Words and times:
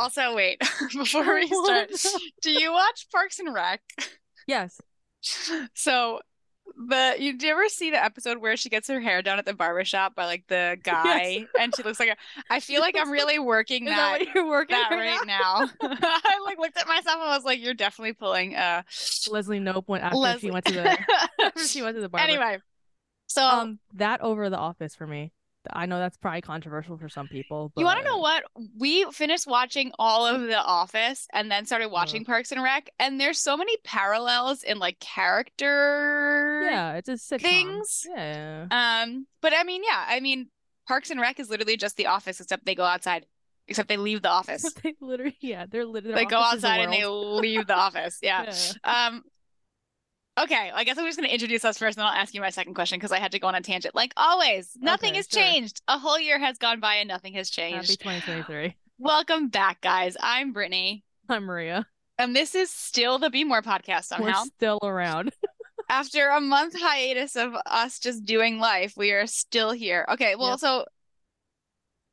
also 0.00 0.34
wait 0.34 0.58
before 0.92 1.34
we 1.34 1.46
start. 1.64 1.90
Do 2.42 2.50
you 2.50 2.72
watch 2.72 3.06
Parks 3.12 3.38
and 3.38 3.52
Rec? 3.54 3.80
Yes. 4.46 4.80
So 5.74 6.20
the 6.88 7.16
you 7.18 7.36
ever 7.44 7.68
see 7.68 7.90
the 7.90 8.02
episode 8.02 8.38
where 8.38 8.56
she 8.56 8.68
gets 8.68 8.88
her 8.88 9.00
hair 9.00 9.22
done 9.22 9.38
at 9.38 9.44
the 9.44 9.52
barbershop 9.52 10.14
by 10.14 10.24
like 10.24 10.44
the 10.48 10.78
guy 10.82 11.44
and 11.60 11.74
she 11.74 11.82
looks 11.82 11.98
like 11.98 12.10
a 12.10 12.16
I 12.48 12.60
feel 12.60 12.80
like 12.80 12.96
I'm 12.98 13.10
really 13.10 13.38
working 13.38 13.84
Is 13.88 13.90
that 13.94 14.20
that 14.20 14.34
you're 14.34 14.46
working 14.46 14.76
that 14.76 14.90
right 14.90 15.18
right 15.18 15.26
now. 15.26 15.68
I 15.82 16.40
like 16.44 16.58
looked 16.58 16.78
at 16.78 16.86
myself 16.86 17.18
and 17.20 17.28
was 17.28 17.44
like, 17.44 17.60
you're 17.60 17.74
definitely 17.74 18.12
pulling 18.14 18.54
uh 18.54 18.82
Leslie 19.30 19.60
Knope 19.60 19.88
went 19.88 20.04
after 20.04 20.16
Leslie. 20.16 20.40
she 20.48 20.50
went 20.52 20.64
to 20.66 20.72
the 20.74 21.66
she 21.66 21.82
went 21.82 21.96
to 21.96 22.00
the 22.00 22.08
barber. 22.08 22.28
anyway. 22.28 22.58
So 23.26 23.44
um, 23.46 23.78
that 23.94 24.20
over 24.22 24.48
The 24.50 24.56
Office 24.58 24.94
for 24.94 25.06
me. 25.06 25.32
I 25.72 25.86
know 25.86 25.98
that's 25.98 26.16
probably 26.16 26.40
controversial 26.40 26.96
for 26.96 27.08
some 27.08 27.28
people. 27.28 27.72
You 27.76 27.84
want 27.84 27.98
to 27.98 28.04
know 28.04 28.18
what? 28.18 28.44
We 28.78 29.04
finished 29.12 29.46
watching 29.46 29.92
all 29.98 30.26
of 30.26 30.42
The 30.42 30.56
Office 30.58 31.26
and 31.32 31.50
then 31.50 31.66
started 31.66 31.88
watching 31.90 32.24
Parks 32.24 32.50
and 32.52 32.62
Rec, 32.62 32.88
and 32.98 33.20
there's 33.20 33.38
so 33.38 33.56
many 33.56 33.76
parallels 33.84 34.62
in 34.62 34.78
like 34.78 34.98
character. 35.00 36.62
Yeah, 36.70 36.94
it's 36.94 37.08
a 37.08 37.12
sitcom. 37.12 37.40
things. 37.40 38.06
Yeah. 38.08 38.66
Um, 38.70 39.26
but 39.40 39.52
I 39.54 39.64
mean, 39.64 39.82
yeah, 39.84 40.04
I 40.08 40.20
mean, 40.20 40.48
Parks 40.88 41.10
and 41.10 41.20
Rec 41.20 41.38
is 41.40 41.50
literally 41.50 41.76
just 41.76 41.96
The 41.96 42.06
Office, 42.06 42.40
except 42.40 42.64
they 42.64 42.74
go 42.74 42.84
outside, 42.84 43.26
except 43.68 43.88
they 43.88 43.96
leave 43.96 44.22
the 44.22 44.30
office. 44.40 44.72
they 44.82 44.94
literally, 45.00 45.36
yeah, 45.40 45.66
they're 45.68 45.86
literally 45.86 46.14
they 46.14 46.24
go 46.24 46.38
outside 46.38 46.80
and 46.80 46.92
they 46.92 47.06
leave 47.06 47.66
the 47.66 47.76
office. 47.76 48.18
Yeah. 48.22 48.52
yeah. 48.84 49.06
Um. 49.08 49.22
Okay, 50.38 50.70
I 50.74 50.84
guess 50.84 50.96
I'm 50.96 51.04
just 51.06 51.18
going 51.18 51.28
to 51.28 51.32
introduce 51.34 51.64
us 51.64 51.76
first, 51.76 51.98
and 51.98 52.06
I'll 52.06 52.14
ask 52.14 52.32
you 52.34 52.40
my 52.40 52.50
second 52.50 52.74
question 52.74 52.98
because 52.98 53.12
I 53.12 53.18
had 53.18 53.32
to 53.32 53.38
go 53.38 53.48
on 53.48 53.54
a 53.54 53.60
tangent. 53.60 53.94
Like 53.94 54.12
always, 54.16 54.70
nothing 54.80 55.10
Okay, 55.10 55.16
has 55.18 55.28
sure. 55.30 55.42
changed. 55.42 55.82
A 55.88 55.98
whole 55.98 56.18
year 56.18 56.38
has 56.38 56.56
gone 56.56 56.80
by 56.80 56.94
and 56.96 57.08
nothing 57.08 57.34
has 57.34 57.50
changed. 57.50 57.90
Happy 57.90 58.20
2023. 58.20 58.76
Welcome 58.98 59.48
back, 59.48 59.80
guys. 59.80 60.16
I'm 60.20 60.52
Brittany. 60.52 61.04
I'm 61.28 61.44
Maria. 61.44 61.86
And 62.18 62.34
this 62.34 62.54
is 62.54 62.70
still 62.70 63.18
the 63.18 63.28
Be 63.30 63.44
More 63.44 63.62
podcast 63.62 64.04
somehow. 64.04 64.42
We're 64.42 64.46
still 64.56 64.78
around. 64.82 65.32
After 65.90 66.28
a 66.28 66.40
month 66.40 66.74
hiatus 66.78 67.34
of 67.36 67.54
us 67.66 67.98
just 67.98 68.24
doing 68.24 68.58
life, 68.60 68.94
we 68.96 69.10
are 69.10 69.26
still 69.26 69.72
here. 69.72 70.06
Okay, 70.12 70.36
well, 70.36 70.50
Yep. 70.50 70.58
so 70.60 70.84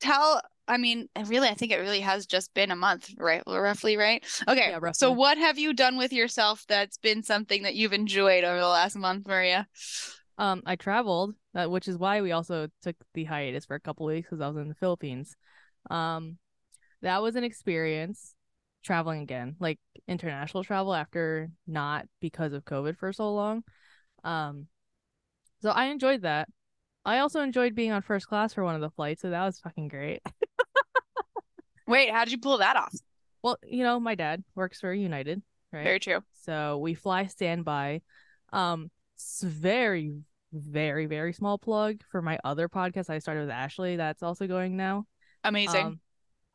tell, 0.02 0.42
I 0.68 0.78
mean, 0.78 1.08
really, 1.26 1.48
I 1.48 1.54
think 1.54 1.72
it 1.72 1.78
really 1.78 2.02
has 2.02 2.26
just 2.26 2.54
been 2.54 2.72
a 2.72 2.76
month, 2.76 3.14
right? 3.18 3.42
Roughly, 3.48 3.98
right? 3.98 4.24
Okay, 4.48 4.70
Yeah, 4.70 4.80
roughly. 4.82 4.94
so 4.94 5.12
what 5.12 5.38
have 5.38 5.58
you 5.58 5.74
done 5.74 5.98
with 5.98 6.12
yourself 6.12 6.66
that's 6.68 6.98
been 6.98 7.24
something 7.24 7.64
that 7.64 7.76
you've 7.76 7.94
enjoyed 7.94 8.44
over 8.44 8.60
the 8.60 8.68
last 8.68 8.96
month, 8.96 9.28
Maria? 9.28 9.68
Um, 10.38 10.62
I 10.66 10.76
traveled, 10.76 11.36
uh, 11.56 11.66
which 11.66 11.88
is 11.88 11.98
why 11.98 12.22
we 12.22 12.32
also 12.32 12.68
took 12.84 12.96
the 13.14 13.24
hiatus 13.24 13.66
for 13.66 13.76
a 13.76 13.80
couple 13.80 14.06
weeks 14.06 14.28
because 14.30 14.42
I 14.42 14.48
was 14.48 14.58
in 14.58 14.70
the 14.70 14.76
Philippines. 14.76 15.36
Um, 15.90 16.38
that 17.02 17.22
was 17.22 17.36
an 17.36 17.44
experience 17.44 18.36
traveling 18.84 19.22
again, 19.22 19.56
like 19.60 19.80
international 20.08 20.64
travel 20.64 20.94
after 20.94 21.50
not 21.66 22.06
because 22.22 22.54
of 22.54 22.66
COVID 22.66 22.98
for 22.98 23.12
so 23.14 23.34
long. 23.34 23.64
Um, 24.24 24.68
so 25.62 25.70
I 25.70 25.86
enjoyed 25.86 26.22
that. 26.22 26.50
I 27.06 27.20
also 27.20 27.42
enjoyed 27.42 27.74
being 27.74 27.92
on 27.92 28.02
first 28.02 28.28
class 28.28 28.54
for 28.54 28.64
one 28.64 28.76
of 28.76 28.82
the 28.82 28.90
flights, 28.90 29.22
so 29.22 29.30
that 29.30 29.46
was 29.46 29.60
fucking 29.60 29.88
great. 29.88 30.22
Wait, 31.88 32.12
how 32.12 32.24
did 32.24 32.32
you 32.32 32.38
pull 32.38 32.58
that 32.60 32.76
off? 32.76 32.94
Well, 33.42 33.58
you 33.64 33.84
know, 33.84 34.00
my 34.00 34.16
dad 34.16 34.44
works 34.56 34.80
for 34.80 34.94
United, 34.94 35.42
right? 35.72 35.84
Very 35.84 36.00
true. 36.00 36.22
So 36.44 36.78
we 36.78 36.94
fly 36.94 37.28
standby. 37.28 38.02
Um, 38.52 38.92
it's 39.16 39.42
very, 39.42 40.22
very, 40.52 41.06
very 41.06 41.34
small 41.34 41.58
plug 41.58 42.02
for 42.12 42.22
my 42.22 42.40
other 42.44 42.68
podcast 42.70 43.10
I 43.10 43.20
started 43.20 43.42
with 43.42 43.50
Ashley. 43.50 43.96
That's 43.96 44.24
also 44.24 44.48
going 44.48 44.78
now. 44.78 45.06
Amazing. 45.44 45.86
Um, 45.86 46.00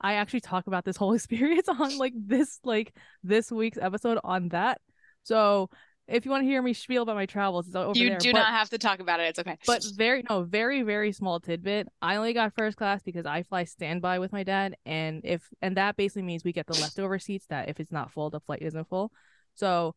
I 0.01 0.15
actually 0.15 0.41
talk 0.41 0.67
about 0.67 0.85
this 0.85 0.97
whole 0.97 1.13
experience 1.15 1.69
on 1.69 1.97
like 1.99 2.15
this, 2.17 2.59
like 2.65 2.95
this 3.23 3.51
week's 3.51 3.79
episode 3.81 4.19
on 4.23 4.49
that. 4.49 4.81
So 5.25 5.71
if 6.09 6.25
you 6.25 6.31
want 6.31 6.43
to 6.43 6.47
hear 6.47 6.61
me 6.63 6.73
spiel 6.73 7.03
about 7.03 7.17
my 7.17 7.27
travels, 7.27 7.67
it's 7.67 7.77
over 7.77 7.97
you 7.99 8.11
there. 8.11 8.19
do 8.19 8.33
but, 8.33 8.41
not 8.41 8.51
have 8.53 8.71
to 8.71 8.79
talk 8.79 9.01
about 9.01 9.21
it. 9.21 9.25
It's 9.25 9.39
okay. 9.39 9.57
but 9.67 9.83
very 9.95 10.25
no, 10.29 10.43
very, 10.43 10.83
very 10.83 11.13
small 11.13 11.41
tidbit. 11.41 11.89
I 12.01 12.17
only 12.17 12.33
got 12.33 12.55
first 12.55 12.77
class 12.77 13.03
because 13.03 13.27
I 13.27 13.43
fly 13.43 13.65
standby 13.65 14.19
with 14.19 14.33
my 14.33 14.43
dad, 14.43 14.77
and 14.85 15.23
if 15.25 15.49
and 15.61 15.77
that 15.77 15.97
basically 15.97 16.23
means 16.23 16.45
we 16.45 16.53
get 16.53 16.67
the 16.67 16.79
leftover 16.81 17.19
seats. 17.19 17.47
That 17.51 17.69
if 17.69 17.81
it's 17.81 17.93
not 17.93 18.11
full, 18.11 18.31
the 18.31 18.41
flight 18.41 18.63
isn't 18.63 18.89
full. 18.89 19.13
So 19.55 19.95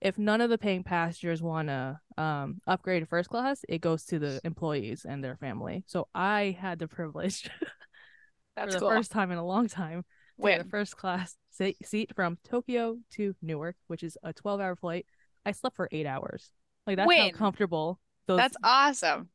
if 0.00 0.18
none 0.18 0.40
of 0.40 0.50
the 0.50 0.58
paying 0.58 0.82
passengers 0.82 1.40
want 1.40 1.68
to 1.68 2.00
um 2.18 2.60
upgrade 2.66 3.02
to 3.02 3.06
first 3.06 3.30
class, 3.30 3.60
it 3.68 3.80
goes 3.80 4.04
to 4.06 4.18
the 4.18 4.40
employees 4.44 5.06
and 5.08 5.22
their 5.22 5.36
family. 5.36 5.84
So 5.86 6.08
I 6.14 6.56
had 6.60 6.78
the 6.78 6.88
privilege 6.88 7.48
That's 8.56 8.74
for 8.74 8.80
the 8.80 8.86
cool. 8.86 8.90
first 8.90 9.12
time 9.12 9.30
in 9.30 9.38
a 9.38 9.46
long 9.46 9.68
time 9.68 10.04
get 10.42 10.60
a 10.60 10.64
first 10.64 10.96
class 10.96 11.36
se- 11.50 11.76
seat 11.84 12.12
from 12.14 12.38
Tokyo 12.44 12.98
to 13.12 13.34
Newark, 13.42 13.76
which 13.86 14.02
is 14.02 14.18
a 14.22 14.32
12 14.32 14.60
hour 14.60 14.76
flight. 14.76 15.06
I 15.46 15.52
slept 15.52 15.76
for 15.76 15.88
eight 15.92 16.06
hours. 16.06 16.50
Like 16.86 16.96
that's 16.96 17.04
how 17.12 17.24
Win. 17.24 17.32
comfortable 17.34 17.98
those 18.26 18.38
That's 18.38 18.56
awesome. 18.62 19.28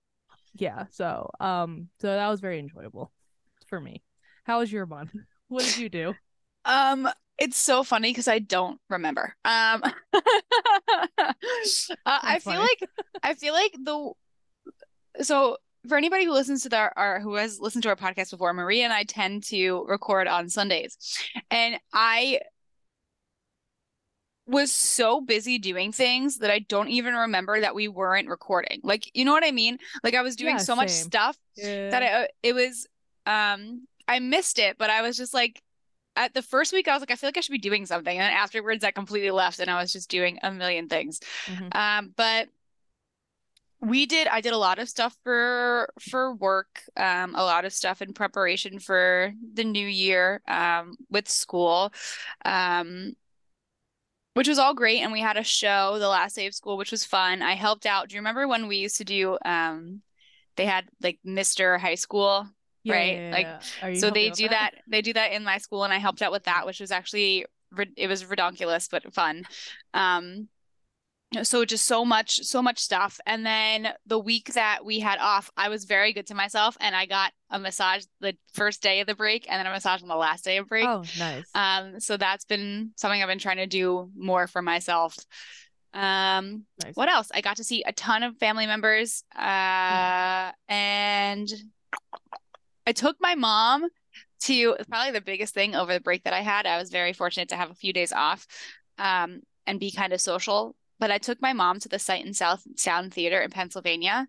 yeah 0.56 0.86
so 0.92 1.30
um 1.40 1.90
so 2.02 2.08
that 2.08 2.28
was 2.28 2.40
very 2.42 2.60
enjoyable 2.60 3.12
for 3.68 3.80
me 3.80 4.02
how 4.46 4.60
was 4.60 4.72
your 4.72 4.86
month 4.88 5.12
what 5.48 5.64
did 5.64 5.78
you 5.78 5.90
do 5.90 6.14
Um, 6.66 7.08
it's 7.38 7.58
so 7.58 7.84
funny 7.84 8.10
because 8.12 8.28
I 8.28 8.40
don't 8.40 8.80
remember. 8.90 9.34
Um, 9.46 9.82
uh, 10.14 10.14
I 12.06 12.40
feel 12.40 12.54
funny. 12.54 12.58
like 12.60 12.90
I 13.24 13.34
feel 13.34 13.54
like 13.54 13.74
the 13.82 14.12
so 15.24 15.58
for 15.88 15.98
anybody 15.98 16.26
who 16.26 16.34
listens 16.34 16.64
to 16.64 16.76
our, 16.76 16.94
our 16.98 17.20
who 17.22 17.36
has 17.36 17.60
listened 17.60 17.84
to 17.84 17.90
our 17.90 17.96
podcast 17.96 18.32
before, 18.32 18.54
Maria 18.54 18.84
and 18.84 18.94
I 18.94 19.04
tend 19.04 19.44
to 19.46 19.86
record 19.88 20.28
on 20.28 20.50
Sundays, 20.50 20.98
and 21.50 21.80
I 21.94 22.42
was 24.50 24.72
so 24.72 25.22
busy 25.22 25.60
doing 25.60 25.92
things 25.92 26.40
that 26.40 26.52
I 26.52 26.60
don't 26.60 26.90
even 26.90 27.14
remember 27.16 27.62
that 27.62 27.76
we 27.76 27.88
weren't 27.88 28.30
recording. 28.30 28.82
Like, 28.84 29.10
you 29.16 29.26
know 29.26 29.34
what 29.34 29.46
I 29.46 29.52
mean? 29.52 29.78
Like 30.04 30.16
I 30.16 30.22
was 30.24 30.36
doing 30.36 30.58
Yeah, 30.58 30.60
so 30.60 30.76
much 30.76 30.90
same. 30.90 30.92
stuff 30.92 31.38
that 31.92 32.04
I, 32.04 32.30
it 32.44 32.54
was 32.54 32.88
um 33.26 33.88
I 34.08 34.20
missed 34.20 34.60
it, 34.60 34.78
but 34.78 34.90
I 34.90 35.02
was 35.02 35.18
just 35.18 35.34
like 35.34 35.62
at 36.16 36.34
the 36.34 36.42
first 36.44 36.74
week 36.74 36.88
I 36.88 36.94
was 36.94 37.02
like 37.02 37.12
I 37.12 37.16
feel 37.16 37.30
like 37.30 37.38
I 37.38 37.42
should 37.42 37.54
be 37.54 37.60
doing 37.60 37.86
something, 37.86 38.18
and 38.18 38.24
then 38.24 38.34
afterwards 38.34 38.84
I 38.84 38.92
completely 38.92 39.32
left 39.32 39.60
and 39.60 39.70
I 39.72 39.82
was 39.82 39.94
just 39.94 40.10
doing 40.10 40.40
a 40.44 40.52
million 40.52 40.90
things. 40.90 41.20
Mhm. 41.48 41.74
Um, 41.74 42.14
but 42.18 42.50
we 43.82 44.06
did 44.06 44.28
I 44.28 44.42
did 44.42 44.52
a 44.54 44.58
lot 44.58 44.78
of 44.80 44.90
stuff 44.90 45.16
for 45.24 45.90
for 46.00 46.36
work, 46.36 46.82
um, 46.98 47.34
a 47.36 47.44
lot 47.44 47.64
of 47.64 47.72
stuff 47.74 48.02
in 48.02 48.14
preparation 48.14 48.78
for 48.80 49.34
the 49.54 49.64
new 49.64 49.88
year, 49.88 50.42
um, 50.48 50.98
with 51.10 51.30
school. 51.30 51.94
Um, 52.44 53.14
which 54.40 54.48
was 54.48 54.58
all 54.58 54.74
great, 54.74 55.02
and 55.02 55.12
we 55.12 55.20
had 55.20 55.36
a 55.36 55.44
show 55.44 56.00
the 56.00 56.08
last 56.08 56.38
day 56.38 56.48
of 56.48 56.56
school, 56.56 56.78
which 56.78 56.92
was 56.92 57.04
fun. 57.04 57.42
I 57.42 57.56
helped 57.56 57.86
out. 57.86 58.08
Do 58.08 58.16
you 58.16 58.22
remember 58.22 58.48
when 58.48 58.70
we 58.70 58.78
used 58.78 58.96
to 59.00 59.04
do 59.04 59.38
um 59.44 60.02
they 60.56 60.66
had 60.66 60.86
like 61.02 61.20
Mr. 61.28 61.78
High 61.78 61.96
School 61.96 62.48
Yeah, 62.86 62.96
right? 62.96 63.18
yeah, 63.18 63.32
Like, 63.34 63.48
yeah. 63.82 63.90
Are 63.90 63.96
so 63.96 64.10
they 64.10 64.30
do 64.30 64.44
with 64.44 64.52
that. 64.52 64.76
They 64.88 65.02
do 65.02 65.12
that 65.12 65.34
in 65.34 65.44
my 65.44 65.58
school, 65.58 65.84
and 65.84 65.92
I 65.92 65.98
helped 65.98 66.22
out 66.22 66.32
with 66.32 66.46
that, 66.46 66.66
which 66.66 66.80
was 66.80 66.90
actually 66.90 67.48
it 67.98 68.08
was 68.08 68.24
redonkulous 68.24 68.90
but 68.90 69.14
fun. 69.14 69.44
Um, 69.94 70.48
so 71.44 71.64
just 71.64 71.86
so 71.86 72.04
much, 72.04 72.44
so 72.44 72.62
much 72.62 72.80
stuff. 72.80 73.20
And 73.26 73.46
then 73.46 73.90
the 74.06 74.20
week 74.20 74.54
that 74.54 74.84
we 74.84 75.00
had 75.00 75.20
off, 75.20 75.52
I 75.56 75.70
was 75.70 75.86
very 75.86 76.12
good 76.14 76.28
to 76.28 76.36
myself, 76.36 76.76
and 76.80 76.96
I 76.96 77.06
got 77.06 77.34
a 77.50 77.60
massage 77.60 78.04
the 78.20 78.36
first 78.54 78.82
day 78.82 79.00
of 79.00 79.08
the 79.08 79.16
break, 79.16 79.46
and 79.50 79.60
then 79.60 79.68
a 79.68 79.72
massage 79.72 80.02
on 80.02 80.08
the 80.08 80.16
last 80.16 80.44
day 80.44 80.58
of 80.58 80.68
break. 80.68 80.88
oh 80.88 81.04
nice 81.18 81.46
Um, 81.54 82.00
so 82.00 82.18
that's 82.18 82.46
been 82.46 82.92
something 82.96 83.22
I've 83.22 83.28
been 83.28 83.40
trying 83.40 83.58
to 83.58 83.68
do 83.68 84.10
more 84.16 84.48
for 84.48 84.62
myself. 84.62 85.16
Um, 85.94 86.66
nice 86.84 86.96
what 86.96 87.10
else? 87.10 87.30
I 87.34 87.42
got 87.42 87.58
to 87.58 87.64
see 87.64 87.84
a 87.84 87.94
ton 87.94 88.24
of 88.24 88.38
family 88.38 88.66
members. 88.66 89.24
Uh, 89.36 90.52
and 90.68 91.52
I 92.86 92.92
took 92.94 93.18
my 93.20 93.36
mom 93.36 93.88
to 94.42 94.76
probably 94.90 95.12
the 95.12 95.22
biggest 95.22 95.54
thing 95.54 95.76
over 95.76 95.94
the 95.94 96.00
break 96.00 96.24
that 96.24 96.34
I 96.34 96.42
had. 96.42 96.66
I 96.66 96.78
was 96.78 96.90
very 96.90 97.14
fortunate 97.14 97.50
to 97.50 97.56
have 97.56 97.72
a 97.72 97.76
few 97.76 97.94
days 97.94 98.14
off, 98.14 98.48
um, 98.98 99.42
and 99.68 99.80
be 99.80 99.92
kind 99.92 100.14
of 100.14 100.22
social. 100.22 100.76
But 101.00 101.12
I 101.12 101.18
took 101.18 101.42
my 101.42 101.54
mom 101.54 101.80
to 101.80 101.90
the 101.90 102.00
Sight 102.00 102.26
and 102.26 102.36
South 102.36 102.64
Sound 102.76 103.14
Theater 103.14 103.40
in 103.42 103.52
Pennsylvania. 103.52 104.28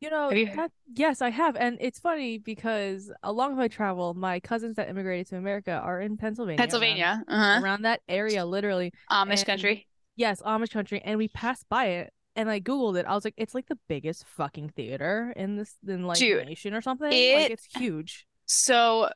you 0.00 0.10
know 0.10 0.30
you- 0.30 0.54
that, 0.54 0.70
yes 0.94 1.22
i 1.22 1.30
have 1.30 1.56
and 1.56 1.78
it's 1.80 1.98
funny 1.98 2.36
because 2.36 3.10
along 3.22 3.56
my 3.56 3.68
travel 3.68 4.12
my 4.12 4.38
cousins 4.40 4.76
that 4.76 4.88
immigrated 4.90 5.26
to 5.28 5.36
america 5.36 5.70
are 5.72 6.00
in 6.00 6.16
pennsylvania 6.18 6.58
around- 6.58 6.64
Pennsylvania, 6.64 7.24
uh-huh. 7.28 7.60
around, 7.62 7.82
that 7.82 8.00
area 8.08 8.44
literally 8.44 8.92
Amish 9.10 9.38
and- 9.38 9.46
country. 9.46 9.86
yes 10.16 10.42
amish 10.42 10.70
country 10.70 11.00
and 11.02 11.16
we 11.16 11.28
passed 11.28 11.66
by 11.70 11.84
it 12.00 12.12
and 12.36 12.50
I 12.50 12.58
googled 12.58 12.98
it. 12.98 13.06
I 13.06 13.14
was 13.14 13.24
like, 13.24 13.34
it's 13.36 13.54
like 13.54 13.68
the 13.68 13.78
biggest 13.86 14.26
fucking 14.26 14.70
theater 14.70 15.32
in 15.36 15.54
this 15.56 15.76
in 15.86 16.02
like 16.04 16.18
Dude, 16.18 16.44
nation 16.44 16.74
or 16.74 16.80
something. 16.82 17.06
like 17.08 17.50
it's 17.52 17.68
huge. 17.78 18.26
So 18.44 19.08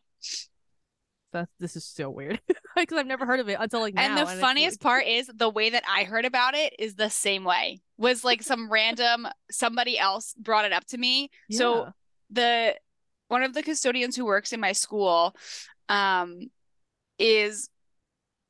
That's 1.33 1.51
this 1.61 1.77
is 1.77 1.85
so 1.85 2.09
weird 2.09 2.41
because 2.77 2.97
I've 2.99 3.07
never 3.07 3.27
heard 3.27 3.41
of 3.41 3.49
it 3.49 3.59
until 3.61 3.81
like 3.81 3.95
And 3.97 4.15
now. 4.15 4.25
the 4.25 4.33
it's 4.33 4.41
funniest 4.41 4.75
like- 4.77 4.81
part 4.83 5.07
is 5.07 5.31
the 5.35 5.51
way 5.51 5.71
that 5.71 5.85
I 5.89 6.05
heard 6.05 6.25
about 6.25 6.55
it 6.55 6.75
is 6.79 6.95
the 6.95 7.11
same 7.11 7.45
way. 7.45 7.81
Was 7.99 8.25
like 8.25 8.43
some 8.43 8.71
random 8.73 9.27
somebody 9.51 9.99
else 9.99 10.35
brought 10.39 10.65
it 10.65 10.73
up 10.73 10.85
to 10.87 10.99
me. 10.99 11.31
So 11.51 11.93
the 12.31 12.77
one 13.29 13.43
of 13.43 13.53
the 13.53 13.63
custodians 13.63 14.17
who 14.17 14.25
works 14.25 14.53
in 14.55 14.61
my 14.61 14.73
school, 14.73 15.37
um, 15.91 16.49
is 17.19 17.69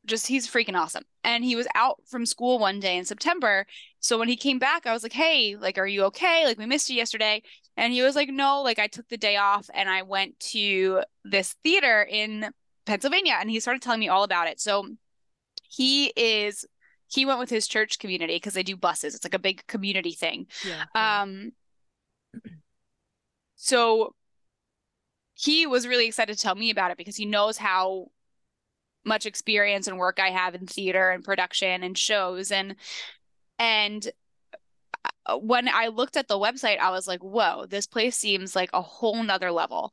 just 0.07 0.27
he's 0.29 0.49
freaking 0.49 0.77
awesome. 0.77 1.03
And 1.25 1.45
he 1.45 1.57
was 1.57 1.67
out 1.75 1.97
from 2.07 2.25
school 2.25 2.59
one 2.59 2.79
day 2.81 2.97
in 2.97 3.05
September. 3.05 3.67
So 4.01 4.19
when 4.19 4.29
he 4.29 4.37
came 4.37 4.59
back, 4.59 4.87
I 4.87 4.93
was 4.93 5.03
like, 5.03 5.13
"Hey, 5.13 5.57
like 5.57 5.79
are 5.79 5.87
you 5.87 6.05
okay? 6.05 6.45
Like 6.45 6.59
we 6.59 6.67
missed 6.67 6.89
you 6.91 6.97
yesterday." 6.97 7.43
And 7.77 7.93
he 7.93 8.03
was 8.03 8.15
like, 8.17 8.29
"No, 8.29 8.63
like 8.63 8.79
I 8.79 8.87
took 8.87 9.09
the 9.09 9.17
day 9.17 9.37
off 9.37 9.69
and 9.75 9.89
I 9.91 10.03
went 10.03 10.39
to 10.53 11.03
this 11.25 11.55
theater 11.65 12.03
in 12.09 12.51
Pennsylvania." 12.89 13.37
And 13.41 13.51
he 13.51 13.61
started 13.61 13.83
telling 13.83 14.01
me 14.01 14.09
all 14.09 14.25
about 14.25 14.49
it. 14.49 14.61
So 14.61 14.89
he 15.69 16.13
is 16.17 16.67
he 17.07 17.25
went 17.25 17.39
with 17.39 17.51
his 17.51 17.67
church 17.67 17.99
community 17.99 18.37
because 18.37 18.55
they 18.55 18.63
do 18.63 18.77
buses. 18.77 19.15
It's 19.15 19.25
like 19.25 19.35
a 19.35 19.39
big 19.39 19.67
community 19.67 20.13
thing. 20.13 20.47
Yeah. 20.67 20.85
Um 20.95 21.53
so 23.57 24.15
he 25.35 25.67
was 25.67 25.87
really 25.87 26.07
excited 26.07 26.37
to 26.37 26.43
tell 26.43 26.55
me 26.55 26.71
about 26.71 26.91
it 26.91 26.99
because 26.99 27.17
he 27.17 27.25
knows 27.25 27.57
how 27.57 28.09
much 29.05 29.25
experience 29.27 29.87
and 29.87 29.99
work 29.99 30.19
I 30.21 30.31
have 30.31 30.55
in 30.55 30.67
theater 30.67 31.11
and 31.11 31.25
production 31.25 31.83
and 31.83 31.97
shows 31.97 32.51
and 32.51 32.75
and 33.59 34.11
uh, 35.27 35.37
when 35.39 35.69
I 35.69 35.89
looked 35.89 36.17
at 36.17 36.29
the 36.29 36.39
website, 36.39 36.79
I 36.79 36.91
was 36.91 37.07
like, 37.09 37.23
whoa, 37.23 37.67
this 37.67 37.87
place 37.87 38.17
seems 38.17 38.55
like 38.55 38.71
a 38.73 38.83
whole 38.83 39.23
nother 39.23 39.51
level. 39.51 39.93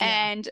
Yeah. 0.00 0.06
And 0.06 0.48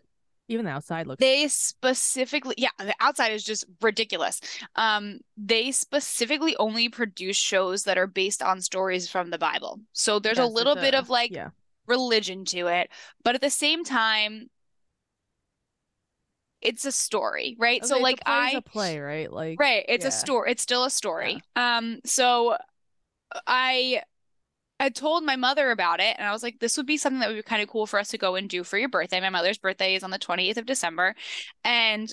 Even 0.49 0.65
the 0.65 0.71
outside 0.71 1.07
looks. 1.07 1.21
they 1.21 1.49
specifically, 1.49 2.55
yeah, 2.57 2.69
the 2.79 2.95
outside 3.01 3.33
is 3.33 3.43
just 3.43 3.65
ridiculous. 3.81 4.41
Um, 4.77 5.19
they 5.37 5.73
specifically 5.73 6.57
only 6.59 6.89
produce 6.89 7.37
shows 7.37 7.83
that 7.85 7.99
are 7.99 8.07
based 8.07 8.43
on 8.43 8.61
stories 8.61 9.09
from 9.09 9.31
the 9.31 9.39
Bible. 9.39 9.81
So 9.93 10.19
there's 10.19 10.39
a 10.39 10.47
little 10.47 10.75
it's 10.75 10.83
bit 10.83 10.95
of 10.95 11.11
like 11.11 11.33
yeah. 11.33 11.51
religion 11.87 12.45
to 12.47 12.69
it, 12.69 12.91
but 13.25 13.35
at 13.35 13.41
the 13.41 13.51
same 13.51 13.83
time, 13.83 14.49
it's 16.63 16.85
a 16.85 16.93
story, 16.93 17.57
right? 17.59 17.81
Okay, 17.81 17.89
So 17.89 17.97
the 17.97 18.03
like 18.03 18.21
I 18.27 18.53
a 18.53 18.63
play, 18.63 18.99
right? 18.99 19.33
Like 19.33 19.59
Right. 19.59 19.85
It's 19.89 20.05
yeah. 20.05 20.09
a 20.09 20.13
story. 20.13 20.51
It's 20.53 20.63
still 20.63 20.85
a 20.85 20.91
story. 20.91 21.41
Um, 21.55 22.01
so 22.05 22.57
I 23.47 24.03
I 24.79 24.91
told 24.91 25.25
my 25.25 25.37
mother 25.37 25.71
about 25.71 26.01
it 26.01 26.17
and 26.19 26.27
I 26.27 26.33
was 26.33 26.43
like, 26.43 26.59
this 26.59 26.77
would 26.77 26.87
be 26.87 26.99
something 26.99 27.21
that 27.21 27.29
would 27.29 27.37
be 27.37 27.43
kind 27.43 27.63
of 27.63 27.69
cool 27.69 27.87
for 27.87 27.99
us 27.99 28.09
to 28.09 28.19
go 28.19 28.35
and 28.35 28.49
do 28.49 28.63
for 28.63 28.79
your 28.79 28.89
birthday. 28.89 29.21
My 29.21 29.31
mother's 29.31 29.59
birthday 29.59 29.95
is 29.95 30.03
on 30.03 30.11
the 30.11 30.19
28th 30.19 30.59
of 30.59 30.67
December. 30.67 31.15
And 31.65 32.13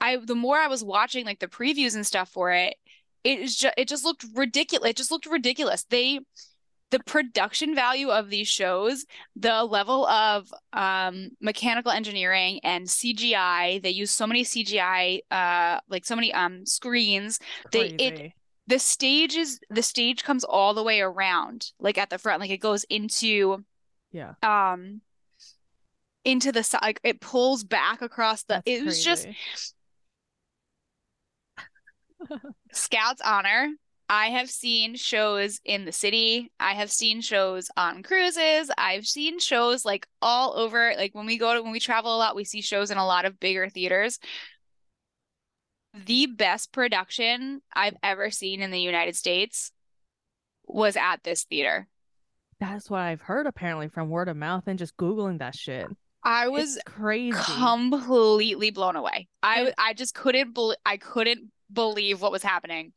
I 0.00 0.16
the 0.16 0.34
more 0.34 0.58
I 0.58 0.68
was 0.68 0.84
watching 0.84 1.24
like 1.26 1.40
the 1.40 1.48
previews 1.48 1.94
and 1.94 2.06
stuff 2.06 2.30
for 2.30 2.52
it, 2.52 2.76
it 3.24 3.40
is 3.40 3.56
just 3.56 3.74
it 3.76 3.88
just 3.88 4.04
looked 4.04 4.24
ridiculous. 4.34 4.90
It 4.90 4.96
just 4.96 5.10
looked 5.10 5.26
ridiculous. 5.26 5.84
They 5.84 6.20
the 6.90 7.00
production 7.00 7.74
value 7.74 8.10
of 8.10 8.28
these 8.28 8.48
shows, 8.48 9.06
the 9.34 9.64
level 9.64 10.06
of 10.08 10.52
um, 10.74 11.30
mechanical 11.40 11.90
engineering 11.90 12.60
and 12.64 12.86
CGI, 12.86 13.82
they 13.82 13.90
use 13.90 14.10
so 14.10 14.26
many 14.26 14.44
CGI, 14.44 15.20
uh, 15.30 15.80
like 15.88 16.04
so 16.04 16.14
many 16.16 16.32
um 16.34 16.66
screens. 16.66 17.38
They 17.70 17.94
it 17.98 18.16
crazy. 18.16 18.34
The 18.66 18.78
stage 18.78 19.34
is 19.34 19.60
the 19.70 19.82
stage 19.82 20.24
comes 20.24 20.44
all 20.44 20.74
the 20.74 20.82
way 20.82 21.00
around, 21.00 21.72
like 21.78 21.98
at 21.98 22.10
the 22.10 22.18
front, 22.18 22.40
like 22.40 22.50
it 22.50 22.58
goes 22.58 22.84
into 22.84 23.64
Yeah. 24.12 24.34
um 24.42 25.00
into 26.24 26.52
the 26.52 26.62
side, 26.62 26.82
like 26.82 27.00
it 27.02 27.20
pulls 27.20 27.64
back 27.64 28.02
across 28.02 28.42
the. 28.44 28.62
That's 28.64 28.70
It 28.70 28.84
was 28.84 29.04
just. 29.04 29.26
Scout's 32.72 33.20
honor. 33.24 33.68
I 34.08 34.26
have 34.26 34.50
seen 34.50 34.94
shows 34.94 35.60
in 35.64 35.84
the 35.86 35.92
city. 35.92 36.52
I 36.60 36.74
have 36.74 36.90
seen 36.90 37.22
shows 37.22 37.68
on 37.76 38.02
cruises. 38.02 38.70
I've 38.76 39.06
seen 39.06 39.38
shows 39.38 39.84
like 39.84 40.06
all 40.20 40.54
over. 40.56 40.92
Like 40.96 41.14
when 41.14 41.24
we 41.26 41.38
go 41.38 41.54
to 41.54 41.62
when 41.62 41.72
we 41.72 41.80
travel 41.80 42.14
a 42.14 42.18
lot, 42.18 42.36
we 42.36 42.44
see 42.44 42.60
shows 42.60 42.90
in 42.90 42.98
a 42.98 43.06
lot 43.06 43.24
of 43.24 43.40
bigger 43.40 43.68
theaters. 43.70 44.18
The 45.94 46.26
best 46.26 46.72
production 46.72 47.60
I've 47.74 47.96
ever 48.02 48.30
seen 48.30 48.62
in 48.62 48.70
the 48.70 48.80
United 48.80 49.14
States 49.16 49.72
was 50.66 50.96
at 50.96 51.22
this 51.22 51.44
theater. 51.44 51.88
That's 52.60 52.88
what 52.88 53.00
I've 53.00 53.20
heard 53.22 53.46
apparently 53.46 53.88
from 53.88 54.08
word 54.08 54.28
of 54.28 54.36
mouth 54.36 54.64
and 54.66 54.78
just 54.78 54.96
Googling 54.96 55.38
that 55.40 55.54
shit. 55.56 55.86
I 56.24 56.48
was 56.48 56.76
It's 56.76 56.84
crazy. 56.86 57.36
completely 57.36 58.70
blown 58.70 58.94
away. 58.96 59.26
I 59.42 59.72
I 59.76 59.92
just 59.92 60.14
couldn't 60.14 60.54
bel 60.54 60.74
I 60.86 60.96
couldn't 60.96 61.50
believe 61.72 62.22
what 62.22 62.30
was 62.32 62.44
happening. 62.44 62.92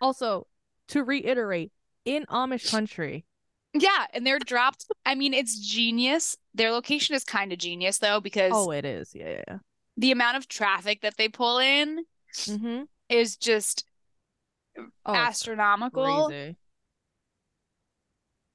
Also, 0.00 0.46
to 0.88 1.02
reiterate, 1.02 1.72
in 2.04 2.26
Amish 2.26 2.70
country, 2.70 3.24
Yeah, 3.72 4.06
and 4.12 4.26
they're 4.26 4.38
dropped. 4.38 4.84
I 5.06 5.14
mean, 5.14 5.32
it's 5.32 5.58
genius. 5.58 6.36
Their 6.54 6.70
location 6.70 7.14
is 7.16 7.24
kind 7.24 7.50
of 7.52 7.58
genius 7.58 7.98
though, 7.98 8.20
because 8.20 8.52
oh, 8.54 8.70
it 8.70 8.84
is. 8.84 9.14
Yeah, 9.14 9.40
yeah. 9.48 9.58
the 9.96 10.12
amount 10.12 10.36
of 10.36 10.46
traffic 10.46 11.00
that 11.00 11.16
they 11.16 11.28
pull 11.28 11.58
in. 11.58 12.04
Mm-hmm. 12.44 12.82
is 13.08 13.36
just 13.36 13.84
Oh, 15.04 15.14
astronomical. 15.14 16.32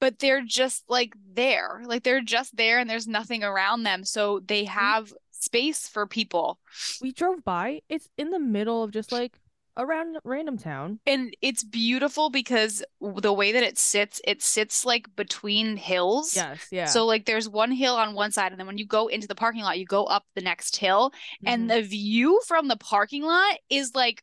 But 0.00 0.18
they're 0.18 0.42
just 0.42 0.84
like 0.88 1.14
there. 1.32 1.82
Like 1.84 2.02
they're 2.02 2.20
just 2.20 2.56
there 2.56 2.78
and 2.78 2.90
there's 2.90 3.06
nothing 3.06 3.44
around 3.44 3.84
them. 3.84 4.04
So 4.04 4.40
they 4.40 4.64
have 4.64 5.12
space 5.30 5.88
for 5.88 6.06
people. 6.06 6.58
We 7.00 7.12
drove 7.12 7.44
by. 7.44 7.82
It's 7.88 8.08
in 8.18 8.30
the 8.30 8.40
middle 8.40 8.82
of 8.82 8.90
just 8.90 9.12
like 9.12 9.38
a 9.76 9.86
ran- 9.86 10.18
random 10.24 10.58
town. 10.58 11.00
And 11.06 11.36
it's 11.40 11.64
beautiful 11.64 12.30
because 12.30 12.82
the 13.00 13.32
way 13.32 13.52
that 13.52 13.62
it 13.62 13.78
sits, 13.78 14.20
it 14.24 14.42
sits 14.42 14.84
like 14.84 15.14
between 15.16 15.76
hills. 15.76 16.34
Yes, 16.36 16.68
yeah. 16.70 16.86
So 16.86 17.06
like 17.06 17.24
there's 17.24 17.48
one 17.48 17.72
hill 17.72 17.96
on 17.96 18.14
one 18.14 18.32
side, 18.32 18.52
and 18.52 18.58
then 18.60 18.66
when 18.66 18.78
you 18.78 18.86
go 18.86 19.08
into 19.08 19.26
the 19.28 19.34
parking 19.34 19.62
lot, 19.62 19.78
you 19.78 19.86
go 19.86 20.04
up 20.04 20.24
the 20.34 20.42
next 20.42 20.76
hill, 20.76 21.12
and 21.44 21.64
Mhm. 21.70 21.74
the 21.74 21.82
view 21.82 22.40
from 22.46 22.68
the 22.68 22.76
parking 22.76 23.22
lot 23.22 23.58
is 23.68 23.94
like 23.94 24.22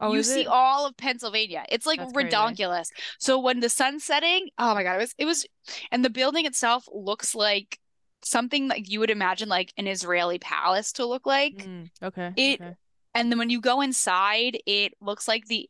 oh, 0.00 0.12
you 0.12 0.22
see 0.22 0.42
it? 0.42 0.46
all 0.46 0.86
of 0.86 0.96
Pennsylvania. 0.96 1.64
It's 1.68 1.86
like 1.86 1.98
That's 1.98 2.12
crazy. 2.12 2.30
So 3.18 3.38
when 3.38 3.60
the 3.60 3.68
sun's 3.68 4.04
setting, 4.04 4.48
oh 4.58 4.74
my 4.74 4.82
God, 4.82 4.94
it 4.96 4.98
was 4.98 5.14
it 5.18 5.24
was 5.24 5.46
and 5.90 6.04
the 6.04 6.10
building 6.10 6.46
itself 6.46 6.86
looks 6.92 7.34
like 7.34 7.78
something 8.22 8.68
like 8.68 8.90
you 8.90 9.00
would 9.00 9.10
imagine 9.10 9.48
like 9.48 9.72
an 9.76 9.86
Israeli 9.86 10.38
palace 10.38 10.92
to 10.92 11.06
look 11.06 11.26
like. 11.26 11.54
Mm, 11.56 11.90
okay. 12.02 12.32
It- 12.36 12.60
okay. 12.60 12.74
And 13.14 13.30
then 13.30 13.38
when 13.38 13.50
you 13.50 13.60
go 13.60 13.80
inside, 13.80 14.58
it 14.66 14.94
looks 15.00 15.28
like 15.28 15.46
the 15.46 15.68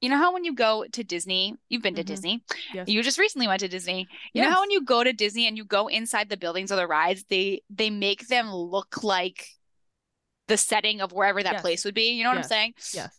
you 0.00 0.10
know 0.10 0.18
how 0.18 0.34
when 0.34 0.44
you 0.44 0.54
go 0.54 0.84
to 0.92 1.02
Disney, 1.02 1.54
you've 1.70 1.80
been 1.80 1.94
to 1.94 2.02
Mhm. 2.02 2.06
Disney. 2.06 2.44
Yes. 2.74 2.88
You 2.88 3.02
just 3.02 3.16
recently 3.18 3.46
went 3.48 3.60
to 3.60 3.68
Disney. 3.68 4.06
You 4.34 4.42
know 4.42 4.50
how 4.50 4.60
when 4.60 4.70
you 4.70 4.82
go 4.84 5.02
to 5.02 5.14
Disney 5.14 5.46
and 5.46 5.56
you 5.56 5.64
go 5.64 5.86
inside 5.88 6.28
the 6.28 6.36
buildings 6.36 6.70
or 6.70 6.76
the 6.76 6.86
rides, 6.86 7.24
they 7.30 7.62
they 7.70 7.88
make 7.88 8.28
them 8.28 8.52
look 8.52 9.02
like 9.02 9.48
the 10.48 10.58
setting 10.58 11.00
of 11.00 11.12
wherever 11.12 11.42
that 11.42 11.54
Yes. 11.54 11.60
place 11.62 11.84
would 11.86 11.94
be. 11.94 12.10
You 12.12 12.22
know 12.22 12.28
what 12.30 12.36
I'm 12.38 12.44
saying? 12.44 12.74
Yes. 12.92 13.18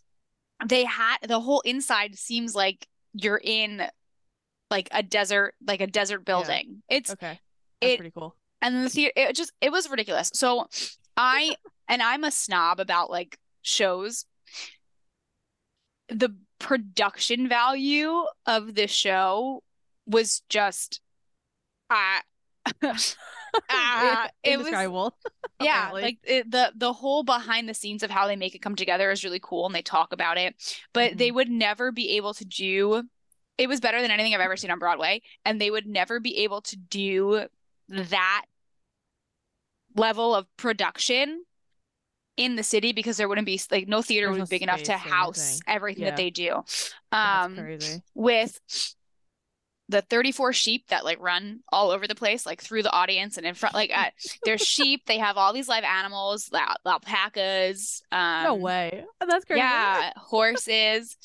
They 0.68 0.84
had 0.86 1.18
the 1.24 1.40
whole 1.40 1.62
inside 1.62 2.20
seems 2.20 2.54
like 2.54 2.88
you're 3.14 3.42
in 3.44 3.90
like 4.70 4.88
a 4.92 5.02
desert, 5.02 5.56
like 5.66 5.82
a 5.82 5.88
desert 5.88 6.20
building. 6.24 6.84
It's 6.88 7.10
Okay. 7.10 7.40
That's 7.82 7.94
it 7.94 7.98
pretty 7.98 8.12
cool. 8.12 8.36
and 8.62 8.86
the 8.86 8.90
theater 8.90 9.14
it 9.16 9.36
just 9.36 9.54
it 9.60 9.72
was 9.72 9.90
ridiculous. 9.90 10.30
So 10.36 10.68
I 11.18 11.56
and 11.88 12.04
I'm 12.04 12.24
a 12.24 12.32
snob 12.32 12.80
about 12.80 13.10
like 13.10 13.40
shows. 13.66 14.26
The 16.10 16.36
production 16.60 17.50
value 17.50 18.24
of 18.46 18.76
the 18.76 18.88
show 18.88 19.64
was 20.06 20.42
just 20.50 21.02
uh 21.90 22.20
uh, 23.70 24.28
it 24.44 24.58
was 24.58 24.68
yeah 25.62 25.90
like 25.92 26.18
it, 26.24 26.50
the 26.50 26.72
the 26.76 26.92
whole 26.92 27.24
behind 27.24 27.70
the 27.70 27.74
scenes 27.74 28.04
of 28.04 28.10
how 28.10 28.28
they 28.28 28.36
make 28.36 28.56
it 28.56 28.62
come 28.62 28.76
together 28.76 29.12
is 29.12 29.24
really 29.24 29.40
cool 29.42 29.66
and 29.66 29.74
they 29.74 29.82
talk 29.82 30.12
about 30.12 30.38
it 30.38 30.56
but 30.94 31.18
they 31.18 31.32
would 31.32 31.50
never 31.50 31.92
be 31.92 32.18
able 32.18 32.34
to 32.34 32.46
do 32.46 33.04
it 33.58 33.70
was 33.70 33.80
better 33.80 34.02
than 34.02 34.12
anything 34.12 34.34
I've 34.34 34.42
ever 34.42 34.58
seen 34.58 34.72
on 34.72 34.80
Broadway 34.80 35.22
and 35.46 35.62
they 35.62 35.72
would 35.72 35.88
never 35.88 36.20
be 36.20 36.40
able 36.40 36.62
to 36.62 36.76
do 36.76 37.46
that 37.88 38.46
level 39.96 40.36
of 40.36 40.48
production 40.58 41.46
in 42.38 42.56
the 42.56 42.64
city 42.64 42.92
because 42.92 43.18
there 43.18 43.30
wouldn't 43.30 43.46
be 43.46 43.60
like 43.72 43.88
no 43.88 44.02
theater 44.02 44.28
There's 44.28 44.34
would 44.34 44.40
no 44.40 44.46
be 44.46 44.56
big 44.56 44.62
enough 44.64 44.84
to 44.84 44.98
house 44.98 45.40
anything. 45.40 45.62
everything 45.68 46.04
that 46.06 46.18
they 46.18 46.30
do 46.30 46.64
um 47.12 47.58
with 48.14 48.60
the 49.88 50.02
34 50.02 50.52
sheep 50.52 50.88
that 50.90 51.06
like 51.06 51.20
run 51.22 51.60
all 51.72 51.92
over 51.92 52.08
the 52.08 52.16
place 52.16 52.46
like 52.46 52.60
through 52.62 52.82
the 52.82 52.92
audience 52.92 53.38
and 53.38 53.46
in 53.46 53.54
front 53.54 53.76
like 53.76 53.92
uh, 53.96 54.10
there's 54.44 54.62
sheep 54.66 55.04
they 55.06 55.20
have 55.20 55.38
all 55.38 55.54
these 55.54 55.68
live 55.70 55.84
animals 55.84 56.50
al- 56.54 56.76
alpacas 56.88 58.02
um 58.12 58.44
no 58.44 58.56
way. 58.56 59.04
That's 59.20 59.46
crazy. 59.46 59.60
yeah 59.60 60.12
horses 60.18 61.16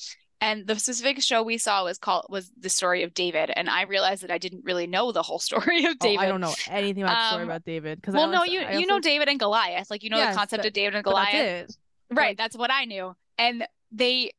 and 0.40 0.66
the 0.66 0.78
specific 0.78 1.20
show 1.22 1.42
we 1.42 1.58
saw 1.58 1.84
was 1.84 1.98
called 1.98 2.26
was 2.28 2.50
the 2.58 2.68
story 2.68 3.02
of 3.02 3.12
David 3.14 3.50
and 3.54 3.68
I 3.68 3.82
realized 3.82 4.22
that 4.22 4.30
I 4.30 4.38
didn't 4.38 4.64
really 4.64 4.86
know 4.86 5.12
the 5.12 5.22
whole 5.22 5.38
story 5.50 5.84
of 5.84 5.98
David. 5.98 6.18
Oh, 6.18 6.22
I 6.22 6.26
don't 6.28 6.40
know 6.40 6.54
anything 6.68 7.02
about 7.02 7.14
the 7.16 7.28
story 7.30 7.42
Um, 7.42 7.48
about 7.50 7.64
David 7.64 8.00
because 8.00 8.14
well 8.14 8.28
I 8.28 8.32
no 8.32 8.38
also- 8.40 8.52
you 8.52 8.60
I 8.62 8.72
you 8.78 8.86
know 8.86 9.00
David 9.00 9.28
and 9.28 9.38
Goliath 9.38 9.90
like 9.90 10.02
you 10.02 10.10
know 10.10 10.16
Yes, 10.18 10.34
the 10.34 10.38
concept 10.38 10.62
but- 10.62 10.66
of 10.68 10.72
David 10.72 10.94
and 10.96 11.04
Goliath 11.04 11.32
that's. 11.68 11.78
Right, 12.12 12.36
that's 12.36 12.56
what 12.56 12.72
I 12.72 12.86
knew. 12.86 13.14
And 13.38 13.66
they 13.92 14.32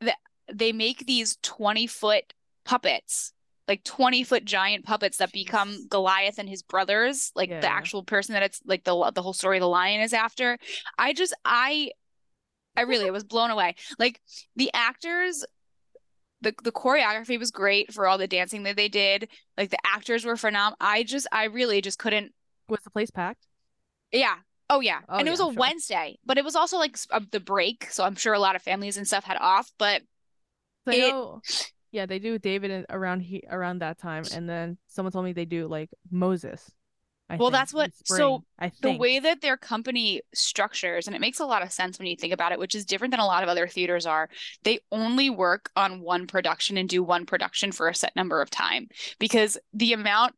th 0.00 0.14
they 0.52 0.72
make 0.72 1.04
these 1.06 1.36
20 1.42 1.86
foot 1.86 2.32
puppets, 2.64 3.32
like 3.66 3.84
20 3.84 4.24
foot 4.24 4.44
giant 4.46 4.84
puppets 4.86 5.18
that 5.18 5.30
become 5.32 5.86
Goliath 5.88 6.38
and 6.38 6.48
his 6.48 6.62
brothers, 6.62 7.30
like 7.34 7.50
the 7.50 7.56
Yeah. 7.56 7.66
actual 7.66 8.02
person 8.02 8.32
that 8.34 8.42
it's 8.42 8.60
like 8.64 8.84
the 8.84 9.10
the 9.14 9.20
whole 9.22 9.34
story 9.34 9.58
of 9.58 9.62
the 9.62 9.68
lion 9.68 10.00
is 10.00 10.14
after. 10.14 10.58
I 10.98 11.12
just 11.12 11.34
I 11.44 11.90
I 12.78 12.82
really 12.82 13.10
was 13.10 13.24
blown 13.24 13.50
away. 13.50 13.74
Like 13.98 14.20
the 14.56 14.70
actors, 14.72 15.44
the 16.40 16.54
the 16.62 16.72
choreography 16.72 17.38
was 17.38 17.50
great 17.50 17.92
for 17.92 18.06
all 18.06 18.18
the 18.18 18.28
dancing 18.28 18.62
that 18.62 18.76
they 18.76 18.88
did. 18.88 19.28
Like 19.56 19.70
the 19.70 19.78
actors 19.84 20.24
were 20.24 20.36
phenomenal. 20.36 20.76
I 20.80 21.02
just, 21.02 21.26
I 21.32 21.44
really 21.44 21.80
just 21.80 21.98
couldn't. 21.98 22.32
Was 22.68 22.80
the 22.84 22.90
place 22.90 23.10
packed? 23.10 23.46
Yeah. 24.12 24.36
Oh 24.70 24.80
yeah. 24.80 25.00
Oh, 25.08 25.18
and 25.18 25.26
it 25.26 25.30
was 25.30 25.40
yeah, 25.40 25.46
a 25.46 25.52
sure. 25.52 25.60
Wednesday, 25.60 26.18
but 26.24 26.38
it 26.38 26.44
was 26.44 26.54
also 26.54 26.76
like 26.78 26.96
uh, 27.10 27.20
the 27.32 27.40
break, 27.40 27.90
so 27.90 28.04
I'm 28.04 28.14
sure 28.14 28.34
a 28.34 28.38
lot 28.38 28.54
of 28.56 28.62
families 28.62 28.96
and 28.96 29.06
stuff 29.06 29.24
had 29.24 29.38
off. 29.40 29.70
But 29.78 30.02
So 30.86 30.92
It- 30.92 31.00
know, 31.10 31.40
yeah, 31.90 32.06
they 32.06 32.18
do 32.18 32.38
David 32.38 32.86
around 32.90 33.20
he 33.20 33.42
around 33.50 33.80
that 33.80 33.98
time, 33.98 34.24
and 34.34 34.48
then 34.48 34.78
someone 34.88 35.10
told 35.12 35.24
me 35.24 35.32
they 35.32 35.46
do 35.46 35.66
like 35.66 35.90
Moses. 36.10 36.70
I 37.30 37.36
Well, 37.36 37.48
think, 37.50 37.58
that's 37.60 37.74
what- 37.74 37.92
so 38.04 38.14
spring, 38.14 38.44
I 38.58 38.72
the 38.80 38.96
way 38.96 39.18
that 39.18 39.40
their 39.42 39.56
company 39.58 40.22
structures, 40.34 41.06
and 41.06 41.14
it 41.14 41.18
makes 41.18 41.40
a 41.40 41.44
lot 41.46 41.62
of 41.62 41.70
sense 41.70 41.98
when 41.98 42.06
you 42.08 42.16
think 42.16 42.32
about 42.32 42.52
it, 42.52 42.58
which 42.58 42.74
is 42.74 42.86
different 42.86 43.10
than 43.10 43.20
a 43.20 43.26
lot 43.26 43.42
of 43.42 43.48
other 43.50 43.68
theaters 43.68 44.06
are, 44.06 44.30
they 44.62 44.80
only 44.90 45.28
work 45.28 45.70
on 45.76 46.00
one 46.00 46.26
production 46.26 46.76
and 46.78 46.88
do 46.88 47.02
one 47.02 47.26
production 47.26 47.70
for 47.70 47.88
a 47.88 47.94
set 47.94 48.16
number 48.16 48.40
of 48.40 48.48
time 48.50 48.88
because 49.18 49.58
the 49.74 49.92
amount 49.92 50.34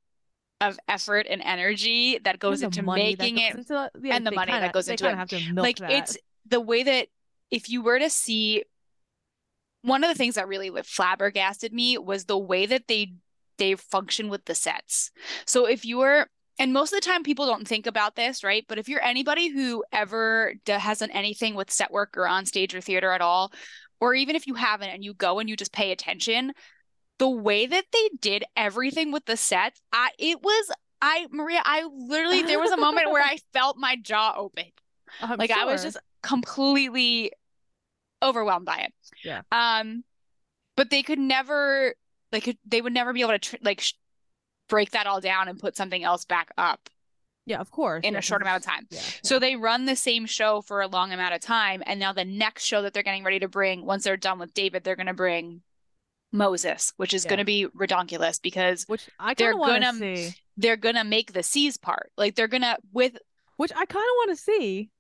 of 0.61 0.79
effort 0.89 1.27
and 1.31 1.41
energy 1.43 2.19
that 2.19 2.39
goes 2.39 2.61
into 2.63 2.83
making 2.83 3.37
goes 3.37 3.45
it 3.55 3.57
into 3.59 3.91
yeah, 4.03 4.17
and 4.17 4.27
the 4.27 4.31
money 4.33 4.51
that 4.53 4.59
kinda- 4.61 4.73
goes 4.73 4.89
into 4.89 5.09
it. 5.09 5.15
have 5.15 5.29
to 5.29 5.53
milk 5.53 5.63
like 5.65 5.77
that. 5.77 5.91
it's 5.93 6.19
the 6.45 6.61
way 6.61 6.83
that 6.83 7.09
if 7.51 7.71
you 7.71 7.83
were 7.83 7.99
to 7.99 8.11
see 8.11 8.65
one 9.83 10.05
of 10.05 10.09
the 10.09 10.15
things 10.15 10.35
that 10.35 10.47
really 10.49 10.71
flabbergasted 10.83 11.73
me 11.73 11.97
was 11.97 12.25
the 12.27 12.37
way 12.37 12.67
that 12.67 12.89
they 12.89 13.15
they 13.57 13.75
function 13.75 14.29
with 14.29 14.45
the 14.47 14.55
sets. 14.55 15.11
So 15.47 15.67
if 15.67 15.85
you 15.85 15.99
were 15.99 16.29
and 16.61 16.75
most 16.75 16.93
of 16.93 17.01
the 17.01 17.07
time 17.07 17.23
people 17.23 17.47
don't 17.47 17.67
think 17.67 17.87
about 17.87 18.17
this, 18.17 18.45
right? 18.45 18.67
But 18.69 18.79
if 18.79 18.87
you're 18.87 19.03
anybody 19.03 19.49
who 19.49 19.83
ever 19.93 20.53
d- 20.67 20.73
has 20.73 20.99
done 20.99 21.11
anything 21.11 21.55
with 21.55 21.71
set 21.71 21.91
work 21.91 22.19
or 22.19 22.29
on 22.29 22.45
stage 22.45 22.75
or 22.75 22.83
theater 22.83 23.13
at 23.13 23.23
all, 23.23 23.51
or 23.99 24.15
even 24.15 24.37
if 24.37 24.47
you 24.47 24.55
haven't 24.55 24.91
and 24.91 25.03
you 25.03 25.15
go 25.15 25.39
and 25.39 25.49
you 25.49 25.57
just 25.57 25.73
pay 25.73 25.91
attention, 25.91 26.53
the 27.19 27.31
way 27.31 27.65
that 27.65 27.87
they 27.93 28.11
did 28.21 28.45
everything 28.57 29.11
with 29.11 29.25
the 29.25 29.39
sets, 29.39 29.81
I 29.91 30.11
it 30.19 30.43
was 30.43 30.71
I 31.01 31.27
Maria, 31.33 31.63
I 31.65 31.89
literally 31.91 32.43
there 32.43 32.61
was 32.61 32.73
a 32.73 32.77
moment 32.77 33.11
where 33.11 33.25
I 33.25 33.39
felt 33.55 33.79
my 33.79 33.97
jaw 33.97 34.35
open. 34.37 34.67
I'm 35.23 35.39
Like 35.39 35.51
I 35.51 35.65
was 35.65 35.83
just 35.83 35.97
completely 36.23 37.33
overwhelmed 38.23 38.67
by 38.67 38.81
it. 38.81 38.93
Yeah. 39.25 39.41
Um, 39.51 40.05
but 40.77 40.91
they 40.91 41.03
could 41.03 41.19
never, 41.19 41.95
like 42.33 42.55
they 42.67 42.83
would 42.83 42.93
never 42.93 43.15
be 43.15 43.23
able 43.23 43.33
to 43.33 43.39
tr 43.39 43.57
like 43.63 43.81
sh 43.81 43.95
break 44.71 44.93
that 44.93 45.07
all 45.07 45.21
down 45.21 45.49
and 45.49 45.59
put 45.59 45.77
something 45.77 46.03
else 46.03 46.25
back 46.25 46.51
up 46.57 46.89
yeah, 47.47 47.59
of 47.59 47.71
course, 47.71 48.05
in 48.05 48.13
yeah, 48.13 48.19
a 48.21 48.23
short 48.23 48.43
amount 48.43 48.65
of 48.65 48.71
time. 48.71 48.87
Yeah, 48.91 49.01
So 49.25 49.39
they 49.39 49.57
run 49.57 49.85
the 49.87 49.97
same 49.97 50.27
show 50.27 50.61
for 50.63 50.83
a 50.83 50.87
long 50.87 51.13
amount 51.13 51.35
of 51.35 51.41
time, 51.41 51.83
and 51.85 51.99
now 51.99 52.13
the 52.13 52.25
next 52.25 52.65
show 52.65 52.83
that 52.83 52.93
they're 52.95 53.03
getting 53.03 53.25
ready 53.25 53.41
to 53.41 53.49
bring, 53.49 53.85
once 53.85 54.05
they're 54.05 54.17
done 54.17 54.39
with 54.39 54.55
David, 54.55 54.85
they're 54.85 54.95
going 54.95 55.07
to 55.09 55.15
bring 55.15 55.63
Moses, 56.33 56.93
which 56.97 57.13
is 57.13 57.25
Yeah. 57.25 57.31
going 57.31 57.39
to 57.41 57.45
be 57.45 57.67
redonkulous 57.77 58.41
because 58.41 58.85
which 58.87 59.09
I 59.19 59.35
they're 59.35 59.57
want 59.57 59.83
to 59.83 60.31
they're 60.57 60.77
going 60.77 60.95
to 60.95 61.03
make 61.03 61.33
the 61.33 61.43
seas 61.43 61.77
part. 61.77 62.13
Like 62.17 62.37
they're 62.37 62.47
going 62.47 62.63
to 62.63 62.77
with 62.93 63.17
Which 63.57 63.73
I 63.73 63.85
kind 63.85 63.89
of 63.89 64.15
want 64.17 64.31
to 64.31 64.37
see, 64.37 64.91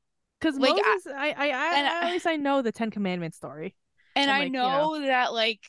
because 0.40 0.58
Like, 0.58 0.72
I- 0.74 0.92
Moses, 0.92 1.12
I, 1.14 1.28
I, 1.30 1.48
I, 1.50 1.78
and 1.78 1.86
at 1.86 2.12
least 2.12 2.26
I 2.26 2.34
know 2.36 2.62
the 2.62 2.72
Ten 2.72 2.90
Commandments 2.90 3.36
story. 3.36 3.76
and 4.16 4.22
And, 4.28 4.30
I 4.30 4.38
like, 4.40 4.46
you 4.46 4.52
know 4.52 4.94
know. 4.96 5.06
that 5.06 5.32
like 5.32 5.60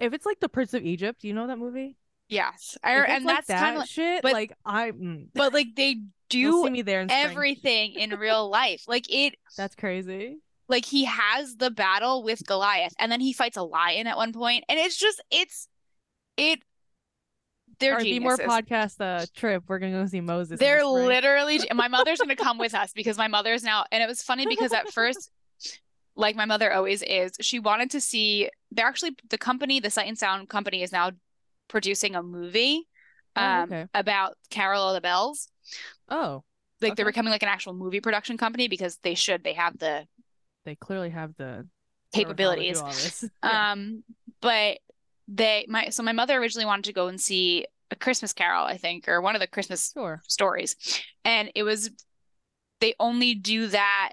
If 0.00 0.14
it's 0.14 0.26
like 0.26 0.40
the 0.40 0.48
Prince 0.48 0.74
of 0.74 0.82
Egypt, 0.84 1.22
you 1.22 1.32
know 1.34 1.46
that 1.46 1.58
movie? 1.58 1.96
Yes, 2.30 2.78
I, 2.82 2.94
and 2.94 3.24
like 3.24 3.36
that's 3.36 3.46
that 3.48 3.60
kind 3.60 3.78
of 3.78 3.86
shit. 3.88 4.22
but- 4.22 4.32
like 4.32 4.52
I, 4.64 4.90
mm, 4.92 5.28
but 5.34 5.52
like 5.52 5.74
they 5.76 6.02
do 6.30 6.64
see 6.64 6.70
me 6.70 6.82
there 6.82 7.00
in 7.00 7.10
everything 7.10 7.94
in 7.94 8.10
real 8.10 8.48
life. 8.48 8.84
Like 8.86 9.12
it 9.12 9.34
That's 9.56 9.74
crazy. 9.74 10.38
like 10.68 10.84
he 10.84 11.04
has 11.04 11.56
the 11.56 11.70
battle 11.70 12.22
with 12.22 12.46
Goliath 12.46 12.94
and 12.98 13.10
then 13.10 13.20
he 13.20 13.32
fights 13.32 13.56
a 13.56 13.62
lion 13.62 14.06
at 14.06 14.16
one 14.16 14.32
point 14.32 14.64
and 14.68 14.78
it's 14.78 14.96
just 14.96 15.22
it's 15.30 15.68
it 16.36 16.60
they're 17.80 17.94
Our 17.94 18.00
Be 18.00 18.20
More 18.20 18.36
podcast 18.36 19.00
uh, 19.00 19.26
trip. 19.34 19.64
We're 19.66 19.78
gonna 19.78 19.92
go 19.92 20.06
see 20.06 20.20
Moses. 20.20 20.60
They're 20.60 20.84
literally 20.84 21.60
my 21.74 21.88
mother's 21.88 22.18
going 22.18 22.28
to 22.28 22.36
come 22.36 22.58
with 22.58 22.74
us 22.74 22.92
because 22.92 23.18
my 23.18 23.28
mother's 23.28 23.64
now 23.64 23.84
and 23.90 24.02
it 24.02 24.06
was 24.06 24.22
funny 24.22 24.46
because 24.46 24.72
at 24.72 24.92
first 24.92 25.30
like 26.14 26.36
my 26.36 26.44
mother 26.44 26.72
always 26.72 27.02
is 27.02 27.32
she 27.40 27.58
wanted 27.58 27.90
to 27.90 28.00
see 28.00 28.50
they're 28.70 28.86
actually 28.86 29.16
the 29.30 29.38
company 29.38 29.80
the 29.80 29.90
Sight 29.90 30.06
and 30.06 30.18
Sound 30.18 30.48
company 30.48 30.82
is 30.82 30.92
now 30.92 31.10
producing 31.70 32.16
a 32.16 32.22
movie 32.22 32.86
Oh, 33.36 33.62
um 33.62 33.64
okay. 33.64 33.86
about 33.94 34.36
Carol 34.50 34.88
of 34.88 34.94
the 34.94 35.00
Bells 35.00 35.48
Oh, 36.08 36.44
like 36.80 36.96
they're 36.96 37.04
becoming 37.06 37.30
like 37.30 37.42
an 37.42 37.48
actual 37.48 37.74
movie 37.74 38.00
production 38.00 38.36
company 38.36 38.68
because 38.68 38.96
they 39.02 39.14
should 39.14 39.44
they 39.44 39.54
have 39.54 39.78
the 39.78 40.06
they 40.64 40.74
clearly 40.74 41.10
have 41.10 41.34
the 41.36 41.66
wherewithal 42.14 42.56
to 42.56 42.64
do 42.64 42.78
capabilities. 42.78 43.30
Yeah. 43.42 43.72
Um, 43.72 44.04
but 44.40 44.78
they 45.28 45.66
my 45.68 45.90
so 45.90 46.02
my 46.02 46.12
mother 46.12 46.36
originally 46.38 46.66
wanted 46.66 46.86
to 46.86 46.92
go 46.92 47.08
and 47.08 47.20
see 47.20 47.66
a 47.90 47.96
Christmas 47.96 48.32
Carol, 48.32 48.64
I 48.64 48.76
think, 48.76 49.08
or 49.08 49.20
one 49.20 49.34
of 49.34 49.40
the 49.40 49.46
Christmas 49.46 49.94
sure. 49.94 50.20
stories, 50.26 50.76
and 51.24 51.50
it 51.54 51.62
was 51.62 51.90
they 52.80 52.94
only 52.98 53.34
do 53.34 53.68
that 53.68 54.12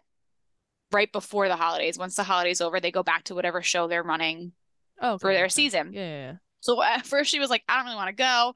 right 0.92 1.12
before 1.12 1.48
the 1.48 1.56
holidays. 1.56 1.98
Once 1.98 2.16
the 2.16 2.24
holidays 2.24 2.62
over, 2.62 2.80
they 2.80 2.92
go 2.92 3.04
back 3.04 3.24
to 3.26 3.36
whatever 3.36 3.62
show 3.62 3.88
they're 3.88 4.04
running 4.04 4.54
Oh, 5.02 5.18
for 5.18 5.34
their 5.34 5.46
okay. 5.46 5.54
season. 5.54 5.94
Yeah, 5.94 6.02
yeah, 6.02 6.32
yeah. 6.32 6.34
So 6.68 6.84
at 6.84 7.06
first 7.06 7.32
she 7.32 7.40
was 7.40 7.50
like, 7.50 7.64
I 7.68 7.78
don't 7.78 7.86
really 7.86 7.96
want 7.96 8.10
to 8.10 8.24
go. 8.24 8.56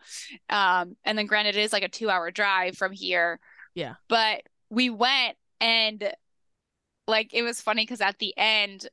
Um, 0.50 0.96
and 1.04 1.18
then 1.18 1.26
granted, 1.26 1.56
it 1.56 1.62
is 1.62 1.74
like 1.74 1.84
a 1.84 1.90
two 1.90 2.10
hour 2.10 2.30
drive 2.30 2.78
from 2.78 2.92
here. 2.92 3.40
Yeah. 3.74 3.96
But 4.10 4.44
we 4.70 4.90
went 4.90 5.38
and 5.60 6.14
like 7.08 7.34
it 7.34 7.44
was 7.44 7.62
funny 7.62 7.84
because 7.84 8.02
at 8.02 8.20
the 8.20 8.34
end, 8.38 8.88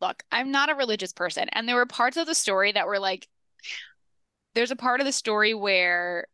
look, 0.00 0.22
I'm 0.30 0.50
not 0.50 0.70
a 0.70 0.74
religious 0.74 1.12
person. 1.12 1.48
And 1.52 1.68
there 1.68 1.76
were 1.76 1.86
parts 1.86 2.16
of 2.16 2.26
the 2.26 2.34
story 2.34 2.72
that 2.72 2.86
were 2.86 3.00
like, 3.00 3.28
there's 4.54 4.70
a 4.70 4.76
part 4.76 5.00
of 5.00 5.06
the 5.06 5.12
story 5.12 5.54
where 5.54 6.26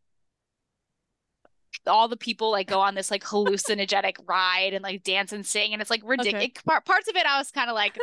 all 1.87 2.07
the 2.07 2.17
people 2.17 2.51
like 2.51 2.67
go 2.67 2.79
on 2.79 2.95
this 2.95 3.11
like 3.11 3.23
hallucinogenic 3.23 4.15
ride 4.27 4.73
and 4.73 4.83
like 4.83 5.03
dance 5.03 5.31
and 5.31 5.45
sing 5.45 5.73
and 5.73 5.81
it's 5.81 5.91
like 5.91 6.01
ridiculous. 6.05 6.51
Parts 6.65 7.07
of 7.07 7.15
it 7.15 7.25
I 7.25 7.37
was 7.37 7.51
kind 7.51 7.69
of 7.69 7.75
like, 7.75 7.97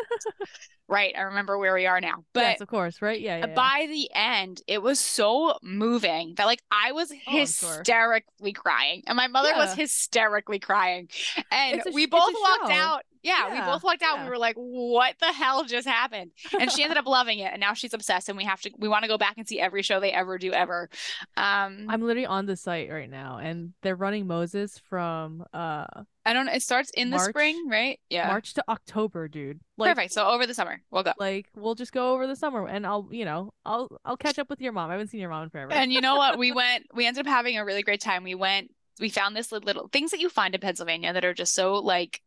right, 0.92 1.14
I 1.16 1.22
remember 1.22 1.58
where 1.58 1.74
we 1.74 1.86
are 1.86 2.00
now. 2.00 2.24
But 2.32 2.40
yes, 2.42 2.60
of 2.60 2.68
course, 2.68 3.02
right? 3.02 3.20
Yeah, 3.20 3.38
yeah. 3.38 3.46
yeah. 3.48 3.54
by 3.54 3.86
the 3.88 4.08
end, 4.14 4.60
it 4.66 4.82
was 4.82 5.00
so 5.00 5.56
moving 5.62 6.34
that 6.36 6.44
like 6.46 6.62
I 6.70 6.92
was 6.92 7.10
Oh, 7.10 7.16
hysterically 7.26 8.52
crying, 8.52 9.02
and 9.06 9.16
my 9.16 9.26
mother 9.26 9.52
was 9.56 9.74
hysterically 9.74 10.58
crying, 10.58 11.08
and 11.50 11.82
we 11.92 12.04
sh- 12.06 12.10
both 12.10 12.34
walked 12.40 12.70
show. 12.72 12.76
out. 12.78 13.02
Yeah, 13.24 13.52
we 13.52 13.60
both 13.60 13.84
walked 13.84 14.02
out. 14.02 14.16
yeah. 14.18 14.24
We 14.24 14.30
were 14.30 14.38
like, 14.38 14.56
"What 14.56 15.14
the 15.20 15.32
hell 15.32 15.62
just 15.64 15.86
happened?" 15.86 16.32
And 16.58 16.72
she 16.72 16.82
ended 16.82 16.98
up 16.98 17.06
loving 17.18 17.38
it, 17.38 17.52
and 17.52 17.60
now 17.60 17.72
she's 17.72 17.94
obsessed, 17.94 18.28
and 18.28 18.36
we 18.36 18.44
have 18.44 18.60
to 18.62 18.70
we 18.78 18.88
want 18.88 19.04
to 19.04 19.08
go 19.08 19.16
back 19.16 19.34
and 19.38 19.46
see 19.46 19.60
every 19.60 19.82
show 19.82 20.00
they 20.00 20.10
ever 20.12 20.38
do 20.38 20.52
ever. 20.52 20.88
Um, 21.36 21.86
I'm 21.88 22.02
literally 22.02 22.26
on 22.26 22.46
the 22.46 22.56
site 22.56 22.90
right 22.90 23.08
now, 23.08 23.38
and 23.38 23.74
they're 23.82 23.94
running 23.94 24.26
Moses 24.26 24.78
from 24.88 25.44
uh 25.54 25.86
I 26.24 26.32
don't 26.32 26.46
know. 26.46 26.52
It 26.52 26.62
starts 26.62 26.90
in 26.94 27.10
the 27.10 27.18
spring, 27.18 27.68
right? 27.68 27.98
Yeah, 28.08 28.28
March 28.28 28.54
to 28.54 28.64
October, 28.68 29.26
dude. 29.26 29.60
Like, 29.76 29.96
perfect. 29.96 30.12
So 30.12 30.26
over 30.26 30.46
the 30.46 30.54
summer, 30.54 30.80
we'll 30.90 31.02
go. 31.02 31.12
Like 31.18 31.48
we'll 31.56 31.74
just 31.74 31.92
go 31.92 32.12
over 32.14 32.26
the 32.28 32.36
summer, 32.36 32.66
and 32.68 32.86
I'll, 32.86 33.08
you 33.10 33.24
know, 33.24 33.52
I'll, 33.64 33.88
I'll 34.04 34.16
catch 34.16 34.38
up 34.38 34.48
with 34.48 34.60
your 34.60 34.72
mom. 34.72 34.90
I 34.90 34.92
haven't 34.92 35.08
seen 35.08 35.20
your 35.20 35.30
mom 35.30 35.44
in 35.44 35.50
forever. 35.50 35.72
And 35.72 35.92
you 35.92 36.00
know 36.00 36.16
what? 36.16 36.38
We 36.38 36.52
went, 36.62 36.86
we 36.94 37.06
ended 37.06 37.26
up 37.26 37.30
having 37.32 37.58
a 37.58 37.64
really 37.64 37.82
great 37.82 38.00
time. 38.00 38.22
We 38.22 38.36
went, 38.36 38.70
we 39.00 39.08
found 39.08 39.34
this 39.34 39.50
little 39.50 39.88
things 39.88 40.12
that 40.12 40.20
you 40.20 40.28
find 40.28 40.54
in 40.54 40.60
Pennsylvania 40.60 41.12
that 41.12 41.24
are 41.24 41.34
just 41.34 41.54
so 41.54 41.74
like, 41.74 42.22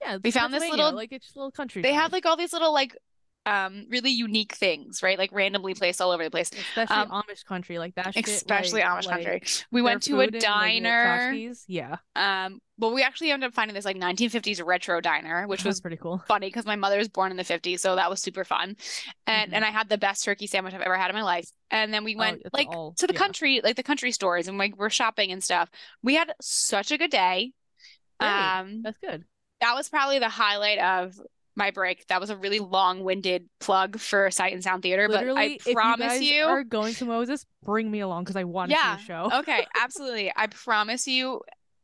yeah, 0.00 0.18
we 0.22 0.30
found 0.30 0.52
this 0.52 0.68
little- 0.68 0.92
like 0.92 1.12
it's 1.12 1.34
little 1.36 1.50
country. 1.52 1.82
they 1.82 1.92
have 1.92 2.12
like 2.12 2.26
all 2.26 2.36
these 2.36 2.52
little 2.52 2.72
like, 2.72 2.96
um, 3.46 3.86
really 3.90 4.10
unique 4.10 4.54
things, 4.54 5.02
right? 5.02 5.18
Like 5.18 5.30
randomly 5.32 5.74
placed 5.74 6.00
all 6.00 6.10
over 6.10 6.24
the 6.24 6.30
place. 6.30 6.50
especially 6.52 6.96
um, 6.96 7.10
Amish 7.10 7.44
country, 7.44 7.78
like 7.78 7.94
that. 7.96 8.14
Shit, 8.14 8.26
Especially 8.28 8.80
like- 8.80 8.90
Amish 8.90 9.06
like, 9.06 9.24
country. 9.26 9.42
We 9.70 9.82
went 9.82 10.02
to 10.04 10.20
a 10.20 10.24
and, 10.24 10.32
like, 10.32 10.42
diner. 10.42 11.32
yeah, 11.66 11.96
Um, 12.16 12.60
but 12.78 12.94
we 12.94 13.02
actually 13.02 13.30
ended 13.30 13.48
up 13.48 13.54
finding 13.54 13.74
this 13.74 13.84
like 13.84 13.96
1950s 13.96 14.64
retro 14.64 15.00
diner, 15.00 15.46
which 15.46 15.60
that's 15.62 15.74
was 15.76 15.80
pretty 15.80 15.96
cool. 15.98 16.22
funny 16.26 16.48
because 16.48 16.64
my 16.66 16.76
mother 16.76 16.96
was 16.98 17.08
born 17.08 17.30
in 17.30 17.36
the 17.36 17.44
50s, 17.44 17.80
so 17.80 17.96
that 17.96 18.08
was 18.10 18.20
super 18.22 18.44
fun. 18.44 18.76
And 19.26 19.52
Mhm. 19.52 19.56
and 19.56 19.64
I 19.64 19.70
had 19.70 19.88
the 19.88 19.98
best 19.98 20.24
turkey 20.24 20.46
sandwich 20.46 20.74
I've 20.74 20.80
ever 20.80 20.96
had 20.96 21.10
in 21.10 21.16
my 21.16 21.22
life. 21.22 21.48
And 21.70 21.92
then 21.92 22.02
we 22.04 22.14
Oh, 22.14 22.18
went 22.18 22.42
it's 22.44 22.54
like 22.54 22.68
all- 22.68 22.94
to 22.98 23.06
the 23.06 23.12
yeah. 23.12 23.18
country, 23.18 23.60
like 23.62 23.76
the 23.76 23.82
country 23.82 24.10
stores, 24.10 24.48
and 24.48 24.56
like 24.58 24.76
we're 24.76 24.90
shopping 24.90 25.30
and 25.32 25.44
stuff. 25.44 25.68
We 26.02 26.14
had 26.14 26.32
such 26.40 26.90
a 26.92 26.98
good 26.98 27.10
day. 27.10 27.52
Great. 28.20 28.28
Um, 28.30 28.82
That's 28.82 28.98
good. 28.98 29.24
that 29.60 29.74
was 29.74 29.88
probably 29.88 30.18
the 30.18 30.28
highlight 30.28 30.78
of 30.78 31.14
my 31.56 31.70
break. 31.70 32.06
That 32.08 32.20
was 32.20 32.30
a 32.30 32.36
really 32.36 32.58
long-winded 32.58 33.48
plug 33.60 33.98
for 33.98 34.30
Sight 34.30 34.52
and 34.52 34.62
Sound 34.62 34.82
Theater, 34.82 35.08
Literally, 35.08 35.58
but 35.58 35.68
I 35.68 35.72
promise 35.72 36.14
if 36.16 36.22
you, 36.22 36.28
guys 36.30 36.38
you, 36.38 36.44
are 36.46 36.64
going 36.64 36.94
to 36.94 37.04
Moses, 37.04 37.46
bring 37.64 37.90
me 37.90 38.00
along 38.00 38.24
because 38.24 38.36
I 38.36 38.44
want 38.44 38.70
to 38.70 38.76
Yeah, 38.76 38.96
see 38.96 39.02
a 39.02 39.06
show. 39.06 39.30
okay, 39.40 39.66
absolutely. 39.80 40.32
I 40.34 40.46
promise 40.48 41.06
you, 41.06 41.40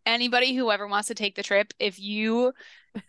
anybody 0.06 0.54
who 0.54 0.70
ever 0.70 0.86
wants 0.86 1.08
to 1.08 1.14
take 1.14 1.36
the 1.36 1.42
trip, 1.42 1.72
if 1.78 1.98
you 2.00 2.52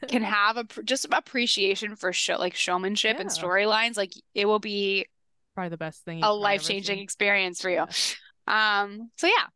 can 0.07 0.21
have 0.23 0.57
a 0.57 0.65
just 0.83 1.07
appreciation 1.11 1.95
for 1.95 2.13
show 2.13 2.37
like 2.37 2.55
showmanship 2.55 3.19
and 3.19 3.29
storylines, 3.29 3.97
like 3.97 4.13
it 4.35 4.45
will 4.45 4.59
be 4.59 5.07
Probably 5.55 5.69
the 5.69 5.77
best 5.77 6.05
thing. 6.05 6.23
a 6.23 6.31
life-changing 6.31 6.99
experience 6.99 7.61
for 7.61 7.69
you. 7.69 7.85
Um, 8.47 9.09
so 9.17 9.27
yeah, 9.27 9.47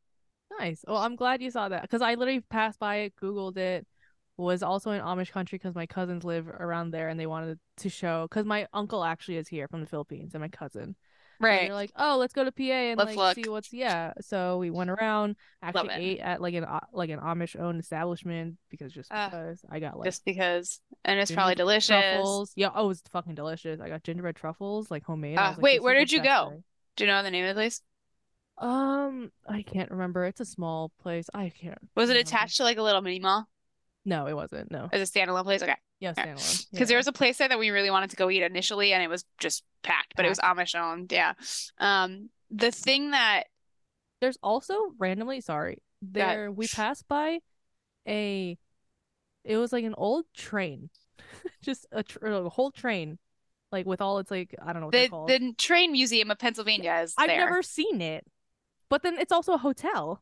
Nice. 0.60 0.84
Well, 0.88 0.98
I'm 0.98 1.16
glad 1.16 1.42
you 1.42 1.52
saw 1.52 1.70
that 1.70 1.82
because 1.82 2.02
I 2.02 2.16
literally 2.16 2.42
passed 2.42 2.80
by 2.80 2.98
it, 2.98 3.14
Googled 3.22 3.58
it, 3.58 3.86
was 4.38 4.64
also 4.64 4.92
in 4.92 5.02
Amish 5.02 5.32
country 5.32 5.58
because 5.58 5.76
my 5.76 5.86
cousins 5.86 6.24
live 6.24 6.48
around 6.48 6.92
there 6.92 7.08
and 7.08 7.20
they 7.20 7.26
wanted 7.28 7.60
to 7.78 7.90
show 7.90 8.28
because 8.30 8.46
my 8.46 8.68
uncle 8.74 9.04
actually 9.04 9.38
is 9.38 9.48
here 9.48 9.68
from 9.68 9.82
the 9.82 9.88
Philippines 9.88 10.34
and 10.34 10.42
my 10.42 10.50
cousin. 10.50 10.84
And 10.84 10.96
Right. 11.40 11.62
they're 11.64 11.74
like, 11.74 11.92
oh, 11.98 12.16
let's 12.18 12.34
go 12.34 12.46
to 12.46 12.52
PA 12.52 12.64
and 12.64 12.98
Let's 12.98 13.10
like 13.10 13.18
look. 13.18 13.36
see 13.36 13.50
what's 13.50 13.74
yeah. 13.74 14.14
So 14.22 14.58
we 14.58 14.72
went 14.72 14.90
around, 14.90 15.36
actually 15.62 15.90
ate 15.94 16.20
at 16.20 16.42
like 16.42 16.54
an 16.54 16.64
uh, 16.64 16.80
like 16.94 17.10
an 17.10 17.20
Amish 17.20 17.60
owned 17.60 17.80
establishment 17.80 18.56
because 18.70 18.94
just 18.94 19.12
Ah, 19.12 19.30
because 19.30 19.60
I 19.70 19.80
got 19.80 19.98
like 19.98 20.06
Just 20.06 20.24
because. 20.24 20.80
And 21.04 21.20
it's 21.20 21.32
probably 21.32 21.56
delicious. 21.56 21.88
truffles. 21.88 22.54
Yeah, 22.56 22.70
oh, 22.74 22.86
it 22.86 22.88
was 22.88 23.04
fucking 23.12 23.36
delicious. 23.36 23.82
I 23.82 23.90
got 23.90 24.04
gingerbread 24.04 24.38
truffles 24.38 24.90
like 24.90 25.04
homemade. 25.04 25.38
Uh, 25.38 25.50
like, 25.50 25.62
wait, 25.62 25.84
where 25.84 25.94
did 25.94 26.12
you 26.12 26.24
go? 26.24 26.64
Do 26.96 27.04
you 27.04 27.10
know 27.10 27.22
the 27.22 27.32
name 27.32 27.44
of 27.44 27.50
the 27.50 27.60
place? 27.60 27.82
Um, 28.58 29.32
I 29.48 29.62
can't 29.62 29.92
remember. 29.92 30.24
It's 30.24 30.40
a 30.40 30.46
small 30.46 30.92
place. 31.02 31.30
I 31.34 31.50
can't. 31.50 31.78
Was 31.96 32.10
it 32.10 32.14
remember. 32.14 32.30
attached 32.30 32.58
to 32.58 32.64
like 32.64 32.78
a 32.78 32.82
little 32.82 33.02
mini 33.02 33.20
mall? 33.20 33.48
No, 34.06 34.28
it 34.28 34.34
wasn't. 34.36 34.72
No. 34.72 34.88
It 34.94 34.98
a 35.00 35.04
standalone 35.04 35.44
place? 35.44 35.64
Okay. 35.64 35.76
Yeah, 36.00 36.14
standalone. 36.14 36.66
Because 36.72 36.88
there 36.88 36.96
Yeah. 36.98 37.00
was 37.00 37.08
a 37.08 37.12
place 37.14 37.38
there 37.40 37.50
that 37.50 37.58
we 37.58 37.72
really 37.72 37.90
wanted 37.90 38.12
to 38.12 38.16
go 38.16 38.30
eat 38.30 38.44
initially 38.44 38.94
and 38.94 39.02
it 39.04 39.10
was 39.10 39.26
just 39.40 39.64
packed, 39.82 40.14
but 40.16 40.26
it 40.26 40.30
was 40.30 40.40
Amish 40.40 40.76
owned. 40.80 41.12
Yeah. 41.12 41.34
Um, 41.80 42.30
the 42.52 42.72
thing 42.72 43.12
that 43.12 43.46
There's 44.22 44.38
also 44.44 44.76
randomly, 45.00 45.42
sorry, 45.42 45.82
there 46.02 46.52
we 46.52 46.68
passed 46.68 47.08
by 47.08 47.40
a. 48.08 48.58
It 49.44 49.58
was 49.58 49.72
like 49.74 49.84
an 49.84 49.94
old 49.98 50.26
train, 50.36 50.90
just 51.62 51.86
a, 51.92 52.02
tr- 52.04 52.26
a 52.26 52.50
whole 52.50 52.72
train, 52.72 53.18
like 53.72 53.86
with 53.86 54.02
all 54.02 54.18
its 54.20 54.32
like 54.32 54.56
I 54.62 54.72
don't 54.74 54.82
know 54.82 54.88
what 54.88 55.28
the 55.28 55.40
the 55.40 55.54
train 55.54 55.92
museum 55.92 56.32
of 56.32 56.40
Pennsylvania 56.40 57.00
is 57.04 57.14
I've 57.18 57.28
there. 57.28 57.40
never 57.46 57.62
seen 57.64 58.02
it, 58.02 58.26
but 58.90 59.04
then 59.04 59.18
it's 59.20 59.32
also 59.32 59.54
a 59.54 59.58
hotel. 59.58 60.22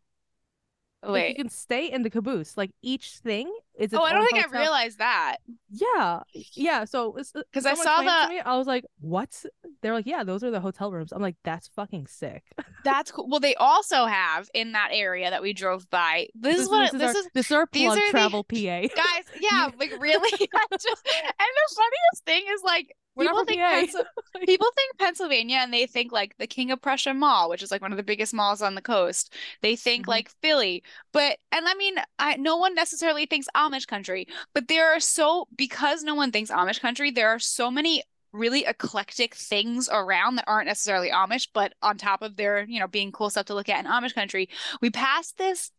Like, 1.05 1.29
you 1.29 1.36
can 1.36 1.50
stay 1.50 1.91
in 1.91 2.03
the 2.03 2.10
caboose. 2.10 2.57
Like 2.57 2.72
each 2.81 3.17
thing 3.17 3.53
is. 3.77 3.93
Oh, 3.93 4.01
I 4.01 4.13
don't 4.13 4.25
think 4.29 4.45
I 4.45 4.57
realized 4.57 5.00
that. 5.00 5.38
Yeah, 5.69 6.22
yeah. 6.53 6.86
So 6.86 7.12
Because 7.12 7.65
uh, 7.65 7.69
I 7.69 7.74
saw 7.74 8.01
explained 8.01 8.10
it 8.10 8.22
to 8.22 8.27
the 8.27 8.33
me, 8.36 8.39
I 8.39 8.57
was 8.57 8.67
like, 8.67 8.86
"What?" 9.00 9.45
They're 9.81 9.93
like, 9.93 10.05
"Yeah, 10.05 10.24
those 10.24 10.43
are 10.43 10.51
the 10.51 10.60
hotel 10.60 10.91
rooms." 10.91 11.12
I'm 11.12 11.22
like, 11.22 11.36
"That's 11.43 11.67
fucking 11.69 12.07
sick." 12.07 12.43
that's 12.83 13.12
cool. 13.12 13.27
Well, 13.29 13.39
they 13.39 13.55
also 13.55 14.05
have 14.05 14.50
in 14.53 14.72
that 14.74 14.89
area 14.91 15.29
that 15.29 15.41
we 15.41 15.53
drove 15.53 15.89
by. 15.89 16.27
This, 16.36 16.60
is 16.60 16.69
what 16.69 16.91
this 16.91 17.01
this 17.01 17.10
is 17.12 17.25
our, 17.25 17.31
this 17.33 17.45
is 17.48 17.51
our 17.51 17.67
these 17.72 17.88
plug 17.88 17.98
are 17.98 18.05
the- 18.05 18.12
travel 18.12 18.43
PA. 18.43 18.55
guys, 18.55 19.25
yeah, 19.41 19.69
like 19.77 19.93
really. 20.00 20.29
Just 20.72 21.07
and 21.07 21.50
the 21.55 21.75
funniest 21.75 22.25
thing 22.25 22.43
is 22.53 22.62
like 22.63 22.95
We're 23.15 23.25
people 23.25 23.46
think 23.46 23.62
Pensil- 23.62 24.05
people 24.46 24.67
think 24.75 24.98
Pennsylvania 24.98 25.58
and 25.58 25.74
they 25.74 25.86
think 25.86 26.12
like 26.12 26.36
the 26.38 26.48
King 26.48 26.72
of 26.72 26.82
Prussia 26.82 27.13
Mall, 27.13 27.50
which 27.50 27.62
is 27.62 27.70
like 27.72 27.82
one 27.82 27.91
of 27.91 27.98
the 27.98 28.03
biggest 28.03 28.34
malls 28.34 28.62
on 28.62 28.75
the 28.75 28.82
coast. 28.82 29.34
They 29.62 29.75
think 29.75 30.05
Mhm. 30.05 30.10
like 30.10 30.29
Philly, 30.41 30.84
but 31.12 31.38
and 31.51 31.67
I 31.67 31.74
mean, 31.75 31.96
I 32.20 32.36
no 32.38 32.58
one 32.58 32.74
necessarily 32.75 33.25
thinks 33.25 33.48
Amish 33.55 33.88
country, 33.88 34.27
but 34.53 34.67
there 34.67 34.89
are 34.96 35.00
so 35.00 35.48
because 35.55 36.03
no 36.03 36.15
one 36.15 36.32
thinks 36.32 36.50
Amish 36.51 36.79
country, 36.79 37.12
there 37.12 37.29
are 37.29 37.39
so 37.39 37.70
many 37.70 38.03
really 38.32 38.65
eclectic 38.65 39.36
things 39.36 39.88
around 39.91 40.36
that 40.38 40.46
aren't 40.48 40.65
necessarily 40.67 41.12
Amish, 41.12 41.48
but 41.53 41.74
on 41.84 41.98
top 42.00 42.24
of 42.24 42.36
their, 42.36 42.63
you 42.63 42.79
know, 42.79 42.88
being 42.88 43.12
cool 43.12 43.29
stuff 43.29 43.46
to 43.46 43.53
look 43.53 43.70
at 43.70 43.86
in 43.86 43.91
Amish 43.91 44.15
country, 44.15 44.50
we 44.82 44.89
passed 44.89 45.38
this 45.38 45.70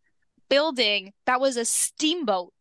building 0.48 1.12
that 1.26 1.40
was 1.40 1.56
a 1.56 1.64
steamboat 1.64 2.52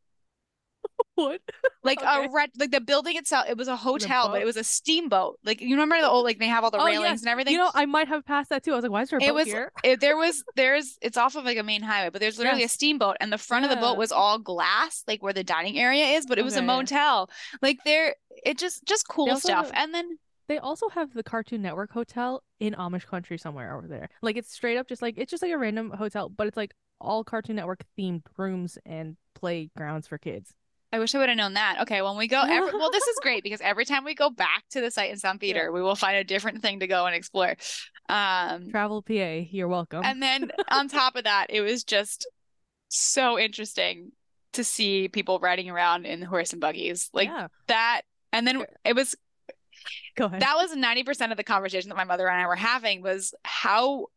what? 1.15 1.41
like 1.83 2.01
Okay. 2.01 2.25
a 2.25 2.29
red 2.31 2.49
like 2.57 2.71
the 2.71 2.81
building 2.81 3.17
itself 3.17 3.45
it 3.47 3.57
was 3.57 3.67
a 3.67 3.75
hotel 3.75 4.29
but 4.29 4.41
it 4.41 4.45
was 4.45 4.57
a 4.57 4.63
steamboat 4.63 5.37
like 5.43 5.61
you 5.61 5.71
remember 5.75 5.99
the 6.01 6.07
old 6.09 6.23
like 6.25 6.39
they 6.39 6.47
have 6.47 6.63
all 6.63 6.71
the 6.71 6.79
Oh, 6.79 6.87
yeah. 6.87 6.97
railings 6.99 7.21
and 7.21 7.29
everything 7.29 7.53
You 7.53 7.59
know, 7.59 7.71
I 7.73 7.85
might 7.85 8.07
have 8.07 8.25
passed 8.25 8.49
that 8.49 8.63
too. 8.63 8.71
I 8.71 8.75
was 8.75 8.83
like, 8.83 8.91
"Why 8.91 9.01
is 9.03 9.09
there 9.09 9.19
a 9.19 9.23
it 9.23 9.27
boat 9.29 9.35
was 9.35 9.45
here?" 9.45 9.71
it, 9.83 9.99
there 9.99 10.17
was 10.17 10.43
there's 10.55 10.97
it's 11.01 11.17
off 11.17 11.35
of 11.35 11.45
like 11.45 11.57
a 11.57 11.63
main 11.63 11.81
highway 11.81 12.09
but 12.09 12.19
there's 12.21 12.37
literally 12.37 12.63
a 12.63 12.69
steamboat 12.69 13.17
and 13.19 13.31
the 13.31 13.37
front 13.37 13.65
of 13.65 13.69
the 13.71 13.77
boat 13.77 13.97
was 13.97 14.11
all 14.11 14.39
glass 14.39 15.03
like 15.07 15.21
where 15.21 15.33
the 15.33 15.43
dining 15.43 15.77
area 15.77 16.05
is 16.17 16.25
but 16.25 16.39
it 16.39 16.43
was 16.43 16.55
a 16.55 16.59
Okay, 16.59 16.65
yeah. 16.67 16.77
motel 16.77 17.29
like 17.61 17.79
there 17.83 18.15
it 18.45 18.57
just 18.57 18.83
just 18.85 19.07
cool 19.07 19.29
also 19.29 19.47
stuff 19.49 19.71
and 19.73 19.93
then 19.93 20.17
They 20.47 20.57
also 20.57 20.89
have 20.89 21.13
the 21.13 21.23
Cartoon 21.23 21.61
Network 21.61 21.91
hotel 21.91 22.43
in 22.59 22.73
Amish 22.75 23.05
country 23.07 23.37
somewhere 23.37 23.75
over 23.77 23.87
there. 23.87 24.09
Like 24.21 24.35
it's 24.37 24.51
straight 24.51 24.77
up 24.77 24.87
just 24.87 25.01
like 25.01 25.15
it's 25.17 25.31
just 25.31 25.41
like 25.43 25.51
a 25.53 25.57
random 25.57 25.89
hotel, 25.91 26.29
but 26.29 26.47
it's 26.47 26.57
like 26.57 26.73
all 26.99 27.23
Cartoon 27.23 27.55
Network 27.55 27.83
themed 27.97 28.23
rooms 28.37 28.77
and 28.85 29.15
playgrounds 29.35 30.07
for 30.07 30.17
kids. 30.17 30.53
I 30.93 30.99
wish 30.99 31.15
I 31.15 31.17
would 31.17 31.29
have 31.29 31.37
known 31.37 31.55
that. 31.55 31.79
Okay, 31.81 32.03
when 32.03 32.17
we 32.17 32.27
go, 32.27 32.41
every, 32.47 32.71
well, 32.71 32.91
this 32.91 33.07
is 33.07 33.17
great 33.21 33.43
because 33.43 33.59
every 33.61 33.83
time 33.83 34.03
we 34.03 34.13
go 34.13 34.29
back 34.29 34.63
to 34.71 34.79
the 34.79 34.91
Sight 34.91 35.11
and 35.11 35.19
Sound 35.19 35.39
Theater, 35.39 35.71
we 35.71 35.81
will 35.81 35.95
find 35.95 36.15
a 36.15 36.23
different 36.23 36.61
thing 36.61 36.79
to 36.81 36.87
go 36.87 37.07
and 37.07 37.15
explore. 37.15 37.55
Um, 38.09 38.69
Travel 38.69 39.01
PA, 39.01 39.47
you're 39.49 39.67
welcome. 39.67 40.03
And 40.05 40.21
then 40.21 40.51
on 40.69 40.87
top 40.87 41.15
of 41.15 41.23
that, 41.23 41.47
it 41.49 41.61
was 41.61 41.83
just 41.83 42.27
so 42.89 43.39
interesting 43.39 44.11
to 44.53 44.63
see 44.63 45.07
people 45.07 45.39
riding 45.39 45.67
around 45.67 46.05
in 46.05 46.21
horse 46.21 46.51
and 46.51 46.61
buggies 46.61 47.09
like 47.11 47.27
yeah, 47.27 47.47
that. 47.67 48.01
And 48.31 48.45
then 48.45 48.63
it 48.85 48.95
was 48.95 49.15
go 50.15 50.25
ahead. 50.25 50.43
that 50.43 50.55
was 50.55 50.75
90% 50.75 51.31
of 51.31 51.37
the 51.37 51.43
conversation 51.43 51.89
that 51.89 51.95
my 51.95 52.03
mother 52.03 52.27
and 52.27 52.39
I 52.39 52.45
were 52.45 52.55
having 52.55 53.01
was 53.01 53.33
how 53.43 54.07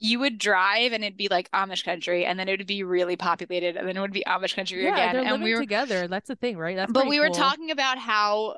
you 0.00 0.20
would 0.20 0.38
drive 0.38 0.92
and 0.92 1.02
it'd 1.02 1.16
be 1.16 1.28
like 1.28 1.50
Amish 1.50 1.84
country 1.84 2.24
and 2.24 2.38
then 2.38 2.48
it 2.48 2.58
would 2.58 2.66
be 2.66 2.84
really 2.84 3.16
populated 3.16 3.76
and 3.76 3.88
then 3.88 3.96
it 3.96 4.00
would 4.00 4.12
be 4.12 4.22
Amish 4.26 4.54
country 4.54 4.84
yeah, 4.84 4.92
again. 4.94 5.12
they're 5.14 5.22
And 5.22 5.30
living 5.32 5.44
we 5.44 5.54
were 5.54 5.60
together. 5.60 6.06
That's 6.08 6.28
the 6.28 6.36
thing, 6.36 6.56
right? 6.56 6.76
That's 6.76 6.92
but 6.92 7.08
we 7.08 7.18
were 7.18 7.30
talking 7.30 7.70
about 7.70 7.98
how 7.98 8.56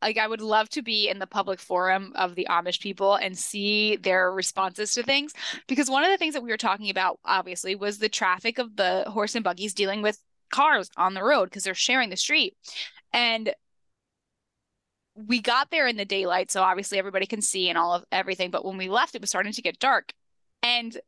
like 0.00 0.16
I 0.16 0.28
would 0.28 0.40
love 0.40 0.68
to 0.70 0.82
be 0.82 1.08
in 1.08 1.18
the 1.18 1.26
public 1.26 1.58
forum 1.58 2.12
of 2.14 2.34
the 2.34 2.46
Amish 2.48 2.80
people 2.80 3.16
and 3.16 3.36
see 3.36 3.96
their 3.96 4.30
responses 4.32 4.92
to 4.94 5.02
things 5.02 5.32
because 5.66 5.90
one 5.90 6.04
of 6.04 6.10
the 6.10 6.18
things 6.18 6.34
that 6.34 6.42
we 6.42 6.50
were 6.50 6.56
talking 6.56 6.90
about 6.90 7.18
obviously 7.24 7.74
was 7.74 7.98
the 7.98 8.08
traffic 8.08 8.58
of 8.58 8.76
the 8.76 9.04
horse 9.08 9.34
and 9.34 9.44
buggies 9.44 9.74
dealing 9.74 10.02
with 10.02 10.18
cars 10.50 10.88
on 10.96 11.14
the 11.14 11.24
road 11.24 11.46
because 11.46 11.64
they're 11.64 11.74
sharing 11.74 12.10
the 12.10 12.16
street 12.16 12.54
and 13.12 13.52
we 15.16 15.40
got 15.40 15.70
there 15.70 15.86
in 15.86 15.96
the 15.96 16.04
daylight 16.04 16.50
so 16.50 16.62
obviously 16.62 16.98
everybody 16.98 17.26
can 17.26 17.40
see 17.40 17.68
and 17.68 17.78
all 17.78 17.94
of 17.94 18.04
everything 18.12 18.50
but 18.50 18.64
when 18.64 18.76
we 18.76 18.88
left 18.88 19.14
it 19.14 19.20
was 19.20 19.30
starting 19.30 19.52
to 19.52 19.62
get 19.62 19.78
dark 19.78 20.12
and 20.62 20.98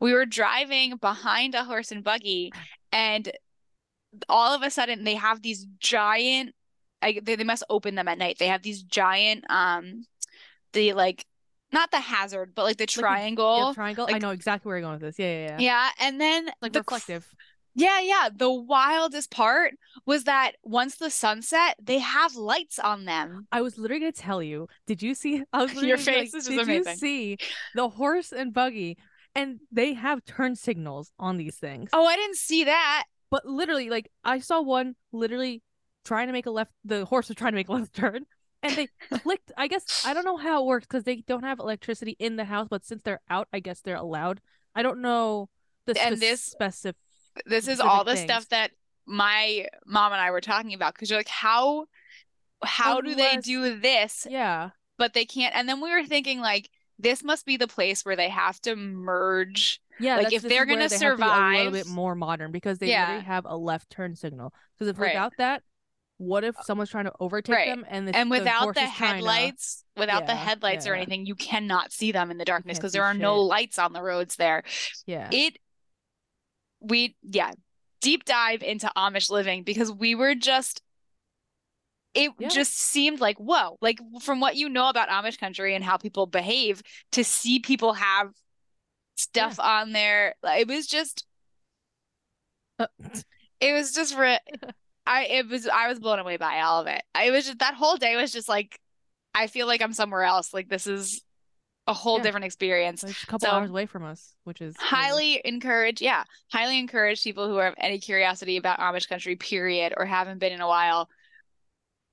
we 0.00 0.12
were 0.12 0.26
driving 0.26 0.96
behind 0.96 1.54
a 1.54 1.64
horse 1.64 1.92
and 1.92 2.02
buggy 2.02 2.52
and 2.92 3.30
all 4.28 4.54
of 4.54 4.62
a 4.62 4.70
sudden 4.70 5.04
they 5.04 5.14
have 5.14 5.42
these 5.42 5.66
giant 5.78 6.54
I, 7.02 7.20
they, 7.22 7.36
they 7.36 7.44
must 7.44 7.64
open 7.68 7.94
them 7.94 8.08
at 8.08 8.18
night 8.18 8.36
they 8.38 8.48
have 8.48 8.62
these 8.62 8.82
giant 8.82 9.44
um 9.50 10.06
the 10.72 10.94
like 10.94 11.26
not 11.72 11.90
the 11.90 12.00
hazard 12.00 12.52
but 12.54 12.64
like 12.64 12.76
the 12.76 12.84
Like 12.84 12.88
triangle 12.90 13.66
Yeah, 13.68 13.74
triangle. 13.74 14.06
I 14.08 14.18
know 14.18 14.30
exactly 14.30 14.68
where 14.68 14.76
you're 14.78 14.86
going 14.86 15.00
with 15.00 15.02
this. 15.02 15.18
Yeah, 15.18 15.32
yeah, 15.32 15.46
yeah. 15.46 15.56
yeah 15.58 15.88
and 16.00 16.20
then 16.20 16.50
Like 16.60 16.72
the 16.72 16.80
reflective. 16.80 17.26
Yeah 17.74 18.00
yeah 18.00 18.28
the 18.34 18.50
wildest 18.50 19.30
part 19.30 19.72
was 20.06 20.24
that 20.24 20.52
once 20.62 20.96
the 20.96 21.10
sun 21.10 21.42
set 21.42 21.76
they 21.82 21.98
have 21.98 22.34
lights 22.36 22.78
on 22.78 23.04
them 23.04 23.46
I 23.52 23.60
was 23.62 23.78
literally 23.78 24.00
gonna 24.00 24.12
tell 24.12 24.42
you. 24.42 24.68
Did 24.86 25.02
you 25.02 25.14
see? 25.14 25.42
I 25.52 25.62
was 25.62 25.72
Your 25.74 25.96
literally 25.96 26.04
gonna 26.04 26.16
be 26.18 26.20
face 26.22 26.34
is 26.34 26.46
Did 26.46 26.58
amazing." 26.60 26.92
you 26.92 26.98
see 26.98 27.36
the 27.74 27.88
horse 27.88 28.32
and 28.32 28.52
buggy? 28.52 28.98
And 29.34 29.60
they 29.70 29.94
have 29.94 30.24
turn 30.26 30.56
signals 30.56 31.10
on 31.18 31.36
these 31.38 31.56
things. 31.56 31.88
oh 31.92 32.06
i 32.06 32.16
didn't 32.16 32.36
see 32.36 32.64
that 32.64 33.04
But 33.30 33.46
literally, 33.46 33.88
like 33.88 34.10
I 34.22 34.40
saw 34.40 34.60
one 34.60 34.94
literally 35.12 35.62
trying 36.04 36.26
to 36.26 36.32
make 36.34 36.44
a 36.46 36.50
left. 36.50 36.72
The 36.84 37.04
horse 37.06 37.28
was 37.28 37.36
trying 37.36 37.52
to 37.52 37.56
make 37.56 37.68
a 37.68 37.72
left 37.72 37.94
turn, 37.94 38.26
and 38.62 38.72
they 38.76 38.88
clicked. 39.22 39.50
I 39.56 39.68
guess 39.68 40.04
I 40.04 40.12
don't 40.12 40.26
know 40.26 40.36
how 40.36 40.60
it 40.62 40.66
works 40.66 40.86
because 40.86 41.04
they 41.04 41.22
don't 41.26 41.44
have 41.44 41.58
electricity 41.60 42.14
in 42.18 42.36
the 42.36 42.44
house. 42.44 42.68
But 42.68 42.84
since 42.84 43.00
they're 43.02 43.22
out, 43.30 43.48
I 43.54 43.60
guess 43.60 43.80
they're 43.80 43.96
allowed. 43.96 44.40
I 44.74 44.82
don't 44.82 45.00
know 45.00 45.48
the 45.86 45.92
And 45.98 46.18
spec- 46.18 46.20
this- 46.30 46.42
specific. 46.44 46.96
This 47.46 47.68
is 47.68 47.80
all 47.80 48.04
the 48.04 48.14
things. 48.14 48.30
stuff 48.30 48.48
that 48.50 48.70
my 49.06 49.66
mom 49.86 50.12
and 50.12 50.20
i 50.20 50.30
were 50.30 50.40
talking 50.40 50.74
about 50.74 50.94
because 50.94 51.10
you're 51.10 51.18
like 51.18 51.28
how 51.28 51.86
how 52.62 53.00
do 53.00 53.14
they 53.14 53.36
do 53.38 53.78
this 53.80 54.26
Yeah, 54.30 54.70
but 54.98 55.14
they 55.14 55.24
can't. 55.24 55.54
And 55.56 55.68
then 55.68 55.80
we 55.80 55.90
were 55.90 56.04
thinking 56.04 56.40
like 56.40 56.70
this 56.98 57.24
must 57.24 57.44
be 57.44 57.56
the 57.56 57.66
place 57.66 58.04
where 58.04 58.14
they 58.14 58.28
have 58.28 58.60
to 58.60 58.76
merge. 58.76 59.80
yeah. 59.98 60.16
Like, 60.18 60.32
if 60.32 60.42
they're 60.42 60.64
gonna 60.66 60.88
they 60.88 60.94
have 61.04 61.18
to 61.18 61.24
a 61.24 61.50
little 61.56 61.72
bit 61.72 61.86
more 61.88 62.14
modern 62.14 62.52
because 62.52 62.78
they 62.78 62.86
Yeah. 62.90 63.00
literally 63.06 63.24
have 63.24 63.44
a 63.46 63.56
left 63.56 63.90
turn 63.90 64.14
signal. 64.14 64.52
Because 64.78 64.88
if 64.88 64.98
Right. 65.00 65.08
without 65.14 65.32
that, 65.38 65.62
what 66.18 66.44
if 66.44 66.54
someone's 66.62 66.90
trying 66.90 67.06
to 67.06 67.12
overtake 67.18 67.56
Right. 67.56 67.66
them 67.70 67.84
and 67.88 68.06
the, 68.06 68.14
And 68.16 68.30
without 68.30 68.74
the 68.76 68.82
is 68.82 68.90
trying 68.92 69.24
to- 69.24 69.28
headlights, 69.28 69.84
without 69.96 70.26
the 70.26 70.32
Yeah, 70.34 70.38
headlights 70.44 70.86
or 70.86 70.94
anything, 70.94 71.26
you 71.26 71.34
cannot 71.34 71.90
see 71.92 72.12
them 72.12 72.30
in 72.30 72.38
the 72.38 72.44
darkness 72.44 72.78
because 72.78 72.92
there 72.92 73.04
are 73.04 73.14
no 73.14 73.40
lights 73.42 73.80
on 73.80 73.92
the 73.92 74.02
roads 74.02 74.36
there. 74.36 74.62
yeah, 75.06 75.28
It 75.32 75.56
we 76.82 77.16
yeah, 77.22 77.52
deep 78.00 78.24
dive 78.24 78.62
into 78.62 78.90
Amish 78.96 79.30
living 79.30 79.62
because 79.64 79.92
we 79.92 80.14
were 80.14 80.34
just 80.34 80.82
it 82.14 82.30
Yeah. 82.38 82.48
just 82.48 82.74
seemed 82.78 83.20
like 83.20 83.38
whoa, 83.38 83.78
like 83.80 83.98
from 84.20 84.40
what 84.40 84.56
you 84.56 84.68
know 84.68 84.88
about 84.88 85.08
Amish 85.08 85.38
country 85.38 85.74
and 85.74 85.84
how 85.84 85.96
people 85.96 86.26
behave 86.26 86.82
to 87.12 87.24
see 87.24 87.58
people 87.58 87.94
have 87.94 88.32
stuff 89.16 89.60
on 89.60 89.92
there. 89.92 90.34
It 90.44 90.68
was 90.68 90.86
just 90.86 91.26
Uh, 92.78 92.86
it 93.60 93.72
was 93.72 93.92
just 93.92 94.16
re- 94.16 94.38
I 95.06 95.24
it 95.26 95.48
was 95.48 95.66
I 95.66 95.88
was 95.88 96.00
blown 96.00 96.18
away 96.18 96.36
by 96.36 96.60
all 96.60 96.80
of 96.80 96.86
it. 96.86 97.02
It 97.20 97.30
was 97.30 97.46
just 97.46 97.58
that 97.58 97.74
whole 97.74 97.96
day 97.96 98.16
was 98.16 98.32
just 98.32 98.48
like 98.48 98.78
I 99.34 99.46
feel 99.48 99.66
like 99.66 99.82
I'm 99.82 99.92
somewhere 99.94 100.22
else. 100.24 100.54
Like 100.54 100.68
this 100.68 100.86
is 100.86 101.22
a 101.88 101.92
whole 101.92 102.18
Yeah. 102.18 102.22
different 102.22 102.44
experience. 102.44 103.02
It's 103.02 103.22
a 103.22 103.26
couple 103.26 103.46
So- 103.48 103.52
hours 103.52 103.70
away 103.70 103.86
from 103.86 104.04
us, 104.04 104.34
which 104.44 104.60
is. 104.60 104.76
Highly 104.78 105.40
encourage, 105.44 106.00
yeah, 106.00 106.24
highly 106.52 106.78
encourage 106.78 107.22
people 107.24 107.48
who 107.48 107.56
have 107.56 107.74
any 107.76 107.98
curiosity 107.98 108.56
about 108.56 108.78
Amish 108.78 109.08
country, 109.08 109.34
period, 109.36 109.92
or 109.96 110.04
haven't 110.06 110.38
been 110.38 110.52
in 110.52 110.60
a 110.60 110.68
while. 110.68 111.08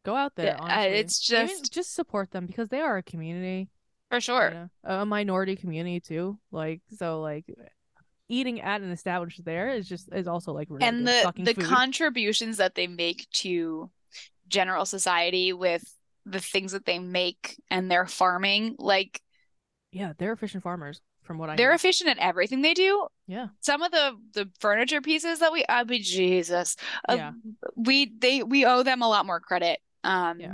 go 0.06 0.16
out 0.16 0.34
there. 0.36 0.60
Uh, 0.60 0.84
it's 0.86 1.30
Even 1.32 1.48
just- 1.48 1.74
just 1.74 1.94
support 1.94 2.32
them 2.32 2.46
because 2.48 2.70
they 2.70 2.80
are 2.80 2.98
a 2.98 3.04
community. 3.04 3.70
For 4.10 4.16
you 4.16 4.22
sure. 4.22 4.50
know, 4.52 4.70
a 4.86 5.06
minority 5.06 5.56
community 5.58 6.00
too. 6.00 6.40
Like 6.52 6.82
so, 6.98 7.22
like 7.22 7.46
eating 8.30 8.62
at 8.62 8.82
an 8.82 8.92
establishment 8.92 9.46
there 9.46 9.70
is 9.70 9.88
just 9.90 10.08
is 10.14 10.28
also 10.28 10.54
like 10.54 10.68
really 10.72 10.84
and 10.86 11.06
good 11.06 11.34
the 11.36 11.44
the 11.44 11.54
food. 11.54 11.66
contributions 11.66 12.58
that 12.58 12.76
they 12.76 12.88
make 12.88 13.30
to 13.32 13.92
general 14.48 14.86
society 14.86 15.52
with 15.54 15.84
the 16.26 16.40
things 16.40 16.72
that 16.72 16.86
they 16.86 16.98
make 16.98 17.62
and 17.70 17.92
their 17.92 18.08
farming, 18.08 18.78
like 18.80 19.22
yeah, 19.92 20.14
they're 20.18 20.34
efficient 20.34 20.64
farmers 20.64 21.02
from 21.24 21.38
what 21.38 21.50
I 21.50 21.56
they're 21.56 21.70
hear. 21.70 21.76
efficient 21.76 22.10
at 22.10 22.18
everything 22.20 22.62
they 22.62 22.74
do. 22.74 23.08
Yeah. 23.28 23.48
Some 23.62 23.82
of 23.82 23.92
the 23.92 24.18
the 24.34 24.50
furniture 24.60 25.02
pieces 25.02 25.40
that 25.40 25.52
we, 25.52 25.64
I 25.70 25.84
mean, 25.84 26.02
Jesus, 26.04 26.76
Uh, 27.08 27.16
Yeah. 27.16 27.32
we 27.76 28.06
they 28.18 28.44
we 28.44 28.66
owe 28.66 28.84
them 28.84 29.02
a 29.02 29.08
lot 29.10 29.26
more 29.26 29.40
credit. 29.40 29.80
Um, 30.04 30.40
Yeah. 30.40 30.54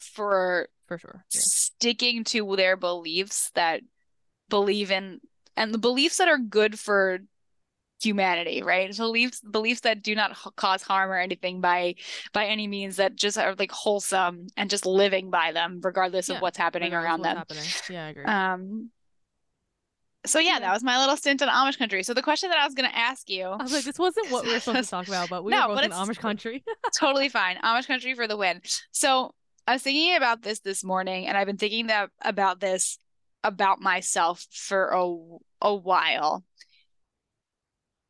for 0.00 0.68
for 0.86 0.98
sure. 0.98 1.24
Yeah. 1.32 1.40
sticking 1.42 2.24
to 2.24 2.56
their 2.56 2.76
beliefs 2.76 3.50
that 3.54 3.80
believe 4.48 4.90
in 4.90 5.20
and 5.56 5.72
the 5.72 5.78
beliefs 5.78 6.18
that 6.18 6.28
are 6.28 6.38
good 6.38 6.78
for 6.78 7.20
humanity, 8.02 8.62
right? 8.62 8.94
So 8.94 9.04
beliefs 9.04 9.40
beliefs 9.40 9.80
that 9.80 10.02
do 10.02 10.14
not 10.14 10.32
h- 10.32 10.52
cause 10.56 10.82
harm 10.82 11.10
or 11.10 11.18
anything 11.18 11.60
by 11.60 11.94
by 12.32 12.46
any 12.46 12.66
means 12.66 12.96
that 12.96 13.16
just 13.16 13.38
are 13.38 13.54
like 13.54 13.70
wholesome 13.72 14.48
and 14.56 14.68
just 14.68 14.84
living 14.86 15.30
by 15.30 15.52
them 15.52 15.80
regardless 15.82 16.28
Yeah, 16.28 16.36
of 16.36 16.42
what's 16.42 16.58
happening 16.58 16.92
around 16.92 17.20
what's 17.20 17.28
them. 17.30 17.36
Happening. 17.38 17.64
Yeah, 17.90 18.04
I 18.04 18.08
agree. 18.08 18.24
Um 18.24 18.90
so 20.26 20.38
yeah, 20.38 20.54
Yeah. 20.54 20.60
that 20.60 20.72
was 20.72 20.82
my 20.82 20.98
little 20.98 21.16
stint 21.16 21.42
in 21.42 21.48
Amish 21.48 21.78
country. 21.78 22.02
So 22.02 22.14
the 22.14 22.22
question 22.22 22.48
that 22.48 22.58
I 22.58 22.64
was 22.64 22.72
going 22.74 22.88
to 22.88 22.96
ask 22.96 23.28
you, 23.28 23.44
I 23.44 23.62
was 23.62 23.72
like, 23.72 23.84
this 23.84 23.98
wasn't 23.98 24.30
what 24.30 24.46
we 24.46 24.52
were 24.54 24.60
supposed 24.60 24.84
to 24.84 24.90
talk 24.90 25.06
about, 25.06 25.28
but 25.28 25.44
we 25.44 25.50
No, 25.52 25.68
were 25.68 25.74
both 25.74 25.84
in 25.84 25.90
Amish 25.90 26.18
country. 26.18 26.64
totally 26.98 27.28
fine. 27.28 27.58
Amish 27.62 27.86
country 27.86 28.14
for 28.14 28.26
the 28.26 28.36
win. 28.36 28.62
So 28.90 29.34
I 29.66 29.74
was 29.74 29.82
thinking 29.82 30.16
about 30.16 30.40
this 30.40 30.60
this 30.60 30.82
morning, 30.82 31.26
and 31.26 31.36
I've 31.36 31.46
been 31.46 31.58
thinking 31.58 31.88
that 31.88 32.08
about 32.22 32.58
this 32.60 32.98
about 33.42 33.80
myself 33.80 34.46
for 34.50 34.88
a 34.94 35.14
a 35.60 35.74
while. 35.74 36.42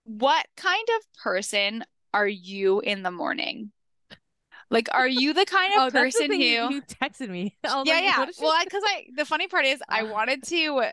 What 0.05 0.47
kind 0.57 0.87
of 0.97 1.23
person 1.23 1.85
are 2.13 2.29
you 2.29 2.81
in 2.81 3.03
the 3.03 3.11
morning? 3.11 3.73
Like, 4.71 4.89
are 4.93 5.07
you 5.07 5.35
the 5.35 5.45
kind 5.45 5.73
oh, 5.77 5.87
of 5.87 5.93
the 5.93 5.99
person 5.99 6.31
who? 6.31 6.37
you, 6.37 6.71
you 6.71 6.83
texted 6.83 7.29
me. 7.29 7.57
Yeah, 7.65 7.75
like, 7.77 7.87
yeah. 7.87 8.27
Well, 8.41 8.59
because 8.65 8.83
I, 8.87 9.07
the 9.15 9.25
funny 9.25 9.47
part 9.47 9.67
is, 9.67 9.81
I 9.89 10.03
wanted 10.11 10.43
to. 10.45 10.85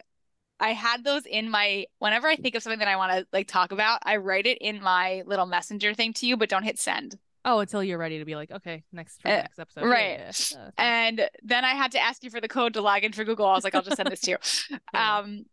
I 0.60 0.74
had 0.74 1.04
those 1.04 1.26
in 1.26 1.50
my. 1.50 1.86
Whenever 2.00 2.28
I 2.28 2.36
think 2.36 2.56
of 2.56 2.64
something 2.64 2.80
that 2.80 2.88
I 2.88 2.96
want 2.98 3.12
to 3.14 3.28
like 3.34 3.48
talk 3.48 3.72
about, 3.72 4.00
I 4.04 4.18
write 4.18 4.46
it 4.46 4.58
in 4.60 4.82
my 4.82 5.24
little 5.26 5.46
messenger 5.46 5.94
thing 5.94 6.14
to 6.14 6.28
you, 6.28 6.38
but 6.38 6.50
don't 6.50 6.64
hit 6.64 6.80
send. 6.80 7.18
oh, 7.44 7.60
until 7.60 7.84
you're 7.84 7.98
ready 7.98 8.20
to 8.20 8.26
be 8.26 8.36
like, 8.36 8.52
okay, 8.52 8.84
next 8.92 9.22
for 9.22 9.30
Uh, 9.30 9.42
next 9.42 9.58
episode. 9.58 9.86
Right. 9.86 10.20
yeah, 10.20 10.26
yeah. 10.28 10.32
Fine. 10.32 10.72
And 10.78 11.30
then 11.42 11.66
I 11.66 11.72
had 11.74 11.92
to 11.94 12.00
ask 12.00 12.24
you 12.24 12.30
for 12.30 12.40
the 12.42 12.48
code 12.48 12.74
to 12.76 12.82
log 12.82 13.04
in 13.04 13.14
for 13.14 13.24
Google. 13.24 13.48
I 13.48 13.54
was 13.56 13.64
like, 13.64 13.74
I'll 13.74 13.82
just 13.82 13.98
send 13.98 14.12
this 14.12 14.22
to 14.22 14.32
you. 14.32 14.38
Yeah. 14.94 15.20
Um, 15.20 15.46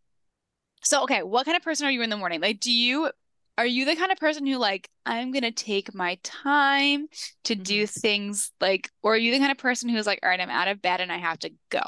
so 0.83 1.03
okay, 1.05 1.23
what 1.23 1.45
kind 1.47 1.57
of 1.57 1.63
person 1.63 1.87
are 1.87 1.91
you 1.91 2.03
in 2.03 2.11
the 2.11 2.17
morning? 2.17 2.41
Like, 2.41 2.61
do 2.61 2.71
you 2.73 3.11
are 3.59 3.67
you 3.67 3.85
the 3.87 3.97
kind 3.97 4.13
of 4.13 4.19
person 4.19 4.47
who 4.47 4.59
like 4.59 4.91
I'm 5.07 5.33
gonna 5.33 5.53
take 5.53 5.95
my 5.95 6.19
time 6.25 7.09
to 7.45 7.57
do 7.57 7.87
Mm-hmm. 7.87 8.01
things 8.01 8.53
like, 8.61 8.91
or 9.03 9.15
are 9.15 9.19
you 9.19 9.33
the 9.33 9.41
kind 9.41 9.53
of 9.53 9.59
person 9.59 9.91
who's 9.91 10.07
like, 10.07 10.21
all 10.25 10.31
right, 10.31 10.41
I'm 10.41 10.51
out 10.51 10.69
of 10.69 10.83
bed 10.83 11.03
and 11.03 11.13
I 11.13 11.19
have 11.19 11.41
to 11.41 11.53
go, 11.71 11.83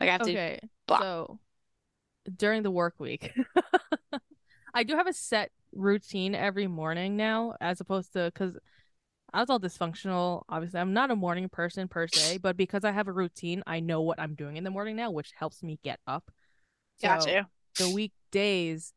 like 0.00 0.08
I 0.08 0.12
have 0.12 0.22
to. 0.22 0.38
Okay, 0.38 0.60
so 0.98 1.38
during 2.36 2.62
the 2.62 2.70
work 2.70 2.94
week, 2.98 3.32
I 4.74 4.82
do 4.84 4.96
have 4.96 5.06
a 5.06 5.12
set 5.12 5.50
routine 5.74 6.34
every 6.34 6.66
morning 6.66 7.16
now, 7.16 7.54
as 7.60 7.80
opposed 7.80 8.12
to 8.14 8.30
because 8.32 8.56
I 9.32 9.40
was 9.40 9.50
all 9.50 9.60
dysfunctional. 9.60 10.42
Obviously, 10.48 10.80
I'm 10.80 10.92
not 10.92 11.10
a 11.10 11.16
morning 11.16 11.48
person 11.48 11.88
per 11.88 12.08
se, 12.08 12.38
but 12.42 12.56
because 12.56 12.84
I 12.84 12.92
have 12.92 13.08
a 13.08 13.12
routine, 13.12 13.62
I 13.66 13.80
know 13.80 14.02
what 14.02 14.20
I'm 14.20 14.34
doing 14.34 14.56
in 14.56 14.64
the 14.64 14.70
morning 14.70 14.96
now, 14.96 15.10
which 15.10 15.32
helps 15.36 15.62
me 15.62 15.78
get 15.84 16.00
up. 16.06 16.30
So 16.96 17.34
you. 17.34 17.44
the 17.78 17.88
weekdays, 17.88 18.92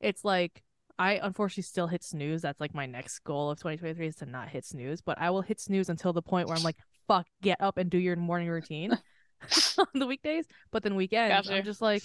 it's 0.00 0.24
like 0.24 0.62
I 0.98 1.14
unfortunately 1.22 1.62
still 1.64 1.86
hit 1.86 2.02
snooze. 2.02 2.42
That's 2.42 2.60
like 2.60 2.74
my 2.74 2.86
next 2.86 3.18
goal 3.20 3.50
of 3.50 3.58
2023 3.58 4.06
is 4.06 4.16
to 4.16 4.26
not 4.26 4.48
hit 4.48 4.64
snooze, 4.64 5.00
but 5.00 5.20
I 5.20 5.30
will 5.30 5.42
hit 5.42 5.60
snooze 5.60 5.88
until 5.88 6.12
the 6.12 6.22
point 6.22 6.48
where 6.48 6.56
I'm 6.56 6.62
like, 6.62 6.76
fuck, 7.06 7.26
get 7.42 7.60
up 7.60 7.76
and 7.76 7.90
do 7.90 7.98
your 7.98 8.16
morning 8.16 8.48
routine 8.48 8.92
on 9.78 9.86
the 9.94 10.06
weekdays. 10.06 10.46
But 10.70 10.82
then 10.82 10.94
weekends, 10.96 11.48
Gotcha. 11.48 11.54
I'm 11.54 11.64
just 11.64 11.82
like, 11.82 12.02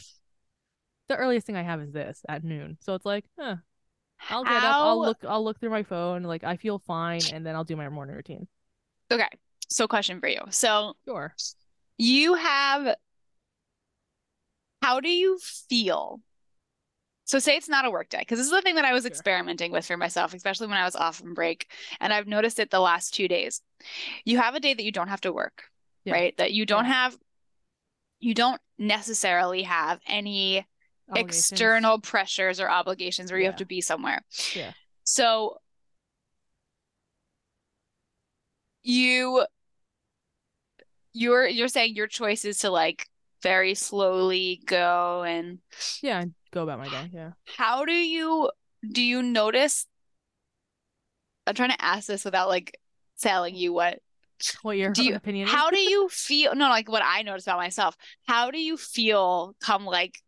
the 1.07 1.15
earliest 1.15 1.45
thing 1.47 1.55
I 1.55 1.63
have 1.63 1.81
is 1.81 1.91
this 1.91 2.21
at 2.27 2.43
noon. 2.43 2.77
So 2.81 2.95
it's 2.95 3.05
like, 3.05 3.25
huh, 3.39 3.57
I'll 4.29 4.43
get 4.43 4.63
up, 4.63 4.77
I'll 4.79 4.99
look, 4.99 5.17
I'll 5.27 5.43
look 5.43 5.59
through 5.59 5.69
my 5.71 5.83
phone, 5.83 6.23
like 6.23 6.43
I 6.43 6.57
feel 6.57 6.79
fine, 6.79 7.21
and 7.31 7.45
then 7.45 7.55
I'll 7.55 7.63
do 7.63 7.75
my 7.75 7.89
morning 7.89 8.15
routine. 8.15 8.47
Okay, 9.11 9.27
so 9.69 9.87
question 9.87 10.19
for 10.19 10.27
you. 10.27 10.41
So 10.51 10.93
Sure. 11.05 11.33
you 11.97 12.35
have. 12.35 12.95
How 14.81 14.99
do 14.99 15.09
you 15.09 15.37
feel? 15.69 16.21
So 17.31 17.39
say 17.39 17.55
it's 17.55 17.69
not 17.69 17.85
a 17.85 17.89
work 17.89 18.09
day, 18.09 18.19
because 18.19 18.39
this 18.39 18.47
is 18.47 18.51
the 18.51 18.61
thing 18.61 18.75
that 18.75 18.83
I 18.83 18.91
was 18.91 19.03
Sure. 19.03 19.07
experimenting 19.07 19.71
with 19.71 19.85
for 19.85 19.95
myself, 19.95 20.33
especially 20.33 20.67
when 20.67 20.75
I 20.75 20.83
was 20.83 20.97
off 20.97 21.23
on 21.23 21.33
break, 21.33 21.71
and 22.01 22.11
I've 22.11 22.27
noticed 22.27 22.59
it 22.59 22.71
the 22.71 22.81
last 22.81 23.13
two 23.13 23.29
days. 23.29 23.61
You 24.25 24.37
have 24.39 24.53
a 24.53 24.59
day 24.59 24.73
that 24.73 24.83
you 24.83 24.91
don't 24.91 25.07
have 25.07 25.21
to 25.21 25.31
work, 25.31 25.63
Yeah. 26.03 26.11
right? 26.15 26.35
That 26.35 26.51
you 26.51 26.65
don't 26.65 26.83
Yeah. 26.83 26.91
have, 26.91 27.17
you 28.19 28.33
don't 28.33 28.59
necessarily 28.77 29.63
have 29.63 30.01
any 30.05 30.67
external 31.15 32.01
pressures 32.01 32.59
or 32.59 32.69
obligations 32.69 33.31
where 33.31 33.39
you 33.39 33.45
have 33.45 33.55
to 33.55 33.65
be 33.65 33.79
somewhere. 33.79 34.25
Yeah. 34.53 34.73
So 35.05 35.61
you 38.83 39.45
you're 41.13 41.47
you're 41.47 41.69
saying 41.69 41.95
your 41.95 42.07
choice 42.07 42.43
is 42.43 42.57
to 42.59 42.69
like 42.69 43.07
very 43.41 43.73
slowly 43.75 44.61
go 44.65 45.23
and 45.23 45.59
Yeah, 46.01 46.25
go 46.51 46.63
about 46.63 46.79
my 46.79 46.89
day. 46.89 47.09
Yeah. 47.13 47.31
how 47.57 47.85
do 47.85 47.93
you 47.93 48.49
do 48.89 49.01
you 49.01 49.21
notice 49.23 49.85
I'm 51.47 51.55
trying 51.55 51.71
to 51.71 51.83
ask 51.83 52.07
this 52.07 52.23
without 52.25 52.49
like 52.49 52.77
telling 53.19 53.55
you 53.55 53.73
what 53.73 53.99
What 54.61 54.77
your 54.77 54.91
Do 54.91 55.03
you- 55.03 55.15
opinion 55.15 55.47
is? 55.47 55.53
how 55.53 55.69
do 55.69 55.77
you 55.93 56.07
feel 56.09 56.55
no 56.55 56.69
like 56.69 56.89
what 56.89 57.03
I 57.05 57.21
notice 57.23 57.45
about 57.45 57.57
myself 57.57 57.95
how 58.27 58.51
do 58.51 58.59
you 58.59 58.77
feel 58.77 59.55
come 59.61 59.85
like 59.85 60.19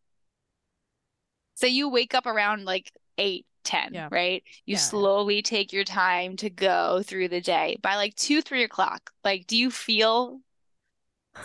say 1.55 1.69
you 1.69 1.89
wake 1.89 2.13
up 2.13 2.25
around 2.25 2.65
like 2.65 2.91
eight 3.17 3.45
ten 3.63 3.93
Yeah. 3.93 4.09
right 4.11 4.43
you 4.65 4.73
Yeah, 4.73 4.79
slowly 4.79 5.41
take 5.41 5.71
your 5.71 5.83
time 5.85 6.35
to 6.37 6.49
go 6.49 7.01
through 7.03 7.29
the 7.29 7.41
day 7.41 7.77
by 7.81 7.95
like 7.95 8.15
two 8.15 8.41
three 8.41 8.63
o'clock 8.63 9.11
like 9.23 9.47
do 9.47 9.55
you 9.57 9.71
feel 9.71 10.41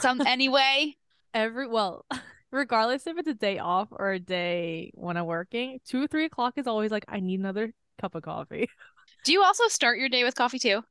some 0.01 0.21
anyway 0.27 0.97
every 1.35 1.67
well 1.69 2.05
regardless 2.51 3.07
if 3.07 3.19
it's 3.19 3.29
a 3.29 3.35
day 3.35 3.59
off 3.59 3.89
or 3.91 4.13
a 4.13 4.19
day 4.19 4.91
when 4.95 5.17
i'm 5.17 5.27
working 5.27 5.79
two 5.85 6.05
or 6.05 6.07
three 6.07 6.25
o'clock 6.25 6.55
is 6.57 6.67
always 6.67 6.91
like 6.91 7.05
i 7.09 7.21
need 7.21 7.41
another 7.41 7.73
cup 8.01 8.15
of 8.15 8.23
coffee. 8.23 8.69
Do 9.25 9.33
you 9.33 9.43
also 9.43 9.67
start 9.67 9.99
your 9.99 10.09
day 10.09 10.23
with 10.23 10.37
coffee 10.37 10.59
too? 10.59 10.83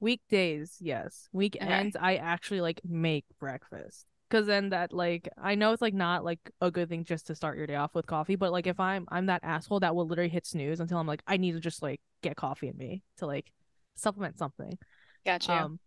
Weekdays 0.00 0.76
yes. 0.80 1.28
Weekends 1.32 1.96
i 1.98 2.16
actually 2.16 2.60
like 2.60 2.80
make 2.84 3.24
breakfast. 3.40 4.06
Because 4.28 4.46
then 4.46 4.70
that 4.70 4.92
like 4.92 5.28
i 5.40 5.54
know 5.54 5.72
it's 5.72 5.82
like 5.82 5.94
not 5.94 6.24
like 6.24 6.40
a 6.60 6.70
good 6.70 6.88
thing 6.88 7.04
just 7.04 7.26
to 7.28 7.34
start 7.34 7.56
your 7.56 7.66
day 7.66 7.76
off 7.76 7.94
with 7.94 8.06
coffee 8.06 8.36
but 8.36 8.52
like 8.52 8.66
if 8.66 8.80
i'm 8.80 9.06
i'm 9.08 9.26
that 9.26 9.44
asshole 9.44 9.80
that 9.80 9.94
will 9.94 10.06
literally 10.06 10.28
hit 10.28 10.46
snooze 10.46 10.80
until 10.80 10.98
i'm 10.98 11.06
like 11.06 11.22
i 11.26 11.36
need 11.36 11.52
to 11.52 11.60
just 11.60 11.82
like 11.82 12.00
get 12.22 12.36
coffee 12.36 12.68
in 12.68 12.76
me 12.76 13.02
to 13.18 13.26
like 13.26 13.52
supplement 13.94 14.38
something. 14.38 14.78
Gotcha. 15.24 15.52
Um, 15.52 15.78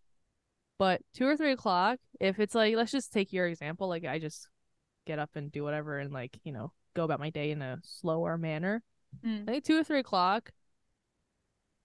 but 0.78 1.02
two 1.14 1.26
or 1.26 1.36
three 1.36 1.52
o'clock, 1.52 2.00
if 2.20 2.40
it's 2.40 2.56
like, 2.56 2.76
let's 2.76 2.92
just 2.92 3.12
take 3.12 3.34
your 3.34 3.48
example. 3.48 3.88
Like, 3.88 4.06
I 4.06 4.20
just 4.20 4.48
get 5.06 5.20
up 5.20 5.32
and 5.36 5.52
do 5.52 5.64
whatever 5.64 6.00
and, 6.00 6.12
like, 6.12 6.40
you 6.44 6.52
know, 6.52 6.72
go 6.96 7.04
about 7.04 7.20
my 7.20 7.30
day 7.30 7.52
in 7.52 7.62
a 7.62 7.80
slower 7.84 8.38
manner. 8.38 8.84
Mm. 9.26 9.44
I 9.44 9.52
think 9.54 9.64
two 9.64 9.80
or 9.80 9.84
three 9.84 10.00
o'clock, 10.00 10.52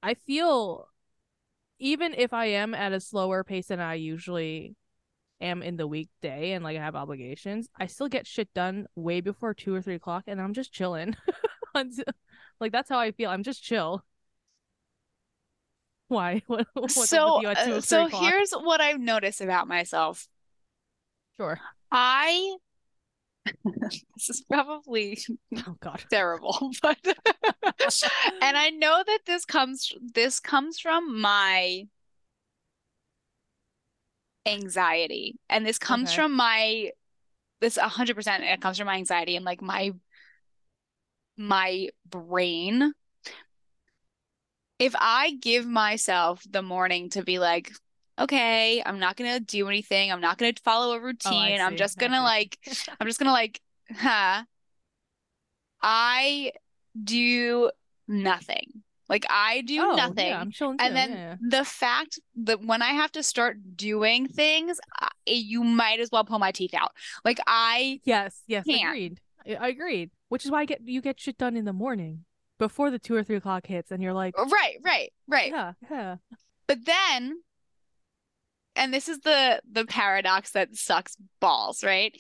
I 0.02 0.14
feel, 0.14 0.88
even 1.78 2.14
if 2.14 2.33
I 2.33 2.46
am 2.46 2.74
at 2.74 2.92
a 2.92 3.00
slower 3.00 3.44
pace 3.44 3.68
than 3.68 3.81
I 3.81 3.94
usually 3.94 4.76
am 5.40 5.62
in 5.62 5.76
the 5.76 5.87
weekday 5.87 6.52
and, 6.52 6.62
like, 6.64 6.76
I 6.76 6.83
have 6.83 6.96
obligations, 6.96 7.68
I 7.78 7.87
still 7.87 8.09
get 8.09 8.26
shit 8.26 8.52
done 8.55 8.87
way 8.94 9.20
before 9.20 9.55
two 9.55 9.74
or 9.74 9.83
three 9.83 9.94
o'clock 9.94 10.24
and 10.26 10.40
I'm 10.40 10.55
just 10.55 10.72
chilling. 10.72 11.16
Like, 12.61 12.70
that's 12.70 12.88
how 12.88 12.98
I 12.98 13.12
feel. 13.12 13.31
I'm 13.31 13.42
just 13.42 13.62
chill. 13.62 14.05
Why? 16.12 16.42
What, 16.94 17.09
so 17.09 17.37
with 17.37 17.38
you 17.38 17.48
at 17.48 17.59
two 17.64 17.77
uh, 17.77 17.81
so 17.81 18.07
here's 18.09 18.53
what 18.53 18.81
I've 18.81 19.01
noticed 19.01 19.40
about 19.40 19.66
myself 19.68 20.29
Sure. 21.37 21.61
I 21.90 22.57
this 24.14 24.31
is 24.31 24.42
probably 24.48 25.18
Oh 25.66 25.77
God. 25.81 26.05
terrible, 26.11 26.70
but 26.83 26.98
and 28.40 28.57
I 28.57 28.70
know 28.70 29.03
that 29.07 29.20
this 29.27 29.44
comes 29.44 29.92
this 30.14 30.40
comes 30.40 30.79
from 30.79 31.20
my 31.20 31.87
anxiety 34.46 35.37
and 35.48 35.64
this 35.64 35.79
comes 35.79 36.09
Okay. 36.09 36.16
from 36.16 36.35
my 36.35 36.90
this 37.61 37.77
100% 37.77 38.44
it 38.44 38.61
comes 38.61 38.79
from 38.79 38.87
my 38.87 38.96
anxiety 38.96 39.37
and 39.37 39.44
like 39.44 39.62
my 39.62 39.92
my 41.37 41.88
brain 42.07 42.92
if 44.83 44.95
I 44.99 45.33
give 45.40 45.66
myself 45.66 46.42
the 46.51 46.62
morning 46.62 47.11
to 47.11 47.23
be 47.23 47.38
like, 47.38 47.73
okay, 48.18 48.83
I'm 48.85 48.99
not 48.99 49.16
gonna 49.16 49.40
do 49.40 49.68
anything, 49.68 50.11
I'm 50.12 50.21
not 50.21 50.38
gonna 50.38 50.53
follow 50.64 50.95
a 50.95 50.99
Oh, 50.99 51.03
routine, 51.05 51.61
I'm 51.61 51.77
just 51.77 51.99
gonna 51.99 52.23
like, 52.23 52.59
I'm 53.01 53.07
just 53.07 53.18
gonna 53.18 53.33
like, 53.33 53.61
huh, 53.95 54.42
I 55.83 56.53
do 57.03 57.71
nothing. 58.09 58.83
Like 59.09 59.27
I 59.29 59.61
do 59.62 59.81
Oh, 59.83 59.97
yeah, 59.97 60.07
nothing. 60.07 60.33
I'm 60.33 60.51
chilling 60.51 60.79
too. 60.79 60.85
And 60.85 60.97
then 60.97 61.11
yeah, 61.11 61.16
yeah. 61.16 61.37
the 61.59 61.64
fact 61.64 62.18
that 62.37 62.64
when 62.64 62.83
I 62.83 62.92
have 62.92 63.12
to 63.12 63.23
start 63.23 63.57
doing 63.77 64.27
things, 64.27 64.79
I, 65.01 65.09
you 65.27 65.62
might 65.64 66.01
as 66.01 66.11
well 66.11 66.25
pull 66.25 66.38
my 66.38 66.51
teeth 66.53 66.75
out. 66.75 66.92
Like 67.25 67.38
I 67.47 68.01
Yes, 68.05 68.42
yes, 68.47 68.64
can't. 68.66 68.88
agreed. 68.88 69.21
I 69.47 69.55
I 69.55 69.68
agreed. 69.68 70.11
Which 70.29 70.45
is 70.45 70.51
why 70.51 70.61
I 70.61 70.64
get 70.64 70.81
you 70.85 71.03
get 71.03 71.21
shit 71.21 71.37
done 71.37 71.57
in 71.57 71.64
the 71.66 71.73
morning 71.73 72.25
before 72.62 72.92
the 72.92 72.98
two 73.01 73.16
or 73.16 73.25
three 73.25 73.35
o'clock 73.35 73.66
hits, 73.66 73.90
and 73.90 74.01
you're 74.01 74.12
like, 74.12 74.38
Right, 74.38 74.77
right, 74.85 75.12
right. 75.27 75.51
yeah, 75.51 75.72
yeah. 75.90 76.16
But 76.68 76.87
then, 76.87 77.40
and 78.77 78.94
this 78.94 79.09
is 79.09 79.18
the 79.18 79.61
the 79.68 79.85
paradox 79.85 80.53
that 80.53 80.77
sucks 80.77 81.16
balls, 81.40 81.83
right? 81.83 82.14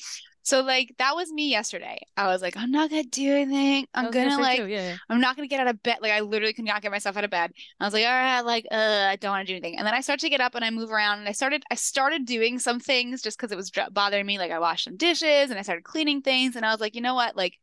So 0.44 0.62
like 0.62 0.96
that 0.98 1.14
was 1.14 1.30
me 1.30 1.48
yesterday. 1.48 2.00
I 2.16 2.26
was 2.26 2.42
like, 2.42 2.56
I'm 2.56 2.72
not 2.72 2.90
gonna 2.90 3.04
do 3.04 3.32
anything. 3.32 3.86
I'm 3.94 4.10
gonna 4.10 4.30
gonna 4.30 4.42
like 4.42 4.58
yeah, 4.58 4.64
yeah. 4.66 4.96
I'm 5.08 5.20
not 5.20 5.36
gonna 5.36 5.46
get 5.46 5.60
out 5.60 5.68
of 5.68 5.80
bed. 5.84 5.98
Like 6.02 6.10
I 6.10 6.18
literally 6.18 6.52
could 6.52 6.64
not 6.64 6.82
get 6.82 6.90
myself 6.90 7.16
out 7.16 7.22
of 7.22 7.30
bed. 7.30 7.52
I 7.78 7.84
was 7.84 7.94
like, 7.94 8.04
all 8.04 8.10
right, 8.10 8.40
like, 8.40 8.66
uh, 8.72 9.06
I 9.08 9.14
don't 9.14 9.30
want 9.30 9.46
to 9.46 9.52
do 9.52 9.56
anything. 9.56 9.78
And 9.78 9.86
then 9.86 9.94
I 9.94 10.00
started 10.00 10.22
to 10.22 10.30
get 10.30 10.40
up 10.40 10.56
and 10.56 10.64
I 10.64 10.70
move 10.70 10.90
around 10.90 11.20
and 11.20 11.28
I 11.28 11.32
started, 11.32 11.62
I 11.70 11.76
started 11.76 12.26
doing 12.26 12.58
some 12.58 12.80
things 12.80 13.22
just 13.22 13.38
because 13.38 13.52
it 13.52 13.56
was 13.56 13.70
bothering 13.92 14.26
me. 14.26 14.38
Like 14.38 14.50
I 14.50 14.58
washed 14.58 14.84
some 14.84 14.96
dishes 14.96 15.50
and 15.50 15.58
I 15.60 15.62
started 15.62 15.84
cleaning 15.84 16.22
things. 16.22 16.56
And 16.56 16.66
I 16.66 16.72
was 16.72 16.80
like, 16.80 16.96
you 16.96 17.00
know 17.02 17.14
what? 17.14 17.36
Like 17.36 17.56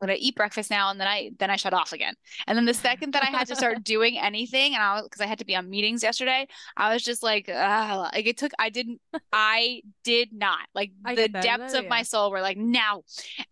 I'm 0.00 0.06
gonna 0.08 0.18
eat 0.18 0.34
breakfast 0.36 0.70
now. 0.70 0.90
And 0.90 1.00
then 1.00 1.06
I, 1.08 1.30
then 1.38 1.50
I 1.50 1.56
shut 1.56 1.74
off 1.74 1.92
again. 1.92 2.14
And 2.46 2.56
then 2.56 2.64
the 2.64 2.74
second 2.74 3.14
that 3.14 3.22
I 3.22 3.26
had 3.30 3.46
to 3.48 3.56
start 3.56 3.84
doing 3.84 4.18
anything, 4.18 4.74
and 4.74 4.82
I 4.82 5.02
because 5.02 5.20
I 5.20 5.26
had 5.26 5.38
to 5.38 5.44
be 5.44 5.56
on 5.56 5.70
meetings 5.70 6.02
yesterday, 6.02 6.46
I 6.76 6.92
was 6.92 7.02
just 7.02 7.22
like, 7.22 7.48
ah, 7.52 8.10
like 8.12 8.26
it 8.26 8.36
took, 8.38 8.52
I 8.58 8.70
didn't, 8.70 9.00
I 9.32 9.82
did 10.04 10.32
not. 10.32 10.66
Like 10.74 10.92
I 11.04 11.14
the 11.14 11.28
that. 11.28 11.42
depths 11.42 11.74
Uh, 11.74 11.78
of 11.78 11.88
my 11.88 12.02
soul 12.02 12.30
were 12.30 12.40
like, 12.40 12.56
now. 12.56 13.02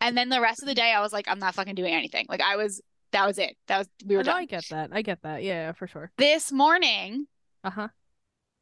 And 0.00 0.16
then 0.16 0.28
the 0.28 0.40
rest 0.40 0.62
of 0.62 0.68
the 0.68 0.74
day, 0.74 0.92
I 0.92 1.00
was 1.00 1.12
like, 1.12 1.26
I'm 1.28 1.38
not 1.38 1.54
fucking 1.54 1.74
doing 1.74 1.94
anything. 1.94 2.26
Like 2.28 2.40
I 2.40 2.56
was, 2.56 2.80
that 3.12 3.26
was 3.26 3.38
it. 3.38 3.56
That 3.68 3.78
was, 3.78 3.88
we 4.06 4.16
were 4.16 4.20
Oh, 4.20 4.22
no, 4.22 4.32
done 4.32 4.36
I 4.36 4.44
get 4.46 4.68
that. 4.70 4.90
I 4.92 5.02
get 5.02 5.22
that. 5.22 5.42
Yeah, 5.42 5.72
for 5.72 5.86
sure. 5.86 6.12
this 6.18 6.52
morning 6.52 7.26
Uh 7.64 7.70
huh. 7.70 7.88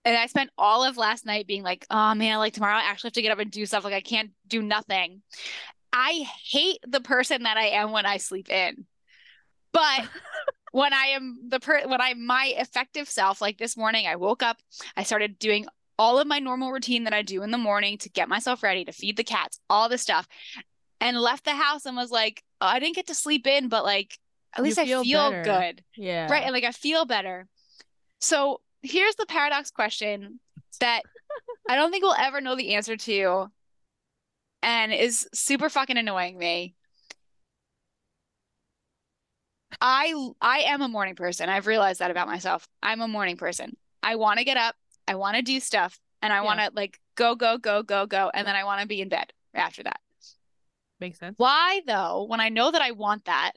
and 0.04 0.16
I 0.16 0.26
spent 0.26 0.50
all 0.56 0.84
of 0.84 0.96
last 0.96 1.26
night 1.26 1.46
being 1.46 1.62
like, 1.62 1.86
oh 1.90 2.14
man, 2.14 2.38
like 2.38 2.54
tomorrow 2.54 2.76
I 2.76 2.82
actually 2.82 3.08
have 3.08 3.14
to 3.14 3.22
get 3.22 3.32
up 3.32 3.38
and 3.38 3.50
do 3.50 3.66
stuff. 3.66 3.84
Like 3.84 3.94
I 3.94 4.00
can't 4.00 4.30
do 4.46 4.62
nothing. 4.62 5.22
I 5.92 6.26
hate 6.44 6.80
the 6.86 7.00
person 7.00 7.44
that 7.44 7.56
I 7.56 7.68
am 7.68 7.92
when 7.92 8.06
I 8.06 8.18
sleep 8.18 8.50
in. 8.50 8.86
But 9.72 10.02
when 10.72 10.92
I 10.92 11.06
am 11.08 11.48
the 11.48 11.60
per 11.60 11.86
when 11.86 12.00
I'm 12.00 12.26
my 12.26 12.52
effective 12.56 13.08
self, 13.08 13.40
like 13.40 13.58
this 13.58 13.76
morning, 13.76 14.06
I 14.06 14.16
woke 14.16 14.42
up, 14.42 14.58
I 14.96 15.02
started 15.02 15.38
doing 15.38 15.66
all 15.98 16.18
of 16.18 16.26
my 16.26 16.38
normal 16.38 16.70
routine 16.70 17.04
that 17.04 17.12
I 17.12 17.22
do 17.22 17.42
in 17.42 17.50
the 17.50 17.58
morning 17.58 17.98
to 17.98 18.08
get 18.08 18.28
myself 18.28 18.62
ready 18.62 18.84
to 18.84 18.92
feed 18.92 19.16
the 19.16 19.24
cats, 19.24 19.58
all 19.68 19.88
this 19.88 20.02
stuff, 20.02 20.28
and 21.00 21.20
left 21.20 21.44
the 21.44 21.54
house 21.54 21.86
and 21.86 21.96
was 21.96 22.10
like, 22.10 22.42
oh, 22.60 22.66
I 22.66 22.78
didn't 22.78 22.94
get 22.94 23.08
to 23.08 23.14
sleep 23.14 23.46
in, 23.46 23.68
but 23.68 23.84
like 23.84 24.16
at 24.56 24.62
least 24.62 24.78
I 24.78 24.84
feel 24.84 25.02
feel 25.02 25.30
better. 25.30 25.42
good. 25.42 25.84
Yeah. 25.96 26.30
Right. 26.30 26.44
And 26.44 26.52
like 26.52 26.64
I 26.64 26.72
feel 26.72 27.04
better. 27.04 27.46
So 28.20 28.60
here's 28.82 29.16
the 29.16 29.26
paradox 29.26 29.70
question 29.70 30.40
that 30.80 31.02
I 31.68 31.76
don't 31.76 31.90
think 31.90 32.02
we'll 32.02 32.14
ever 32.14 32.40
know 32.40 32.56
the 32.56 32.74
answer 32.74 32.96
to 32.96 33.50
and 34.62 34.92
is 34.92 35.28
super 35.34 35.68
fucking 35.68 35.96
annoying 35.98 36.38
me. 36.38 36.74
I 39.80 40.14
I 40.40 40.60
am 40.60 40.82
a 40.82 40.88
morning 40.88 41.14
person. 41.14 41.48
I've 41.48 41.66
realized 41.66 42.00
that 42.00 42.10
about 42.10 42.26
myself. 42.26 42.66
I'm 42.82 43.00
a 43.00 43.08
morning 43.08 43.36
person. 43.36 43.76
I 44.02 44.16
want 44.16 44.38
to 44.38 44.44
get 44.44 44.56
up, 44.56 44.74
I 45.06 45.14
want 45.16 45.36
to 45.36 45.42
do 45.42 45.60
stuff, 45.60 45.98
and 46.22 46.32
I 46.32 46.36
Yeah. 46.36 46.42
want 46.42 46.60
to 46.60 46.70
like 46.74 46.98
go, 47.16 47.34
go, 47.34 47.58
go, 47.58 47.82
go, 47.82 48.06
go, 48.06 48.30
and 48.32 48.46
then 48.46 48.56
I 48.56 48.64
want 48.64 48.80
to 48.80 48.86
be 48.86 49.00
in 49.00 49.08
bed 49.08 49.32
after 49.54 49.82
that. 49.82 50.00
Makes 51.00 51.18
sense. 51.18 51.34
Why 51.38 51.82
though, 51.86 52.24
when 52.24 52.40
I 52.40 52.48
know 52.48 52.70
that 52.70 52.82
I 52.82 52.92
want 52.92 53.26
that, 53.26 53.52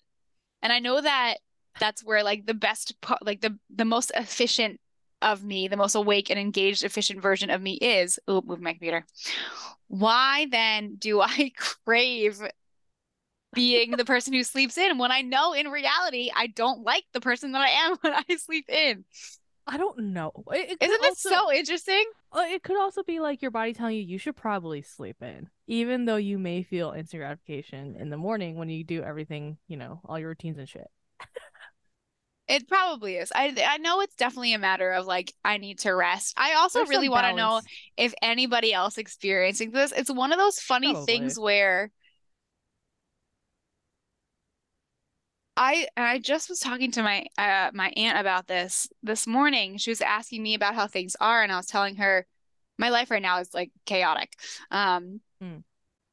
and 0.62 0.74
I 0.74 0.80
know 0.80 1.02
that 1.02 1.36
that's 1.80 2.04
where 2.04 2.24
like 2.24 2.46
the 2.46 2.54
best 2.54 3.00
pa- 3.02 3.18
like 3.22 3.42
the 3.42 3.58
the 3.74 3.86
most 3.86 4.12
efficient 4.16 4.81
of 5.22 5.44
me, 5.44 5.68
the 5.68 5.78
most 5.78 5.96
awake 5.96 6.30
and 6.30 6.40
engaged 6.40 6.84
efficient 6.84 7.22
version 7.22 7.50
of 7.50 7.62
me 7.62 7.74
is, 7.74 8.20
oh, 8.28 8.42
move 8.42 8.62
my 8.62 8.74
computer. 8.74 9.06
Why 9.88 10.48
then 10.52 10.96
do 10.96 11.22
I 11.22 11.52
crave 11.56 12.42
being 13.54 13.92
the 13.92 14.06
person 14.06 14.34
who 14.34 14.44
sleeps 14.44 14.78
in 14.78 14.98
when 14.98 15.12
I 15.12 15.22
know 15.22 15.54
in 15.54 15.68
reality 15.68 16.32
I 16.34 16.48
don't 16.48 16.84
like 16.84 17.04
the 17.14 17.22
person 17.22 17.52
that 17.52 17.62
I 17.62 17.70
am 17.70 17.98
when 18.02 18.14
I 18.14 18.36
sleep 18.38 18.70
in? 18.70 19.04
I 19.68 19.78
don't 19.78 20.00
know. 20.14 20.32
It, 20.52 20.72
it 20.72 20.80
could 20.80 20.90
Isn't 20.90 21.02
this 21.02 21.20
so 21.20 21.52
interesting? 21.52 22.04
uh, 22.34 22.46
It 22.48 22.64
could 22.64 22.80
also 22.80 23.04
be 23.04 23.20
like 23.20 23.42
your 23.42 23.52
body 23.52 23.74
telling 23.74 23.96
you 23.96 24.02
you 24.04 24.18
should 24.18 24.36
probably 24.36 24.82
sleep 24.82 25.18
in, 25.22 25.50
even 25.68 26.06
though 26.06 26.16
you 26.16 26.40
may 26.40 26.64
feel 26.64 26.92
instant 26.92 27.22
gratification 27.22 27.96
in 27.96 28.10
the 28.10 28.18
morning 28.18 28.56
when 28.56 28.70
you 28.70 28.84
do 28.84 29.04
everything, 29.04 29.58
you 29.68 29.78
know, 29.78 30.02
all 30.06 30.18
your 30.18 30.30
routines 30.30 30.58
and 30.58 30.68
shit. 30.68 30.88
It 32.52 32.68
probably 32.68 33.16
is. 33.16 33.32
I 33.34 33.56
I 33.66 33.78
know 33.78 34.02
it's 34.02 34.16
definitely 34.18 34.54
a 34.54 34.60
matter 34.60 34.92
of 34.92 35.06
like 35.06 35.34
I 35.46 35.58
need 35.58 35.80
to 35.80 35.92
rest. 35.96 36.34
I 36.36 36.56
also 36.56 36.80
There's 36.80 36.90
really 36.90 37.08
want 37.08 37.26
to 37.26 37.34
know 37.34 37.62
if 37.96 38.14
anybody 38.22 38.74
else 38.74 38.98
experiencing 38.98 39.72
this. 39.72 39.94
It's 39.94 40.12
one 40.12 40.34
of 40.34 40.38
those 40.38 40.60
funny 40.60 40.92
Probably. 40.92 41.06
things 41.06 41.40
where 41.40 41.92
I 45.56 45.88
and 45.96 46.06
I 46.06 46.20
just 46.20 46.50
was 46.50 46.60
talking 46.60 46.92
to 46.92 47.04
my 47.04 47.26
uh 47.38 47.72
my 47.74 47.94
aunt 47.96 48.20
about 48.20 48.48
this 48.48 48.90
this 49.02 49.26
morning. 49.28 49.78
She 49.78 49.92
was 49.92 50.02
asking 50.02 50.44
me 50.44 50.54
about 50.54 50.76
how 50.76 50.88
things 50.88 51.16
are, 51.22 51.42
and 51.44 51.54
I 51.54 51.58
was 51.58 51.68
telling 51.68 51.96
her 51.96 52.26
my 52.78 52.90
life 52.90 53.12
right 53.12 53.22
now 53.22 53.40
is 53.40 53.54
like 53.54 53.72
chaotic. 53.86 54.34
Um, 54.72 55.22
Hmm. 55.42 55.64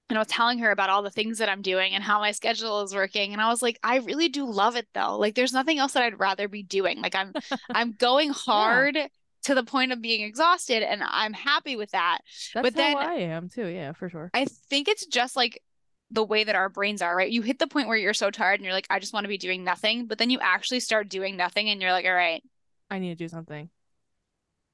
And 0.09 0.19
I 0.19 0.21
was 0.21 0.29
telling 0.29 0.59
her 0.61 0.71
about 0.71 0.91
all 0.91 1.03
the 1.03 1.11
things 1.11 1.39
that 1.39 1.49
I'm 1.49 1.63
doing 1.63 1.95
and 1.95 2.03
how 2.03 2.19
my 2.19 2.33
schedule 2.33 2.83
is 2.83 2.95
working, 2.95 3.33
and 3.33 3.43
I 3.43 3.49
was 3.49 3.63
like, 3.63 3.79
I 3.83 3.99
really 3.99 4.29
do 4.29 4.45
love 4.47 4.77
it 4.77 4.89
though. 4.95 5.19
Like, 5.19 5.35
there's 5.35 5.53
nothing 5.53 5.79
else 5.79 5.93
that 5.93 6.03
I'd 6.03 6.19
rather 6.19 6.49
be 6.49 6.63
doing. 6.63 7.01
Like, 7.01 7.15
I'm 7.15 7.33
I'm 7.71 7.93
going 7.93 8.31
hard 8.31 8.99
to 9.45 9.55
the 9.55 9.63
point 9.63 9.93
of 9.93 10.03
being 10.03 10.23
exhausted, 10.23 10.83
and 10.83 11.03
I'm 11.05 11.33
happy 11.33 11.77
with 11.77 11.91
that. 11.93 12.19
That's 12.55 12.65
but 12.65 12.75
then- 12.75 12.97
how 12.97 13.03
I 13.03 13.15
am 13.15 13.49
too. 13.49 13.67
Yeah, 13.67 13.93
for 13.93 14.09
sure. 14.09 14.31
I 14.35 14.47
think 14.47 14.89
it's 14.89 15.07
just 15.07 15.37
like 15.37 15.63
the 16.11 16.25
way 16.25 16.43
that 16.43 16.55
our 16.55 16.69
brains 16.69 17.03
are, 17.03 17.15
right? 17.15 17.31
You 17.31 17.43
hit 17.43 17.59
the 17.59 17.67
point 17.67 17.87
where 17.87 17.97
you're 17.97 18.15
so 18.15 18.31
tired 18.31 18.55
and 18.55 18.65
you're 18.65 18.73
like, 18.73 18.87
I 18.89 18.99
just 18.99 19.13
want 19.13 19.25
to 19.25 19.29
be 19.29 19.37
doing 19.37 19.63
nothing. 19.63 20.07
But 20.07 20.17
then 20.17 20.31
you 20.31 20.39
actually 20.41 20.81
start 20.81 21.11
doing 21.11 21.37
nothing 21.37 21.69
and 21.69 21.83
you're 21.83 21.93
like, 21.93 22.07
all 22.07 22.15
right, 22.15 22.43
I 22.91 22.99
need 22.99 23.11
to 23.11 23.15
do 23.25 23.29
something. 23.29 23.69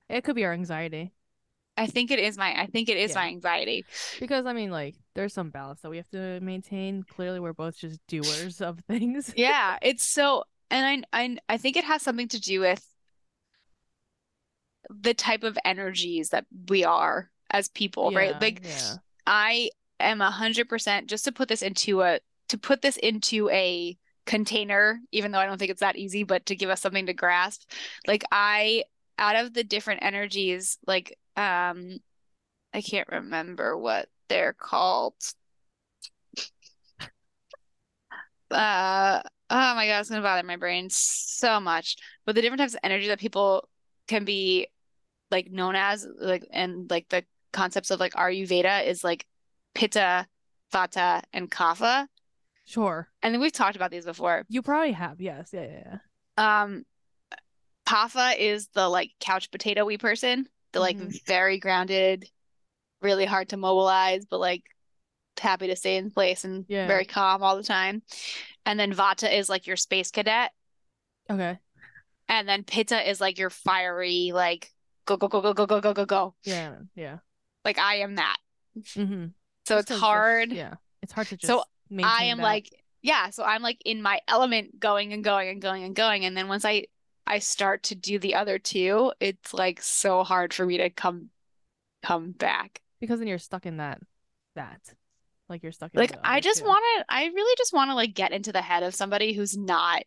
It 0.09 0.23
could 0.23 0.37
be 0.37 0.44
our 0.44 0.53
anxiety. 0.53 1.12
I 1.76 1.87
think 1.87 2.10
it 2.10 2.18
is 2.18 2.38
my 2.38 2.54
I 2.60 2.66
think 2.66 2.88
it 2.88 2.96
is 2.96 3.10
Yeah. 3.10 3.22
my 3.22 3.26
anxiety. 3.28 3.84
Because 4.20 4.46
I 4.46 4.52
mean, 4.52 4.70
like, 4.70 4.94
there's 5.14 5.32
some 5.32 5.50
balance 5.50 5.80
that 5.82 5.90
we 5.90 5.96
have 5.96 6.08
to 6.10 6.40
maintain. 6.40 7.02
Clearly, 7.02 7.40
we're 7.40 7.52
both 7.52 7.78
just 7.78 8.00
doers 8.06 8.60
of 8.60 8.80
things. 8.88 9.32
Yeah, 9.37 9.78
it's 9.82 10.04
so 10.04 10.44
and 10.70 11.04
I 11.12 11.22
I 11.22 11.37
I 11.48 11.56
think 11.56 11.76
it 11.76 11.84
has 11.84 12.02
something 12.02 12.28
to 12.28 12.40
do 12.40 12.60
with 12.60 12.87
the 14.90 15.14
type 15.14 15.42
of 15.42 15.58
energies 15.64 16.30
that 16.30 16.46
we 16.68 16.84
are 16.84 17.30
as 17.50 17.68
people, 17.68 18.12
right? 18.12 18.40
Like 18.40 18.62
yeah. 18.64 18.96
I 19.26 19.70
am 20.00 20.20
a 20.20 20.30
hundred 20.30 20.68
percent 20.68 21.08
just 21.08 21.24
to 21.24 21.32
put 21.32 21.48
this 21.48 21.62
into 21.62 22.02
a 22.02 22.20
to 22.48 22.58
put 22.58 22.82
this 22.82 22.96
into 22.98 23.48
a 23.50 23.96
container, 24.26 25.00
even 25.12 25.32
though 25.32 25.38
I 25.38 25.46
don't 25.46 25.58
think 25.58 25.70
it's 25.70 25.80
that 25.80 25.96
easy, 25.96 26.22
but 26.22 26.46
to 26.46 26.56
give 26.56 26.70
us 26.70 26.80
something 26.80 27.06
to 27.06 27.14
grasp. 27.14 27.68
Like 28.06 28.24
I 28.30 28.84
out 29.18 29.37
of 29.37 29.54
the 29.54 29.64
different 29.64 30.02
energies, 30.02 30.78
like 30.87 31.16
um 31.37 31.99
I 32.73 32.81
can't 32.81 33.09
remember 33.09 33.77
what 33.77 34.09
they're 34.29 34.53
called. 34.53 35.14
Uh 38.51 39.20
oh 39.51 39.75
my 39.75 39.87
God, 39.87 40.01
it's 40.01 40.11
gonna 40.11 40.23
bother 40.23 40.47
my 40.47 40.57
brain 40.57 40.88
so 40.90 41.61
much. 41.61 41.97
But 42.25 42.35
the 42.35 42.42
different 42.42 42.61
types 42.61 42.75
of 42.75 42.81
energy 42.83 43.09
that 43.09 43.18
people 43.18 43.68
can 44.07 44.25
be 44.25 44.68
like 45.31 45.51
known 45.51 45.75
as 45.77 46.07
like 46.18 46.47
and 46.51 46.90
like 46.90 47.09
the 47.09 47.25
concepts 47.53 47.90
of 47.90 48.01
like 48.01 48.12
Ayurveda 48.14 48.87
is 48.87 49.03
like 49.03 49.27
Pitta, 49.75 50.27
Vata, 50.73 51.23
and 51.33 51.51
Kapha. 51.51 52.07
Sure. 52.64 53.09
And 53.23 53.40
we've 53.40 53.53
talked 53.53 53.77
about 53.77 53.90
these 53.90 54.05
before. 54.05 54.44
You 54.49 54.62
probably 54.62 54.92
have. 54.92 55.20
Yes. 55.20 55.51
Yeah, 55.53 55.62
yeah, 55.62 55.99
yeah. 56.38 56.62
Um, 56.62 56.85
Kapha 57.87 58.38
is 58.38 58.68
the 58.68 58.88
like 58.88 59.12
couch 59.20 59.51
potato-y 59.51 59.97
person, 59.97 60.49
the 60.74 60.80
like 60.80 60.98
Mhm. 60.98 61.24
very 61.26 61.58
grounded, 61.58 62.28
really 63.00 63.24
hard 63.24 63.48
to 63.50 63.56
mobilize, 63.56 64.26
but 64.26 64.38
like 64.40 64.62
happy 65.40 65.68
to 65.68 65.76
stay 65.76 65.96
in 65.96 66.10
place 66.10 66.44
and 66.44 66.66
Yeah. 66.68 66.87
very 66.87 67.06
calm 67.06 67.42
all 67.42 67.56
the 67.56 67.62
time. 67.62 68.02
And 68.66 68.78
then 68.78 68.92
Vata 68.92 69.32
is 69.32 69.48
like 69.48 69.66
your 69.66 69.76
space 69.76 70.10
cadet, 70.10 70.52
Okay. 71.30 71.58
and 72.28 72.48
then 72.48 72.64
Pitta 72.64 73.08
is 73.08 73.20
like 73.20 73.38
your 73.38 73.50
fiery, 73.50 74.32
like 74.32 74.70
go 75.06 75.16
go 75.16 75.28
go 75.28 75.40
go 75.40 75.54
go 75.54 75.66
go 75.66 75.80
go 75.80 75.94
go 75.94 76.04
go. 76.06 76.34
Yeah. 76.44 76.76
Yeah. 76.94 77.18
Like 77.64 77.78
I 77.78 77.96
am 77.96 78.16
that. 78.16 78.37
hmm 78.94 79.26
So 79.64 79.78
it's, 79.78 79.90
it's 79.90 80.00
hard. 80.00 80.52
yeah, 80.52 80.74
it's 81.02 81.12
hard 81.12 81.28
to 81.28 81.37
just. 81.37 81.50
So 81.50 81.64
I 82.02 82.24
am 82.24 82.38
that. 82.38 82.42
like, 82.42 82.70
yeah, 83.02 83.30
so 83.30 83.44
I'm 83.44 83.62
like 83.62 83.78
in 83.84 84.02
my 84.02 84.20
element 84.28 84.78
going 84.78 85.12
and 85.12 85.22
going 85.24 85.48
and 85.48 85.60
going 85.62 85.84
and 85.84 85.94
going. 85.94 86.24
And 86.24 86.37
then 86.37 86.48
once 86.48 86.64
I 86.64 86.87
I 87.26 87.38
start 87.38 87.84
to 87.84 87.94
do 87.94 88.18
the 88.18 88.34
other 88.34 88.58
two, 88.58 89.12
it's 89.20 89.54
like 89.54 89.80
so 89.82 90.24
hard 90.24 90.52
for 90.52 90.66
me 90.66 90.78
to 90.78 90.90
come 90.90 91.30
come 92.02 92.32
back. 92.32 92.82
because 93.00 93.18
then 93.18 93.28
you're 93.28 93.38
stuck 93.38 93.64
in 93.66 93.78
that 93.78 93.98
that 94.56 94.80
like 95.48 95.62
you're 95.62 95.72
stuck 95.72 95.94
in 95.94 96.00
Like 96.00 96.16
I 96.22 96.40
just 96.40 96.64
want 96.64 96.84
to 96.98 97.04
I 97.08 97.24
really 97.26 97.54
just 97.56 97.72
want 97.72 97.90
to 97.90 97.94
like 97.94 98.14
get 98.14 98.32
into 98.32 98.52
the 98.52 98.62
head 98.62 98.82
of 98.82 98.94
somebody 98.94 99.32
who's 99.32 99.56
not 99.56 100.02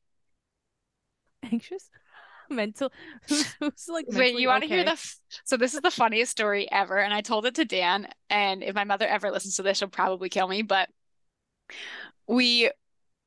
anxious? 1.44 1.90
Mental 2.50 2.92
who's, 3.28 3.44
who's 3.60 3.90
like 3.90 4.06
Wait, 4.08 4.40
you 4.40 4.48
want 4.48 4.64
to 4.64 4.70
hear 4.70 4.84
the 4.86 4.92
f 4.92 5.18
so 5.44 5.58
this 5.58 5.74
is 5.74 5.82
the 5.82 5.92
funniest 5.92 6.32
story 6.32 6.72
ever, 6.72 6.98
and 6.98 7.14
I 7.14 7.22
told 7.22 7.46
it 7.46 7.56
to 7.56 7.66
Dan, 7.66 8.08
and 8.30 8.64
if 8.64 8.74
my 8.74 8.86
mother 8.86 9.06
ever 9.06 9.32
listens 9.32 9.58
to 9.58 9.64
this, 9.64 9.80
she'll 9.80 9.90
probably 9.90 10.30
kill 10.30 10.48
me, 10.48 10.62
but 10.62 10.88
we 12.26 12.72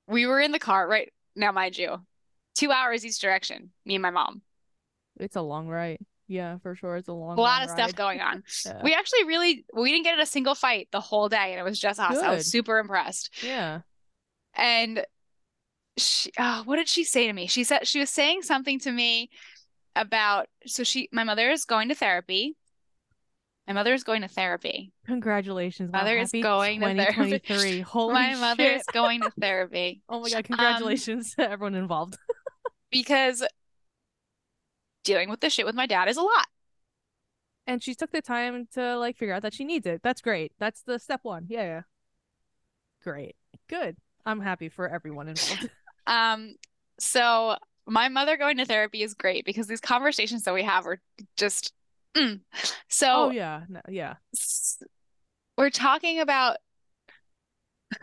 we 0.06 0.26
were 0.26 0.40
in 0.40 0.52
the 0.52 0.58
car 0.58 0.88
right 0.88 1.12
now, 1.36 1.52
mind 1.52 1.76
you, 1.76 1.98
two 2.60 2.70
hours 2.70 3.04
each 3.04 3.18
direction, 3.18 3.70
me 3.84 3.94
and 3.96 4.02
my 4.02 4.10
mom. 4.10 4.42
it's 5.18 5.36
a 5.36 5.42
long 5.42 5.68
ride 5.68 5.98
yeah 6.28 6.58
for 6.62 6.76
sure 6.76 6.94
it's 6.96 7.08
a 7.08 7.12
long 7.12 7.36
A 7.36 7.40
lot 7.40 7.60
long 7.60 7.64
of 7.64 7.70
stuff 7.70 7.94
going 7.96 8.20
on. 8.20 8.44
yeah. 8.64 8.80
We 8.84 8.94
actually 8.94 9.24
really 9.24 9.64
we 9.74 9.90
didn't 9.90 10.04
get 10.04 10.14
in 10.14 10.20
a 10.20 10.26
single 10.26 10.54
fight 10.54 10.88
the 10.92 11.00
whole 11.00 11.28
day, 11.28 11.50
and 11.52 11.58
it 11.58 11.64
was 11.64 11.78
just 11.78 11.98
us. 11.98 12.16
I 12.18 12.34
was 12.34 12.46
super 12.46 12.78
impressed. 12.78 13.30
yeah 13.42 13.80
And 14.54 15.04
she, 15.96 16.30
oh, 16.38 16.62
what 16.64 16.76
did 16.76 16.88
she 16.88 17.02
say 17.04 17.26
to 17.26 17.32
me? 17.32 17.46
She 17.48 17.64
said 17.64 17.86
she 17.86 17.98
was 17.98 18.10
saying 18.10 18.42
something 18.42 18.78
to 18.80 18.92
me 18.92 19.30
about 19.96 20.46
so 20.66 20.84
she 20.84 21.08
my 21.12 21.24
mother 21.24 21.50
is 21.50 21.64
going 21.64 21.88
to 21.88 21.94
therapy. 21.96 22.56
My 23.66 23.74
mother 23.74 23.92
is 23.92 24.02
going 24.04 24.22
to 24.22 24.28
therapy. 24.28 24.92
congratulations. 25.06 25.92
Mother 25.92 26.18
is 26.18 26.32
going 26.32 26.80
to 26.80 26.86
therapy. 26.94 27.38
2023 27.40 27.80
holy 27.96 28.14
My 28.14 28.34
mother 28.36 28.64
is 28.64 28.84
going 28.92 29.20
to 29.22 29.30
therapy 29.40 30.02
oh 30.08 30.20
my 30.20 30.28
god 30.30 30.38
Um, 30.38 30.42
congratulations 30.44 31.34
to 31.34 31.50
everyone 31.50 31.74
involved 31.74 32.16
because 32.90 33.42
dealing 35.04 35.28
with 35.30 35.40
this 35.40 35.52
shit 35.52 35.66
with 35.66 35.74
my 35.74 35.86
dad 35.86 36.08
is 36.08 36.16
a 36.16 36.22
lot. 36.22 36.46
and 37.66 37.82
she 37.82 37.94
took 37.94 38.10
the 38.10 38.22
time 38.22 38.66
to 38.74 38.98
like 38.98 39.16
figure 39.16 39.34
out 39.34 39.42
that 39.42 39.54
she 39.54 39.64
needs 39.64 39.86
it. 39.86 40.02
That's 40.02 40.20
great. 40.20 40.52
That's 40.58 40.82
the 40.82 40.98
step 40.98 41.20
one. 41.22 41.46
Yeah 41.48 41.62
yeah. 41.62 41.82
Great. 43.02 43.36
Good. 43.68 43.96
I'm 44.26 44.40
happy 44.40 44.68
for 44.68 44.88
everyone 44.88 45.28
involved. 45.28 45.68
Um, 46.06 46.56
so 46.98 47.56
my 47.86 48.08
mother 48.08 48.36
going 48.36 48.56
to 48.56 48.64
therapy 48.64 49.02
is 49.02 49.14
great 49.14 49.44
because 49.44 49.66
these 49.68 49.80
conversations 49.80 50.42
that 50.44 50.54
we 50.54 50.64
have 50.64 50.86
are 50.86 51.00
just 51.36 51.72
mm. 52.16 52.40
So 52.88 53.26
oh 53.26 53.30
yeah. 53.30 53.62
No, 53.68 53.80
yeah. 53.88 54.14
We're 55.56 55.70
talking 55.70 56.18
about 56.20 56.56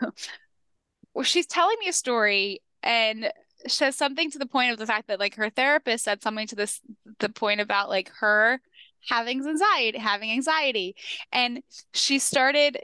well, 1.14 1.24
she's 1.24 1.46
telling 1.46 1.76
me 1.80 1.88
a 1.88 1.92
story 1.92 2.60
and 2.82 3.30
says 3.66 3.96
something 3.96 4.30
to 4.30 4.38
the 4.38 4.46
point 4.46 4.72
of 4.72 4.78
the 4.78 4.86
fact 4.86 5.08
that 5.08 5.18
like 5.20 5.34
her 5.34 5.50
therapist 5.50 6.04
said 6.04 6.22
something 6.22 6.46
to 6.46 6.56
this 6.56 6.80
the 7.18 7.28
point 7.28 7.60
about 7.60 7.88
like 7.88 8.10
her 8.20 8.60
having 9.08 9.46
anxiety 9.46 9.98
having 9.98 10.30
anxiety. 10.30 10.94
And 11.32 11.62
she 11.92 12.18
started 12.18 12.78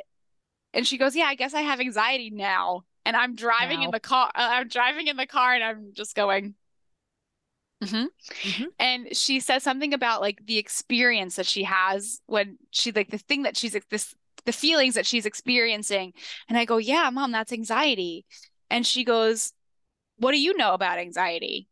and 0.73 0.87
she 0.87 0.99
goes 0.99 1.15
yeah 1.17 1.27
I 1.27 1.35
guess 1.37 1.55
I 1.55 1.63
have 1.63 1.81
anxiety 1.81 2.31
now 2.31 2.85
and 3.07 3.17
I'm 3.17 3.35
driving 3.37 3.83
in 3.83 3.91
the 3.91 4.01
car 4.01 4.29
uh, 4.35 4.49
I'm 4.53 4.69
driving 4.69 5.07
in 5.09 5.17
the 5.17 5.27
car 5.27 5.55
and 5.55 5.65
I'm 5.65 5.93
just 5.95 6.15
going. 6.17 6.55
Hmm 7.83 8.05
Mhm. 8.43 8.67
and 8.79 9.17
she 9.17 9.41
says 9.41 9.63
something 9.63 9.93
about 9.93 10.21
like 10.21 10.47
the 10.47 10.59
experience 10.59 11.37
that 11.37 11.47
she 11.47 11.65
has 11.65 12.21
when 12.27 12.59
she 12.71 12.93
like 12.93 13.11
the 13.11 13.19
thing 13.19 13.43
that 13.43 13.57
she's 13.57 13.77
this 13.91 14.15
the 14.47 14.53
feelings 14.53 14.95
that 14.95 15.07
she's 15.07 15.27
experiencing. 15.27 16.13
And 16.49 16.57
I 16.59 16.65
go 16.65 16.79
yeah 16.79 17.11
mom 17.11 17.33
that's 17.33 17.53
anxiety. 17.53 18.25
And 18.71 18.87
she 18.87 19.05
goes 19.05 19.53
what 20.19 20.33
do 20.33 20.41
you 20.41 20.57
know 20.57 20.75
about 20.75 20.99
anxiety 20.99 21.69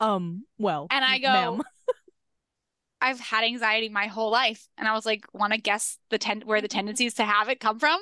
um 0.00 0.44
well 0.58 0.86
and 0.90 1.04
I 1.04 1.18
go 1.18 1.60
I've 3.02 3.18
had 3.20 3.44
anxiety 3.44 3.88
my 3.88 4.06
whole 4.08 4.30
life 4.30 4.66
and 4.76 4.86
I 4.86 4.92
was 4.92 5.06
like 5.06 5.24
want 5.32 5.52
to 5.52 5.58
guess 5.60 5.98
the 6.10 6.18
ten 6.18 6.42
where 6.44 6.60
the 6.60 6.68
tendencies 6.68 7.14
to 7.14 7.24
have 7.24 7.48
it 7.48 7.58
come 7.60 7.78
from 7.78 7.98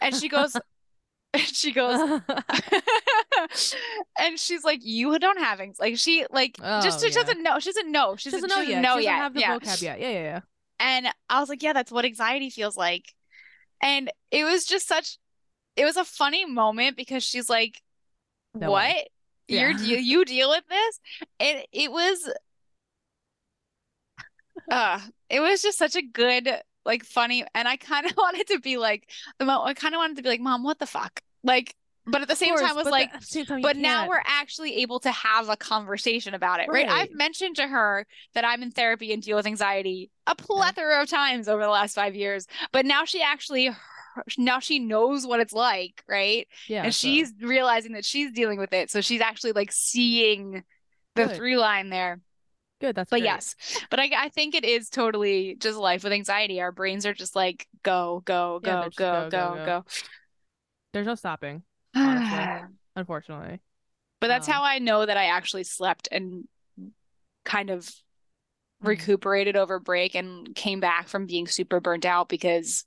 and 0.00 0.14
she 0.14 0.28
goes 0.28 0.54
and 0.54 0.62
she 1.42 1.72
goes 1.72 1.98
and 4.18 4.38
she's 4.38 4.62
like 4.64 4.80
you 4.84 5.18
don't 5.18 5.38
have 5.40 5.60
anxiety 5.60 5.90
like 5.92 5.98
she 5.98 6.24
like 6.30 6.56
just 6.82 7.02
Oh, 7.04 7.08
she 7.08 7.12
yeah. 7.12 7.22
doesn't 7.22 7.42
know 7.42 7.58
she 7.58 7.70
doesn't 7.70 7.90
know 7.90 8.14
she 8.16 8.30
She 8.30 8.36
doesn't, 8.36 8.50
know 8.50 8.62
she 8.64 8.70
yet. 8.70 8.82
know 8.82 8.98
she 9.00 9.04
doesn't 9.04 9.04
yet 9.04 9.14
have 9.16 9.34
the 9.34 9.40
yeah 9.40 9.58
vocab 9.58 9.82
yet. 9.82 10.00
Yeah, 10.00 10.08
yeah, 10.08 10.22
yeah. 10.22 10.40
And 10.80 11.08
I 11.28 11.40
was 11.40 11.48
like, 11.48 11.62
yeah, 11.62 11.72
that's 11.72 11.90
what 11.92 12.04
anxiety 12.04 12.50
feels 12.50 12.76
like. 12.76 13.04
And 13.82 14.10
it 14.30 14.44
was 14.44 14.64
just 14.64 14.86
such, 14.88 15.18
it 15.76 15.84
was 15.84 15.96
a 15.96 16.04
funny 16.04 16.44
moment 16.44 16.96
because 16.96 17.22
she's 17.22 17.48
like, 17.48 17.80
No 18.54 18.70
what? 18.70 19.08
Yeah. 19.48 19.76
you, 19.76 19.98
you 19.98 20.24
deal 20.24 20.48
with 20.50 20.64
this? 20.68 21.00
And 21.40 21.64
it 21.72 21.92
was 21.92 22.30
uh 24.70 25.00
it 25.28 25.40
was 25.40 25.62
just 25.62 25.78
such 25.78 25.96
a 25.96 26.02
good, 26.02 26.48
like 26.84 27.04
funny, 27.04 27.44
and 27.54 27.68
I 27.68 27.76
kind 27.76 28.06
of 28.06 28.12
wanted 28.16 28.46
to 28.48 28.60
be 28.60 28.76
like 28.76 29.10
the 29.38 29.44
mo 29.44 29.62
I 29.62 29.74
kind 29.74 29.94
of 29.94 29.98
wanted 29.98 30.16
to 30.16 30.22
be 30.22 30.28
like, 30.28 30.40
Mom, 30.40 30.62
what 30.62 30.78
the 30.78 30.86
fuck? 30.86 31.20
Like, 31.42 31.74
but 32.06 32.22
at 32.22 32.28
the 32.28 32.36
same 32.36 32.50
course, 32.50 32.60
time 32.60 32.76
was 32.76 32.84
but 32.84 32.92
like, 32.92 33.12
the 33.20 33.58
but 33.62 33.76
now 33.76 34.00
can't. 34.00 34.10
we're 34.10 34.22
actually 34.24 34.76
able 34.76 35.00
to 35.00 35.10
have 35.10 35.48
a 35.48 35.56
conversation 35.56 36.34
about 36.34 36.60
it, 36.60 36.70
right? 36.70 36.86
Right. 36.86 36.88
I've 36.88 37.12
mentioned 37.12 37.56
to 37.56 37.66
her 37.66 38.06
that 38.34 38.44
I'm 38.44 38.62
in 38.62 38.70
therapy 38.70 39.12
and 39.12 39.22
deal 39.22 39.36
with 39.36 39.46
anxiety 39.46 40.10
a 40.26 40.34
plethora 40.34 41.02
of 41.02 41.08
times 41.08 41.48
over 41.48 41.62
the 41.62 41.70
last 41.70 41.94
five 41.94 42.14
years, 42.14 42.46
but 42.72 42.86
now 42.86 43.04
she 43.04 43.22
actually 43.22 43.70
now 44.38 44.60
she 44.60 44.78
knows 44.78 45.26
what 45.26 45.40
it's 45.40 45.52
like, 45.52 46.02
right? 46.08 46.46
yeah, 46.68 46.84
and 46.84 46.94
so- 46.94 47.08
she's 47.08 47.32
realizing 47.40 47.92
that 47.92 48.04
she's 48.04 48.32
dealing 48.32 48.58
with 48.58 48.72
it, 48.72 48.90
so 48.90 49.00
she's 49.00 49.20
actually 49.20 49.52
like 49.52 49.72
seeing 49.72 50.62
the 51.14 51.26
Good. 51.26 51.36
through 51.36 51.56
line 51.58 51.90
there. 51.90 52.20
good. 52.80 52.96
That's 52.96 53.10
But 53.10 53.20
great. 53.20 53.24
yes, 53.26 53.56
but 53.90 54.00
I 54.00 54.10
I 54.16 54.28
think 54.30 54.54
it 54.54 54.64
is 54.64 54.88
totally 54.90 55.56
just 55.58 55.78
life 55.78 56.04
with 56.04 56.12
anxiety. 56.12 56.60
Our 56.60 56.72
brains 56.72 57.06
are 57.06 57.14
just 57.14 57.36
like 57.36 57.66
go 57.82 58.22
go 58.24 58.60
go 58.62 58.80
they're 58.80 58.90
go 58.90 58.90
go, 58.90 59.30
go 59.30 59.54
go, 59.56 59.62
go. 59.66 59.84
there's 60.92 61.06
no 61.06 61.14
stopping. 61.14 61.62
honestly. 61.94 62.48
Unfortunately, 62.96 63.60
But 64.20 64.28
that's 64.28 64.46
Um, 64.48 64.54
how 64.54 64.62
I 64.62 64.78
know 64.78 65.04
that 65.04 65.16
I 65.16 65.26
actually 65.26 65.64
slept 65.64 66.08
and 66.12 66.44
kind 67.44 67.70
of 67.70 67.88
Mhm. 68.82 68.88
recuperated 68.88 69.56
over 69.56 69.78
break 69.78 70.14
and 70.14 70.54
came 70.54 70.80
back 70.80 71.08
from 71.08 71.26
being 71.26 71.46
super 71.46 71.80
burnt 71.80 72.04
out 72.04 72.28
because 72.28 72.84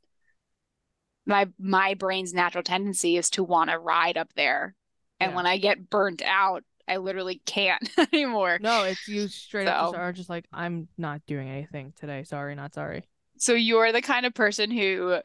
my 1.28 1.48
my 1.60 1.94
brain's 1.94 2.34
natural 2.34 2.64
tendency 2.64 3.18
is 3.18 3.30
to 3.32 3.44
want 3.44 3.70
to 3.70 3.78
ride 3.78 4.18
up 4.18 4.34
there. 4.36 4.74
And 5.20 5.32
Yeah. 5.32 5.36
when 5.36 5.46
I 5.46 5.58
get 5.58 5.90
burnt 5.90 6.22
out, 6.24 6.64
I 6.88 6.98
literally 6.98 7.42
can't 7.46 7.82
anymore. 8.14 8.60
no, 8.62 8.84
it's 8.84 9.08
you 9.08 9.28
straight 9.28 9.68
up 9.68 9.86
just 9.88 9.96
are 9.96 10.14
just 10.14 10.30
like 10.30 10.46
I'm 10.54 10.88
not 10.98 11.22
doing 11.28 11.50
anything 11.50 11.94
today. 12.00 12.24
Sorry, 12.24 12.56
not 12.56 12.74
sorry. 12.74 13.04
So 13.38 13.54
you're 13.54 13.92
the 13.92 14.02
kind 14.02 14.26
of 14.26 14.34
person 14.34 14.72
who 14.72 15.20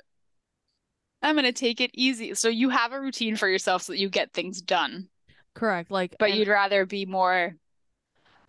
I'm 1.22 1.36
gonna 1.36 1.52
take 1.52 1.80
it 1.80 1.90
easy. 1.94 2.34
So 2.34 2.48
you 2.48 2.68
have 2.70 2.92
a 2.92 3.00
routine 3.00 3.36
for 3.36 3.48
yourself 3.48 3.82
so 3.82 3.92
that 3.92 3.98
you 3.98 4.08
get 4.08 4.32
things 4.32 4.60
done, 4.60 5.08
Correct. 5.54 5.90
Like, 5.90 6.16
but 6.18 6.32
you'd 6.32 6.48
rather 6.48 6.84
be 6.84 7.06
more 7.06 7.54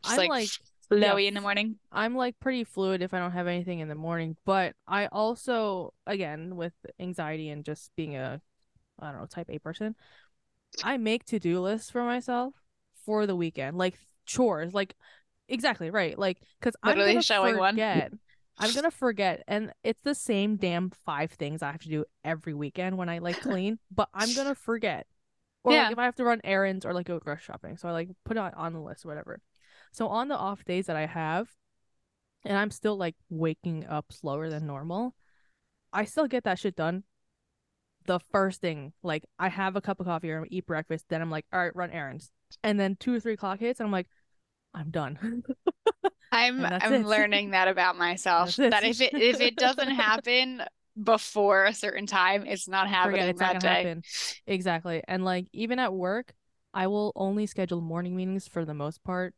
just 0.03 0.13
I'm 0.13 0.17
like, 0.17 0.29
like 0.29 0.49
flowy 0.91 1.25
yeah, 1.25 1.27
in 1.27 1.33
the 1.33 1.41
morning. 1.41 1.77
I'm 1.91 2.15
like 2.15 2.39
pretty 2.39 2.63
fluid 2.63 3.01
if 3.01 3.13
I 3.13 3.19
don't 3.19 3.31
have 3.31 3.47
anything 3.47 3.79
in 3.79 3.87
the 3.87 3.95
morning, 3.95 4.37
but 4.45 4.75
I 4.87 5.07
also, 5.07 5.93
again, 6.07 6.55
with 6.55 6.73
anxiety 6.99 7.49
and 7.49 7.65
just 7.65 7.91
being 7.95 8.15
a, 8.15 8.41
I 8.99 9.11
don't 9.11 9.21
know, 9.21 9.27
type 9.27 9.49
A 9.49 9.59
person, 9.59 9.95
I 10.81 10.97
make 10.97 11.25
to-do 11.25 11.61
lists 11.61 11.89
for 11.91 12.03
myself 12.03 12.53
for 13.05 13.25
the 13.27 13.35
weekend, 13.35 13.77
like 13.77 13.95
chores, 14.25 14.73
like 14.73 14.95
exactly 15.49 15.89
right, 15.91 16.17
like 16.17 16.39
because 16.59 16.75
I'm 16.83 16.97
Literally 16.97 17.05
gonna 17.05 17.23
showing 17.23 17.57
one. 17.57 17.81
forget. 17.81 18.13
I'm 18.57 18.71
gonna 18.73 18.91
forget, 18.91 19.43
and 19.47 19.73
it's 19.83 20.01
the 20.03 20.15
same 20.15 20.57
damn 20.57 20.91
five 21.05 21.31
things 21.31 21.63
I 21.63 21.71
have 21.71 21.81
to 21.83 21.89
do 21.89 22.05
every 22.23 22.53
weekend 22.53 22.97
when 22.97 23.09
I 23.09 23.19
like 23.19 23.39
clean, 23.41 23.79
but 23.91 24.09
I'm 24.13 24.33
gonna 24.33 24.55
forget. 24.55 25.07
Or 25.63 25.73
Yeah. 25.73 25.77
like 25.77 25.91
if 25.91 25.97
I 25.99 26.05
have 26.05 26.15
to 26.15 26.25
run 26.25 26.41
errands 26.43 26.85
or 26.85 26.93
like 26.93 27.07
go 27.07 27.19
grocery 27.19 27.43
shopping, 27.45 27.77
so 27.77 27.89
I 27.89 27.91
like 27.93 28.09
put 28.25 28.37
it 28.37 28.39
on 28.55 28.73
the 28.73 28.79
list 28.81 29.05
or 29.05 29.09
whatever. 29.09 29.41
So 29.93 30.07
on 30.07 30.27
the 30.27 30.35
off 30.35 30.65
days 30.65 30.87
that 30.87 30.95
I 30.95 31.05
have, 31.05 31.47
and 32.43 32.57
I'm 32.57 32.71
still 32.71 32.97
like 32.97 33.15
waking 33.29 33.85
up 33.85 34.11
slower 34.11 34.49
than 34.49 34.65
normal, 34.67 35.15
I 35.93 36.05
still 36.05 36.27
get 36.27 36.43
that 36.43 36.59
shit 36.59 36.75
done. 36.75 37.03
The 38.05 38.19
first 38.19 38.59
thing, 38.59 38.91
like 39.03 39.23
I 39.39 39.47
have 39.47 39.75
a 39.75 39.81
cup 39.81 39.99
of 39.99 40.07
coffee 40.07 40.31
or 40.31 40.41
I 40.41 40.45
eat 40.49 40.65
breakfast, 40.65 41.05
then 41.09 41.21
I'm 41.21 41.29
like, 41.29 41.45
all 41.53 41.59
right, 41.59 41.75
run 41.75 41.91
errands. 41.91 42.31
And 42.63 42.79
then 42.79 42.97
two 42.99 43.13
or 43.13 43.19
three 43.19 43.33
o'clock 43.33 43.59
hits, 43.59 43.79
and 43.79 43.85
I'm 43.87 43.91
like, 43.93 44.07
I'm 44.73 44.89
done. 44.89 45.43
I'm 46.31 46.65
I'm 46.65 46.93
it. 46.93 47.05
learning 47.05 47.51
that 47.51 47.67
about 47.67 47.95
myself. 47.95 48.55
That 48.55 48.83
if 48.83 48.99
it 48.99 49.13
if 49.13 49.39
it 49.39 49.55
doesn't 49.55 49.91
happen 49.95 50.63
before 51.01 51.65
a 51.65 51.73
certain 51.73 52.07
time, 52.07 52.45
it's 52.47 52.67
not 52.67 52.89
happening 52.89 53.21
Forget 53.21 53.29
it's 53.29 53.39
that 53.39 53.59
day. 53.61 53.67
happen. 53.67 54.03
Exactly. 54.47 55.03
And 55.07 55.23
like 55.23 55.45
even 55.53 55.77
at 55.77 55.93
work, 55.93 56.33
I 56.73 56.87
will 56.87 57.11
only 57.15 57.45
schedule 57.45 57.79
morning 57.79 58.15
meetings 58.15 58.47
for 58.47 58.65
the 58.65 58.73
most 58.73 59.03
part. 59.03 59.35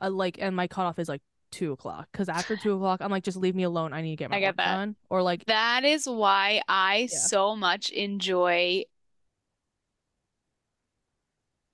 Uh, 0.00 0.10
like 0.10 0.38
and 0.40 0.54
my 0.56 0.66
cutoff 0.66 0.98
is 0.98 1.08
like 1.08 1.22
two 1.52 1.72
o'clock 1.72 2.08
because 2.12 2.28
after 2.28 2.56
two 2.56 2.72
o'clock, 2.74 3.00
I'm 3.02 3.10
like, 3.10 3.24
just 3.24 3.36
leave 3.36 3.54
me 3.54 3.64
alone. 3.64 3.92
I 3.92 4.02
need 4.02 4.10
to 4.12 4.16
get 4.16 4.30
my 4.30 4.36
I 4.36 4.40
get 4.40 4.48
work 4.50 4.56
that. 4.58 4.74
done. 4.76 4.96
Or 5.08 5.22
like, 5.22 5.44
That 5.46 5.84
is 5.84 6.06
why 6.06 6.62
I 6.68 7.08
Yeah. 7.10 7.18
so 7.18 7.56
much 7.56 7.90
enjoy. 7.90 8.84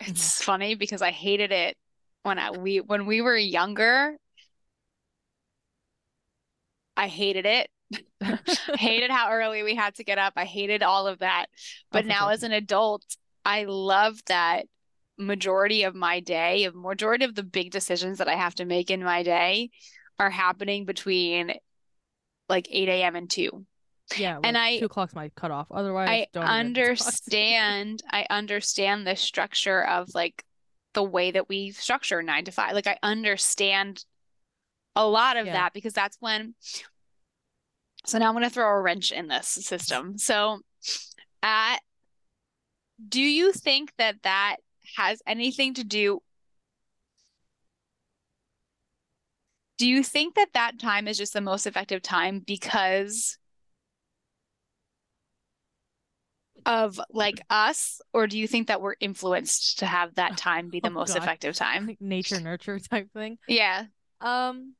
Mm-hmm. 0.03 0.11
It's 0.11 0.43
funny 0.43 0.75
because 0.75 1.03
I 1.03 1.11
hated 1.11 1.53
it 1.53 1.77
when 2.23 2.39
I 2.39 2.51
we 2.51 2.81
when 2.81 3.07
we 3.07 3.21
were 3.23 3.37
younger. 3.37 4.17
I 6.97 7.09
hated 7.09 7.47
it. 7.47 7.71
hated 8.79 9.11
how 9.11 9.31
early 9.31 9.63
we 9.63 9.75
had 9.75 9.95
to 9.97 10.05
get 10.05 10.19
up. 10.19 10.33
I 10.37 10.45
hated 10.45 10.83
all 10.83 11.07
of 11.07 11.21
that. 11.21 11.47
But 11.93 12.03
for 12.03 12.09
now 12.09 12.25
sure. 12.25 12.33
as 12.33 12.43
an 12.43 12.53
adult, 12.53 13.05
I 13.45 13.65
love 13.65 14.19
that 14.27 14.67
majority 15.19 15.83
of 15.85 15.95
my 15.95 16.21
day, 16.21 16.65
of 16.65 16.75
majority 16.75 17.25
of 17.25 17.35
the 17.35 17.43
big 17.43 17.71
decisions 17.71 18.19
that 18.19 18.29
I 18.29 18.35
have 18.35 18.55
to 18.57 18.65
make 18.65 18.91
in 18.91 19.03
my 19.03 19.23
day 19.23 19.71
are 20.19 20.31
happening 20.31 20.85
between 20.85 21.53
like 22.49 22.69
8 22.71 22.89
a.m. 22.89 23.17
and 23.17 23.29
2. 23.31 23.65
yeah, 24.17 24.39
and 24.43 24.57
I- 24.57 24.79
two 24.79 24.85
o'clock's 24.87 25.15
my 25.15 25.31
cutoff. 25.31 25.67
Otherwise, 25.71 26.09
I 26.09 26.27
don't 26.33 26.43
even 26.45 26.47
talk 26.47 26.47
to 26.47 26.55
me. 26.55 26.59
understand, 26.61 28.03
I 28.11 28.27
understand 28.31 29.07
the 29.07 29.17
structure 29.17 29.83
of 29.85 30.15
like 30.15 30.45
the 30.95 31.03
way 31.03 31.31
that 31.33 31.49
we 31.49 31.73
structure 31.73 32.23
nine 32.23 32.45
to 32.45 32.53
five. 32.53 32.73
Like 32.75 32.87
I 32.87 32.99
understand 33.03 34.05
a 34.95 35.07
lot 35.07 35.37
of 35.37 35.47
Yeah. 35.47 35.55
that 35.55 35.73
because 35.73 35.93
that's 35.93 36.17
when. 36.21 36.55
So 38.07 38.19
now 38.19 38.29
I'm 38.29 38.35
going 38.35 38.45
to 38.45 38.51
throw 38.51 38.69
a 38.69 38.81
wrench 38.81 39.11
in 39.11 39.27
this 39.29 39.49
system. 39.49 40.17
So, 40.17 40.61
at 41.43 41.79
do 43.09 43.21
you 43.21 43.53
think 43.53 43.93
that 43.99 44.23
that 44.23 44.57
has 44.97 45.23
anything 45.27 45.75
to 45.75 45.85
do? 45.85 46.21
Do 49.79 49.87
you 49.87 50.03
think 50.03 50.37
that 50.37 50.55
that 50.55 50.79
time 50.79 51.07
is 51.07 51.19
just 51.19 51.33
the 51.35 51.41
most 51.41 51.67
effective 51.67 52.03
time 52.03 52.41
because 52.41 53.39
of 56.65 57.01
like 57.11 57.41
us, 57.51 58.01
or 58.13 58.27
do 58.27 58.39
you 58.39 58.49
think 58.49 58.69
that 58.69 58.81
we're 58.81 58.97
influenced 59.01 59.79
to 59.81 59.87
have 59.87 60.15
that 60.17 60.37
time 60.37 60.71
be 60.71 60.81
the 60.81 60.89
Oh, 60.89 60.93
most 60.93 61.15
God. 61.15 61.23
effective 61.23 61.55
time? 61.55 61.87
like 61.87 62.01
nature 62.01 62.41
nurture 62.41 62.79
type 62.79 63.11
thing. 63.13 63.39
Yeah. 63.47 63.85
Um, 64.21 64.75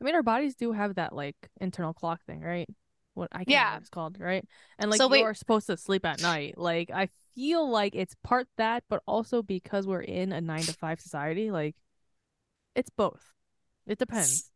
I 0.00 0.04
mean, 0.04 0.14
our 0.14 0.22
bodies 0.22 0.54
do 0.54 0.72
have 0.72 0.94
that 0.94 1.12
like 1.12 1.36
internal 1.60 1.92
clock 1.92 2.20
thing, 2.24 2.40
right? 2.40 2.68
What 3.18 3.28
I 3.32 3.38
can't 3.44 3.48
remember 3.48 3.64
Yeah. 3.64 3.72
what 3.74 3.80
it's 3.82 3.90
called, 3.90 4.20
right? 4.20 4.44
And 4.78 4.90
like 4.90 4.98
So 4.98 5.08
wait- 5.08 5.20
you're 5.20 5.34
supposed 5.34 5.66
to 5.66 5.76
sleep 5.76 6.04
at 6.06 6.22
night. 6.22 6.56
Like 6.56 6.90
I 6.90 7.08
feel 7.34 7.68
like 7.68 7.94
it's 7.94 8.14
part 8.24 8.48
that, 8.56 8.84
but 8.88 9.02
also 9.06 9.42
because 9.42 9.86
we're 9.86 10.00
in 10.00 10.32
a 10.32 10.40
nine 10.40 10.62
to 10.62 10.72
five 10.72 11.00
society, 11.00 11.50
like 11.50 11.76
it's 12.74 12.90
both. 12.90 13.32
It 13.86 13.98
depends. 13.98 14.50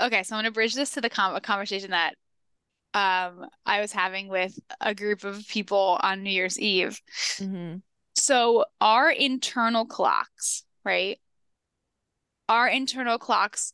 Okay, 0.00 0.22
so 0.24 0.34
I'm 0.36 0.42
going 0.42 0.50
to 0.50 0.54
bridge 0.54 0.74
this 0.74 0.90
to 0.92 1.00
the 1.00 1.08
com 1.10 1.34
a 1.34 1.40
conversation 1.40 1.90
that 1.90 2.14
um 2.94 3.46
I 3.66 3.80
was 3.80 3.92
having 3.92 4.28
with 4.28 4.58
a 4.80 4.94
group 4.94 5.24
of 5.24 5.46
people 5.48 5.98
on 6.02 6.22
New 6.22 6.30
Year's 6.30 6.58
Eve. 6.58 7.00
Mm-hmm. 7.38 7.76
So 8.16 8.64
our 8.80 9.10
internal 9.10 9.84
clocks, 9.86 10.64
right? 10.84 11.18
Our 12.48 12.68
internal 12.68 13.18
clocks 13.18 13.72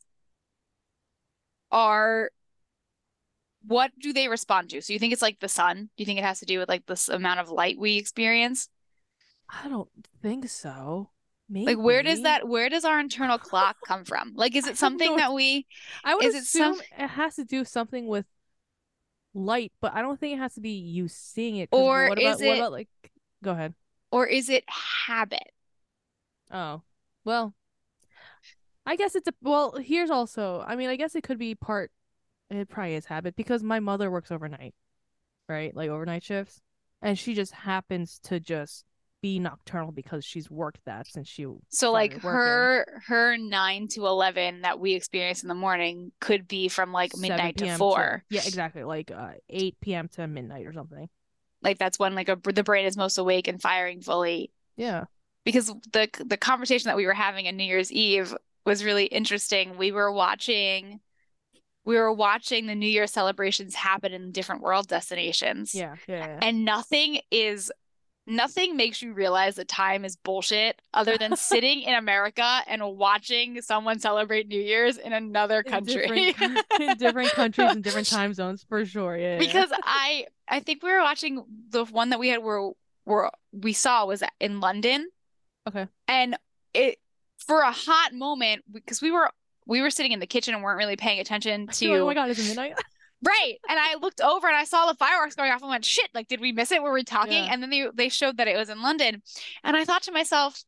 are 1.71 2.31
what 3.65 3.91
do 3.99 4.13
they 4.13 4.27
respond 4.27 4.69
to? 4.71 4.81
So 4.81 4.93
you 4.93 4.99
think 4.99 5.13
it's 5.13 5.21
like 5.21 5.39
the 5.39 5.49
sun? 5.49 5.83
Do 5.95 6.01
you 6.01 6.05
think 6.05 6.19
it 6.19 6.25
has 6.25 6.39
to 6.39 6.45
do 6.45 6.59
with 6.59 6.69
like 6.69 6.85
this 6.85 7.09
amount 7.09 7.39
of 7.39 7.49
light 7.49 7.77
we 7.79 7.97
experience? 7.97 8.69
I 9.49 9.67
don't 9.69 9.89
think 10.21 10.49
so. 10.49 11.09
Maybe. 11.49 11.75
Like 11.75 11.83
where 11.83 12.01
does 12.01 12.21
that 12.23 12.47
where 12.47 12.69
does 12.69 12.85
our 12.85 12.99
internal 12.99 13.37
clock 13.37 13.77
come 13.85 14.05
from? 14.05 14.33
Like 14.35 14.55
is 14.55 14.67
it 14.67 14.77
something 14.77 15.17
that 15.17 15.33
we 15.33 15.65
I 16.03 16.15
would 16.15 16.23
is 16.25 16.35
it 16.35 16.45
some- 16.45 16.73
assume 16.73 16.85
it 16.97 17.07
has 17.07 17.35
to 17.35 17.43
do 17.45 17.65
something 17.65 18.07
with 18.07 18.25
light, 19.33 19.71
but 19.81 19.93
I 19.93 20.01
don't 20.01 20.19
think 20.19 20.35
it 20.35 20.39
has 20.39 20.53
to 20.55 20.61
be 20.61 20.71
you 20.71 21.07
seeing 21.07 21.57
it. 21.57 21.69
Or 21.71 22.09
what 22.09 22.19
about 22.19 22.41
is 22.41 22.47
what 22.47 22.57
about 22.57 22.71
like? 22.71 22.89
Go 23.43 23.51
ahead. 23.51 23.73
or 24.11 24.27
is 24.27 24.49
it 24.49 24.63
habit? 25.07 25.51
Oh, 26.51 26.81
well, 27.25 27.53
I 28.85 28.95
guess 28.95 29.15
it's 29.15 29.27
a 29.27 29.33
well. 29.41 29.73
Here's 29.77 30.09
also, 30.09 30.63
I 30.65 30.75
mean, 30.75 30.89
I 30.89 30.95
guess 30.95 31.15
it 31.15 31.23
could 31.23 31.37
be 31.37 31.55
part. 31.55 31.91
It 32.51 32.69
probably 32.69 32.95
is 32.95 33.05
habit 33.05 33.35
because 33.35 33.63
my 33.63 33.79
mother 33.79 34.11
works 34.11 34.31
overnight, 34.31 34.75
right? 35.47 35.73
Like 35.75 35.89
overnight 35.89 36.23
shifts, 36.23 36.59
and 37.01 37.17
she 37.17 37.33
just 37.33 37.53
happens 37.53 38.19
to 38.23 38.39
just 38.41 38.83
be 39.21 39.39
nocturnal 39.39 39.91
because 39.91 40.25
she's 40.25 40.51
worked 40.51 40.83
that 40.85 41.07
since 41.07 41.29
she. 41.29 41.45
So 41.69 41.91
like 41.93 42.11
working. 42.15 42.29
her 42.29 43.01
her 43.05 43.37
9 43.37 43.87
to 43.89 44.05
11 44.05 44.61
that 44.61 44.79
we 44.79 44.93
experience 44.93 45.43
in 45.43 45.47
the 45.47 45.55
morning 45.55 46.11
could 46.19 46.47
be 46.47 46.67
from 46.67 46.91
like 46.91 47.15
midnight 47.15 47.57
to 47.57 47.65
PM 47.65 47.77
4. 47.77 48.23
yeah, 48.29 48.41
exactly. 48.45 48.83
Like 48.83 49.11
uh, 49.11 49.33
eight 49.49 49.77
p.m. 49.79 50.09
to 50.09 50.27
midnight 50.27 50.65
or 50.65 50.73
something. 50.73 51.07
Like 51.61 51.77
that's 51.77 51.99
when 51.99 52.15
like 52.15 52.27
a, 52.27 52.37
the 52.43 52.63
brain 52.63 52.85
is 52.85 52.97
most 52.97 53.17
awake 53.17 53.47
and 53.47 53.61
firing 53.61 54.01
fully. 54.01 54.51
Yeah. 54.75 55.05
Because 55.45 55.67
the 55.93 56.09
the 56.25 56.37
conversation 56.37 56.89
that 56.89 56.97
we 56.97 57.05
were 57.05 57.13
having 57.13 57.47
on 57.47 57.55
New 57.55 57.63
Year's 57.63 57.91
Eve 57.91 58.35
was 58.65 58.83
really 58.83 59.05
interesting. 59.05 59.77
We 59.77 59.91
were 59.91 60.11
watching 60.11 60.99
we 61.85 61.95
were 61.95 62.13
watching 62.13 62.67
the 62.67 62.75
New 62.75 62.87
Year 62.87 63.07
celebrations 63.07 63.75
happen 63.75 64.13
in 64.13 64.31
different 64.31 64.61
world 64.61 64.87
destinations. 64.87 65.73
Yeah. 65.73 65.95
Yeah. 66.07 66.27
yeah. 66.27 66.39
And 66.41 66.63
nothing 66.65 67.19
is 67.31 67.71
nothing 68.27 68.77
makes 68.77 69.01
you 69.01 69.13
realize 69.13 69.55
that 69.55 69.67
time 69.67 70.05
is 70.05 70.15
bullshit 70.15 70.81
other 70.93 71.17
than 71.17 71.35
sitting 71.35 71.81
in 71.81 71.95
America 71.95 72.59
and 72.67 72.81
watching 72.97 73.61
someone 73.61 73.99
celebrate 73.99 74.47
New 74.47 74.61
Year's 74.61 74.97
in 74.97 75.11
another 75.11 75.61
In 75.61 75.71
country. 75.71 76.07
different, 76.07 76.59
in 76.79 76.97
different 76.97 77.31
countries 77.31 77.71
and 77.71 77.83
different 77.83 78.07
time 78.09 78.33
zones 78.33 78.63
for 78.67 78.85
sure. 78.85 79.17
Yeah. 79.17 79.33
yeah. 79.33 79.39
Because 79.39 79.71
I 79.83 80.25
I 80.47 80.59
think 80.59 80.83
we 80.83 80.91
were 80.91 81.01
watching 81.01 81.43
the 81.69 81.85
one 81.85 82.09
that 82.09 82.19
we 82.19 82.29
had 82.29 82.43
where 82.43 82.71
where 83.05 83.31
we 83.51 83.73
saw 83.73 84.05
was 84.05 84.23
in 84.39 84.59
London. 84.59 85.09
Okay. 85.67 85.87
And 86.07 86.37
it 86.73 86.99
for 87.39 87.61
a 87.61 87.71
hot 87.71 88.13
moment 88.13 88.63
because 88.71 89.01
we 89.01 89.09
were 89.09 89.31
we 89.71 89.81
were 89.81 89.89
sitting 89.89 90.11
in 90.11 90.19
the 90.19 90.27
kitchen 90.27 90.53
and 90.53 90.61
weren't 90.61 90.77
really 90.77 90.97
paying 90.97 91.21
attention 91.21 91.65
like, 91.67 91.75
to 91.77 91.95
oh 91.95 92.05
my 92.05 92.13
god, 92.13 92.29
it's 92.29 92.47
midnight. 92.47 92.73
Right. 93.23 93.59
And 93.69 93.77
I 93.79 93.97
looked 94.01 94.19
over 94.19 94.47
and 94.47 94.57
I 94.57 94.63
saw 94.63 94.87
the 94.87 94.95
fireworks 94.95 95.35
going 95.35 95.51
off 95.51 95.61
and 95.61 95.69
went, 95.69 95.85
shit, 95.85 96.09
like, 96.11 96.27
did 96.27 96.41
we 96.41 96.51
miss 96.53 96.71
it? 96.71 96.81
Were 96.81 96.91
we 96.91 97.03
talking? 97.03 97.43
Yeah. 97.43 97.53
And 97.53 97.61
then 97.61 97.69
they, 97.69 97.85
they 97.93 98.09
showed 98.09 98.37
that 98.37 98.47
it 98.47 98.57
was 98.57 98.67
in 98.67 98.81
London. 98.81 99.21
And 99.63 99.77
I 99.77 99.85
thought 99.85 100.01
to 100.03 100.11
myself, 100.11 100.63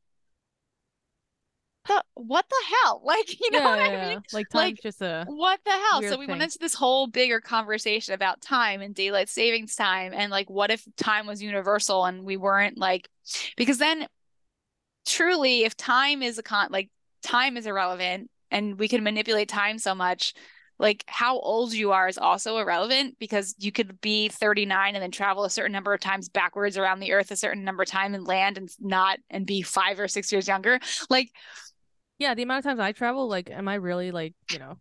the, 1.87 2.03
what 2.13 2.45
the 2.47 2.75
hell? 2.83 3.01
Like, 3.05 3.41
you 3.41 3.49
know 3.49 3.57
yeah, 3.57 3.65
what 3.65 3.79
yeah, 3.79 3.85
I 3.85 3.91
yeah. 3.91 4.09
mean? 4.09 4.21
Like 4.33 4.45
Like, 4.53 4.75
time's 4.75 4.79
just 4.81 5.01
a 5.01 5.25
What 5.27 5.61
the 5.65 5.71
hell? 5.71 6.03
So 6.03 6.19
we 6.19 6.27
went 6.27 6.43
into 6.43 6.59
this 6.59 6.75
whole 6.75 7.07
bigger 7.07 7.41
conversation 7.41 8.13
about 8.13 8.39
time 8.39 8.81
and 8.81 8.93
daylight 8.93 9.29
savings 9.29 9.75
time 9.75 10.13
and 10.13 10.29
like, 10.29 10.47
what 10.47 10.69
if 10.69 10.85
time 10.95 11.25
was 11.25 11.41
universal 11.41 12.05
and 12.05 12.23
we 12.23 12.37
weren't 12.37 12.77
like, 12.77 13.09
because 13.57 13.79
then 13.79 14.05
truly, 15.07 15.63
if 15.63 15.75
time 15.75 16.21
is 16.21 16.37
a 16.37 16.43
con, 16.43 16.67
like, 16.69 16.91
time 17.23 17.57
is 17.57 17.65
irrelevant 17.65 18.29
and 18.53 18.79
we 18.79 18.87
can 18.87 19.03
manipulate 19.03 19.49
time 19.49 19.77
so 19.77 19.93
much 19.93 20.33
like 20.79 21.03
how 21.07 21.37
old 21.39 21.71
you 21.73 21.91
are 21.91 22.07
is 22.07 22.17
also 22.17 22.57
irrelevant 22.57 23.15
because 23.19 23.53
you 23.59 23.71
could 23.71 23.99
be 24.01 24.29
39 24.29 24.95
and 24.95 25.03
then 25.03 25.11
travel 25.11 25.43
a 25.43 25.49
certain 25.49 25.71
number 25.71 25.93
of 25.93 25.99
times 25.99 26.29
backwards 26.29 26.77
around 26.77 26.99
the 26.99 27.11
earth 27.11 27.31
a 27.31 27.35
certain 27.35 27.63
number 27.63 27.83
of 27.83 27.89
time 27.89 28.15
and 28.15 28.25
land 28.25 28.57
and 28.57 28.69
not 28.79 29.19
and 29.29 29.45
be 29.45 29.61
five 29.61 29.99
or 29.99 30.07
six 30.07 30.31
years 30.31 30.47
younger 30.47 30.79
like 31.09 31.29
yeah. 32.19 32.35
The 32.35 32.43
amount 32.43 32.59
of 32.59 32.65
times 32.65 32.79
I 32.79 32.91
travel, 32.91 33.27
like, 33.27 33.49
am 33.49 33.67
I 33.67 33.75
really 33.75 34.11
like 34.11 34.33
you 34.51 34.59
know? 34.59 34.77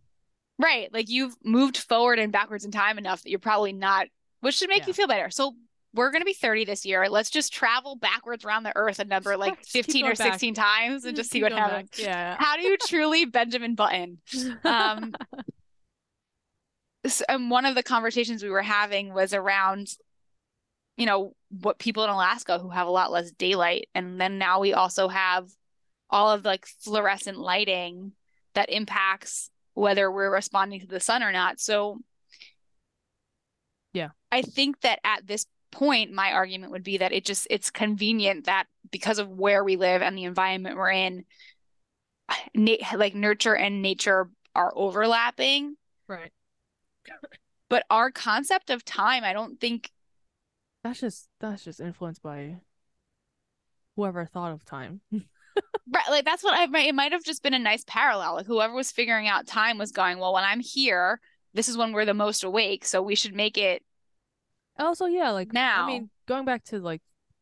right 0.59 0.93
like 0.93 1.09
you've 1.09 1.35
moved 1.43 1.77
forward 1.77 2.19
and 2.19 2.31
backwards 2.31 2.63
in 2.63 2.71
time 2.71 2.99
enough 2.99 3.21
that 3.23 3.29
you're 3.29 3.39
probably 3.39 3.73
not 3.73 4.05
which 4.41 4.55
should 4.55 4.69
make 4.69 4.81
Yeah. 4.81 4.87
you 4.87 4.93
feel 4.93 5.07
better 5.07 5.29
so 5.31 5.55
we're 5.95 6.09
going 6.11 6.21
to 6.21 6.25
be 6.25 6.33
30 6.33 6.65
this 6.65 6.85
year 6.85 7.07
let's 7.09 7.29
just 7.29 7.53
travel 7.53 7.95
backwards 7.95 8.43
around 8.45 8.63
the 8.63 8.75
earth 8.75 8.99
a 8.99 9.05
number 9.05 9.37
like 9.37 9.63
15 9.63 10.03
or 10.05 10.07
going 10.09 10.15
back. 10.17 10.31
16 10.33 10.53
times 10.53 11.05
and 11.05 11.15
just 11.15 11.29
see 11.31 11.41
what 11.43 11.51
happens 11.51 11.89
back. 11.91 11.99
Yeah. 11.99 12.35
how 12.39 12.55
do 12.55 12.63
you 12.63 12.77
truly 12.87 13.25
benjamin 13.25 13.75
button 13.75 14.17
um 14.63 15.13
s- 17.05 17.23
and 17.29 17.49
one 17.49 17.65
of 17.65 17.75
the 17.75 17.83
conversations 17.83 18.43
we 18.43 18.49
were 18.49 18.61
having 18.61 19.13
was 19.13 19.33
around 19.33 19.89
you 20.97 21.05
know 21.05 21.33
what 21.61 21.79
people 21.79 22.03
in 22.03 22.09
Alaska 22.09 22.59
who 22.59 22.69
have 22.69 22.87
a 22.87 22.91
lot 22.91 23.11
less 23.11 23.31
daylight 23.31 23.87
and 23.95 24.19
then 24.21 24.37
now 24.37 24.59
we 24.59 24.73
also 24.73 25.07
have 25.07 25.49
all 26.09 26.29
of 26.31 26.45
like 26.45 26.65
fluorescent 26.65 27.37
lighting 27.37 28.11
that 28.53 28.69
impacts 28.69 29.49
whether 29.73 30.11
we're 30.11 30.31
responding 30.31 30.79
to 30.79 30.85
the 30.87 30.99
sun 30.99 31.23
or 31.23 31.31
not 31.31 31.59
so 31.59 31.97
Yeah. 33.93 34.09
I 34.31 34.41
think 34.43 34.81
that 34.81 34.99
at 35.03 35.25
this 35.27 35.45
point 35.73 36.11
my 36.11 36.31
argument 36.31 36.71
would 36.71 36.83
be 36.83 36.97
that 36.99 37.11
it 37.11 37.25
just 37.25 37.47
it's 37.49 37.69
convenient 37.69 38.45
that 38.45 38.65
because 38.91 39.19
of 39.19 39.27
where 39.29 39.63
we 39.63 39.75
live 39.75 40.01
and 40.01 40.17
the 40.17 40.23
environment 40.23 40.77
we're 40.77 40.91
in 40.91 41.25
na- 42.53 42.75
like 42.95 43.15
nurture 43.15 43.55
and 43.55 43.81
nature 43.81 44.29
are 44.55 44.71
overlapping 44.75 45.75
right. 46.07 46.31
but 47.69 47.83
our 47.89 48.11
concept 48.11 48.69
of 48.69 48.85
time 48.85 49.23
i 49.23 49.33
don't 49.33 49.59
think 49.59 49.91
That's 50.83 50.99
just 51.01 51.27
that's 51.39 51.63
just 51.63 51.81
influenced 51.81 52.21
by 52.21 52.57
whoever 53.95 54.25
thought 54.25 54.51
of 54.51 54.65
time. 54.65 55.01
right, 55.13 56.09
like 56.09 56.25
that's 56.25 56.43
what 56.43 56.57
I 56.57 56.65
might 56.67 56.87
it 56.87 56.95
might 56.95 57.11
have 57.11 57.23
just 57.23 57.43
been 57.43 57.53
a 57.53 57.59
nice 57.59 57.83
parallel. 57.87 58.35
Like 58.35 58.45
whoever 58.45 58.73
was 58.73 58.91
figuring 58.91 59.27
out 59.27 59.47
time 59.47 59.77
was 59.77 59.91
going, 59.91 60.19
well, 60.19 60.33
when 60.33 60.43
I'm 60.43 60.59
here, 60.59 61.19
this 61.53 61.69
is 61.69 61.77
when 61.77 61.93
we're 61.93 62.05
the 62.05 62.13
most 62.13 62.43
awake, 62.43 62.85
so 62.85 63.01
we 63.01 63.15
should 63.15 63.35
make 63.35 63.57
it 63.57 63.83
Also, 64.79 65.05
yeah, 65.05 65.31
like 65.31 65.53
now. 65.53 65.83
I 65.83 65.87
mean, 65.87 66.09
going 66.27 66.45
back 66.45 66.63
to 66.65 66.79
like 66.79 67.01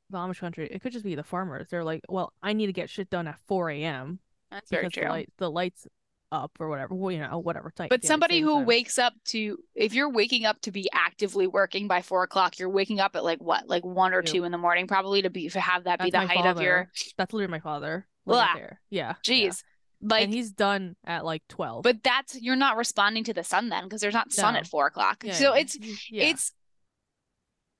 the 0.09 0.17
Amish 0.17 0.39
country, 0.39 0.67
it 0.69 0.81
could 0.81 0.91
just 0.91 1.05
be 1.05 1.15
the 1.15 1.23
farmers. 1.23 1.67
They're 1.69 1.83
like, 1.83 2.01
well, 2.09 2.33
I 2.41 2.53
need 2.53 2.67
to 2.67 2.73
get 2.73 2.89
shit 2.89 3.09
done 3.09 3.27
at 3.27 3.39
4 3.47 3.69
a.m. 3.71 4.19
That's 4.51 4.69
very 4.69 4.83
because 4.83 4.93
true. 4.93 5.03
the 5.03 5.09
light 5.09 5.29
the 5.37 5.51
lights 5.51 5.87
up 6.31 6.51
or 6.59 6.69
whatever. 6.69 6.95
Well, 6.95 7.11
you 7.11 7.19
know, 7.19 7.39
whatever 7.39 7.71
type. 7.71 7.89
But 7.89 8.03
yeah, 8.03 8.07
somebody 8.07 8.39
who 8.39 8.55
time. 8.55 8.65
wakes 8.65 8.97
up 8.97 9.13
to, 9.25 9.57
if 9.75 9.93
you're 9.93 10.09
waking 10.09 10.45
up 10.45 10.59
to 10.61 10.71
be 10.71 10.89
actively 10.93 11.47
working 11.47 11.87
by 11.87 12.01
four 12.01 12.23
o'clock, 12.23 12.59
you're 12.59 12.69
waking 12.69 12.99
up 12.99 13.15
at 13.15 13.23
like 13.23 13.39
what, 13.41 13.67
like 13.67 13.85
one 13.85 14.13
or 14.13 14.21
Two. 14.21 14.39
two 14.39 14.43
in 14.43 14.51
the 14.51 14.57
morning, 14.57 14.87
probably 14.87 15.21
to 15.21 15.29
be 15.29 15.49
to 15.49 15.59
have 15.59 15.85
that 15.85 16.01
be 16.01 16.09
the 16.09 16.19
height 16.19 16.45
of 16.45 16.61
your. 16.61 16.85
father. 16.85 16.91
That's 17.17 17.33
literally 17.33 17.51
my 17.51 17.59
father. 17.59 18.07
Right 18.25 18.49
there. 18.55 18.81
Yeah. 18.89 19.07
yeah. 19.07 19.13
Geez, 19.23 19.63
like, 20.01 20.23
and 20.25 20.33
he's 20.33 20.51
done 20.51 20.95
at 21.05 21.25
like 21.25 21.43
12. 21.49 21.83
but 21.83 22.03
that's 22.03 22.39
you're 22.39 22.55
not 22.55 22.77
responding 22.77 23.23
to 23.25 23.33
the 23.33 23.43
sun 23.43 23.69
then 23.69 23.83
because 23.83 24.01
there's 24.01 24.13
not 24.13 24.31
sun 24.31 24.53
No. 24.53 24.59
at 24.59 24.67
four 24.67 24.87
o'clock. 24.87 25.23
yeah, 25.25 25.33
so 25.33 25.53
yeah. 25.53 25.61
it's 25.61 25.77
yeah. 26.09 26.23
it's, 26.23 26.51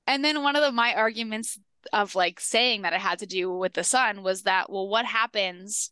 and 0.06 0.24
then 0.24 0.42
one 0.42 0.56
of 0.56 0.62
the 0.62 0.72
my 0.72 0.94
arguments 0.94 1.58
of 1.92 2.14
like 2.14 2.40
saying 2.40 2.82
that 2.82 2.92
it 2.92 3.00
had 3.00 3.18
to 3.18 3.26
do 3.26 3.50
with 3.50 3.72
the 3.72 3.84
sun 3.84 4.22
was 4.22 4.42
that 4.42 4.70
well, 4.70 4.88
what 4.88 5.04
happens 5.04 5.90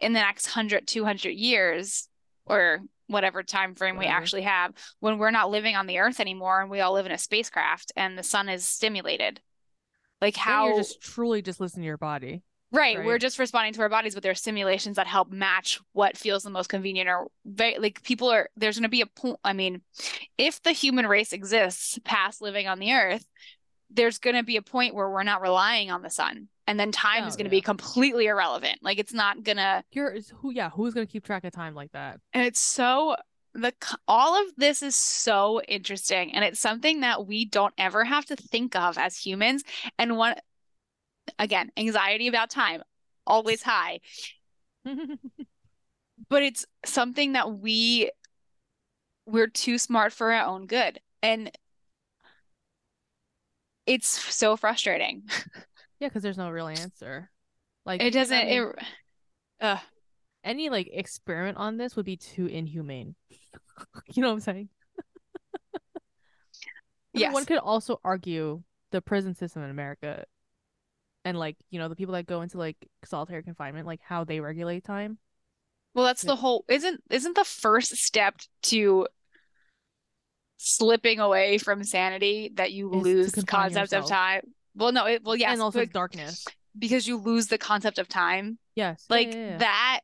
in 0.00 0.12
the 0.12 0.20
next 0.20 0.48
100 0.48 0.86
200 0.86 1.30
years 1.30 2.08
or 2.46 2.80
whatever 3.06 3.42
time 3.42 3.74
frame 3.74 3.98
we 3.98 4.06
actually 4.06 4.42
have 4.42 4.72
when 5.00 5.18
we're 5.18 5.30
not 5.30 5.50
living 5.50 5.76
on 5.76 5.86
the 5.86 5.98
earth 5.98 6.20
anymore 6.20 6.60
and 6.60 6.70
we 6.70 6.80
all 6.80 6.94
live 6.94 7.06
in 7.06 7.12
a 7.12 7.18
spacecraft 7.18 7.92
and 7.96 8.16
the 8.18 8.22
sun 8.22 8.48
is 8.48 8.64
stimulated 8.64 9.40
like 10.20 10.34
Then 10.34 10.44
how 10.44 10.68
you're 10.68 10.78
just 10.78 11.00
truly 11.02 11.42
just 11.42 11.60
listening 11.60 11.82
to 11.82 11.86
your 11.86 11.98
body. 11.98 12.42
Right, 12.74 12.98
right? 12.98 13.06
we're 13.06 13.18
just 13.18 13.38
responding 13.38 13.72
to 13.72 13.80
our 13.82 13.88
bodies 13.88 14.14
but 14.14 14.22
there 14.22 14.32
are 14.32 14.34
simulations 14.34 14.96
that 14.96 15.06
help 15.06 15.30
match 15.30 15.80
what 15.92 16.16
feels 16.16 16.42
the 16.42 16.50
most 16.50 16.68
convenient 16.68 17.08
or 17.08 17.26
very 17.46 17.78
like 17.78 18.02
people 18.02 18.28
are 18.30 18.48
there's 18.56 18.76
going 18.76 18.82
to 18.82 18.88
be 18.88 19.00
a 19.00 19.06
point 19.06 19.38
i 19.44 19.52
mean 19.52 19.80
if 20.38 20.62
the 20.62 20.72
human 20.72 21.06
race 21.06 21.32
exists 21.32 21.98
past 22.04 22.40
living 22.42 22.66
on 22.66 22.78
the 22.78 22.92
earth 22.92 23.26
there's 23.90 24.18
going 24.18 24.34
to 24.36 24.42
be 24.42 24.56
a 24.56 24.62
point 24.62 24.94
where 24.94 25.08
we're 25.08 25.22
not 25.22 25.40
relying 25.40 25.90
on 25.90 26.02
the 26.02 26.10
sun 26.10 26.48
and 26.66 26.80
then 26.80 26.90
time 26.90 27.24
is 27.24 27.34
Oh, 27.34 27.36
going 27.38 27.50
to 27.50 27.54
yeah. 27.54 27.60
be 27.60 27.62
completely 27.62 28.26
irrelevant 28.26 28.78
like 28.82 28.98
it's 28.98 29.12
not 29.12 29.42
going 29.44 29.58
to 29.58 29.84
You're 29.92 30.16
who? 30.40 30.50
Yeah, 30.52 30.70
who's 30.70 30.94
gonna 30.94 31.06
keep 31.06 31.24
track 31.24 31.44
of 31.44 31.52
time 31.52 31.74
like 31.74 31.92
that? 31.92 32.18
and 32.32 32.44
it's 32.44 32.60
so 32.60 33.16
the 33.56 33.72
all 34.08 34.34
of 34.42 34.48
this 34.56 34.82
is 34.82 34.96
so 34.96 35.60
interesting 35.68 36.34
and 36.34 36.44
it's 36.44 36.58
something 36.58 37.00
that 37.02 37.24
we 37.26 37.44
don't 37.44 37.72
ever 37.78 38.04
have 38.04 38.24
to 38.26 38.34
think 38.36 38.74
of 38.74 38.98
as 38.98 39.16
humans 39.16 39.62
and 39.96 40.16
one 40.16 40.34
again 41.38 41.70
anxiety 41.76 42.28
about 42.28 42.50
time 42.50 42.82
always 43.26 43.62
high 43.62 44.00
but 46.28 46.42
it's 46.42 46.66
something 46.84 47.32
that 47.32 47.58
we 47.58 48.10
we're 49.26 49.46
too 49.46 49.78
smart 49.78 50.12
for 50.12 50.32
our 50.32 50.46
own 50.46 50.66
good 50.66 51.00
and 51.22 51.50
it's 53.86 54.08
so 54.34 54.56
frustrating 54.56 55.22
yeah, 56.00 56.08
because 56.08 56.22
there's 56.22 56.38
no 56.38 56.50
real 56.50 56.68
answer. 56.68 57.30
Like 57.86 58.02
it 58.02 58.10
doesn't 58.10 58.46
mean, 58.46 58.62
it 58.62 58.84
uh, 59.60 59.78
any 60.42 60.68
like 60.68 60.88
experiment 60.92 61.56
on 61.56 61.76
this 61.76 61.96
would 61.96 62.06
be 62.06 62.16
too 62.16 62.46
inhumane. 62.46 63.14
you 64.14 64.22
know 64.22 64.28
what 64.28 64.34
I'm 64.34 64.40
saying? 64.40 64.68
I 65.74 66.00
yes 67.14 67.32
one 67.32 67.44
could 67.44 67.58
also 67.58 68.00
argue 68.04 68.62
the 68.90 69.00
prison 69.00 69.34
system 69.34 69.62
in 69.62 69.70
America 69.70 70.24
and 71.24 71.38
like, 71.38 71.56
you 71.70 71.78
know, 71.78 71.88
the 71.88 71.96
people 71.96 72.14
that 72.14 72.26
go 72.26 72.42
into 72.42 72.58
like 72.58 72.76
solitary 73.04 73.42
confinement, 73.42 73.86
like 73.86 74.00
how 74.02 74.24
they 74.24 74.40
regulate 74.40 74.84
time. 74.84 75.18
well 75.94 76.04
that's 76.04 76.22
the 76.22 76.36
whole 76.36 76.64
isn't 76.68 77.02
isn't 77.10 77.36
the 77.36 77.44
first 77.44 77.96
step 77.96 78.34
to 78.62 79.06
slipping 80.56 81.20
away 81.20 81.58
from 81.58 81.82
sanity 81.84 82.50
that 82.54 82.72
you 82.72 82.92
Is 82.94 83.02
lose 83.02 83.32
concept 83.46 83.92
of 83.92 84.06
time 84.06 84.42
well 84.74 84.92
no 84.92 85.04
it 85.06 85.22
well 85.24 85.36
yes 85.36 85.52
and 85.52 85.60
also 85.62 85.80
but- 85.80 85.92
darkness. 85.92 86.44
because 86.78 87.06
you 87.06 87.16
lose 87.18 87.46
the 87.48 87.58
concept 87.58 87.98
of 87.98 88.08
time 88.08 88.58
Yes. 88.74 89.04
yeah, 89.08 89.14
like 89.16 89.32
yeah, 89.34 89.48
yeah. 89.50 89.56
that 89.58 90.00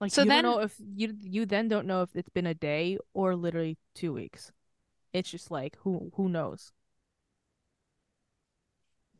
Like 0.00 0.12
So 0.12 0.22
you 0.22 0.28
then- 0.28 0.44
don't 0.44 0.56
know 0.56 0.62
if 0.62 0.74
you 0.78 1.14
you 1.22 1.46
then 1.46 1.68
don't 1.68 1.86
know 1.86 2.02
if 2.02 2.10
it's 2.14 2.28
been 2.28 2.46
a 2.46 2.54
day 2.54 2.98
or 3.14 3.34
literally 3.36 3.78
two 3.94 4.12
weeks. 4.12 4.52
It's 5.12 5.30
just 5.30 5.50
like 5.50 5.76
who 5.82 6.10
who 6.16 6.28
knows? 6.28 6.72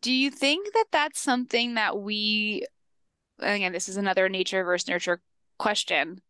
Do 0.04 0.12
you 0.12 0.30
think 0.30 0.74
that 0.74 0.84
that's 0.92 1.18
something 1.18 1.76
that 1.76 1.98
we, 1.98 2.66
again, 3.38 3.72
this 3.72 3.88
is 3.88 3.96
another 3.96 4.28
nature 4.28 4.62
versus 4.62 4.86
nurture 4.86 5.22
question. 5.58 6.20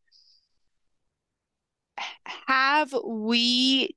Have 2.47 2.95
we, 3.05 3.97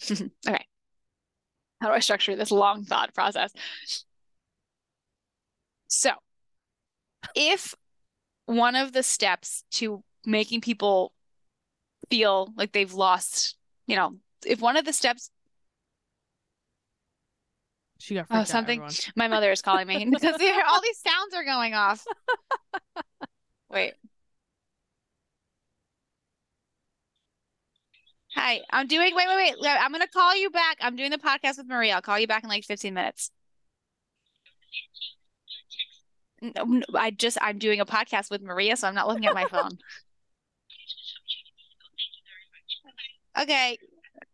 okay, 0.10 0.66
how 1.80 1.88
do 1.88 1.94
I 1.94 2.00
structure 2.00 2.36
this 2.36 2.50
long 2.50 2.84
thought 2.84 3.14
process? 3.14 3.52
So, 5.88 6.12
if 7.34 7.74
one 8.46 8.76
of 8.76 8.92
the 8.92 9.02
steps 9.02 9.64
to 9.72 10.04
making 10.26 10.60
people 10.62 11.12
feel 12.10 12.52
like 12.56 12.72
they've 12.72 12.92
lost, 12.92 13.56
you 13.86 13.96
know, 13.96 14.16
if 14.46 14.60
one 14.60 14.76
of 14.76 14.84
the 14.84 14.92
steps 14.92 15.30
She 18.04 18.14
got 18.14 18.26
Oh, 18.30 18.34
freaked 18.34 18.40
out, 18.40 18.48
something- 18.48 18.82
My 19.16 19.28
mother 19.28 19.50
is 19.50 19.62
calling 19.62 19.86
me 19.86 20.04
because 20.10 20.34
all 20.34 20.80
these 20.82 20.98
sounds 20.98 21.32
are 21.34 21.42
going 21.42 21.72
off. 21.72 22.04
Wait. 23.70 23.94
Hi, 28.34 28.60
I'm 28.70 28.86
doing, 28.88 29.14
wait, 29.14 29.26
wait, 29.26 29.54
wait. 29.58 29.68
I'm 29.80 29.90
going 29.90 30.02
to 30.02 30.08
call 30.08 30.36
you 30.36 30.50
back. 30.50 30.76
I'm 30.82 30.96
doing 30.96 31.10
the 31.12 31.16
podcast 31.18 31.56
with 31.56 31.66
Maria. 31.66 31.94
I'll 31.94 32.02
call 32.02 32.18
you 32.18 32.26
back 32.26 32.42
in 32.42 32.50
like 32.50 32.64
15 32.64 32.92
minutes. 32.92 33.30
No, 36.42 36.64
no, 36.64 36.82
I 36.94 37.10
just, 37.10 37.38
I'm 37.40 37.58
doing 37.58 37.80
a 37.80 37.86
podcast 37.86 38.30
with 38.30 38.42
Maria, 38.42 38.76
so 38.76 38.86
I'm 38.86 38.94
not 38.94 39.08
looking 39.08 39.24
at 39.26 39.34
my 39.34 39.46
phone. 39.46 39.78
Okay. 43.36 43.78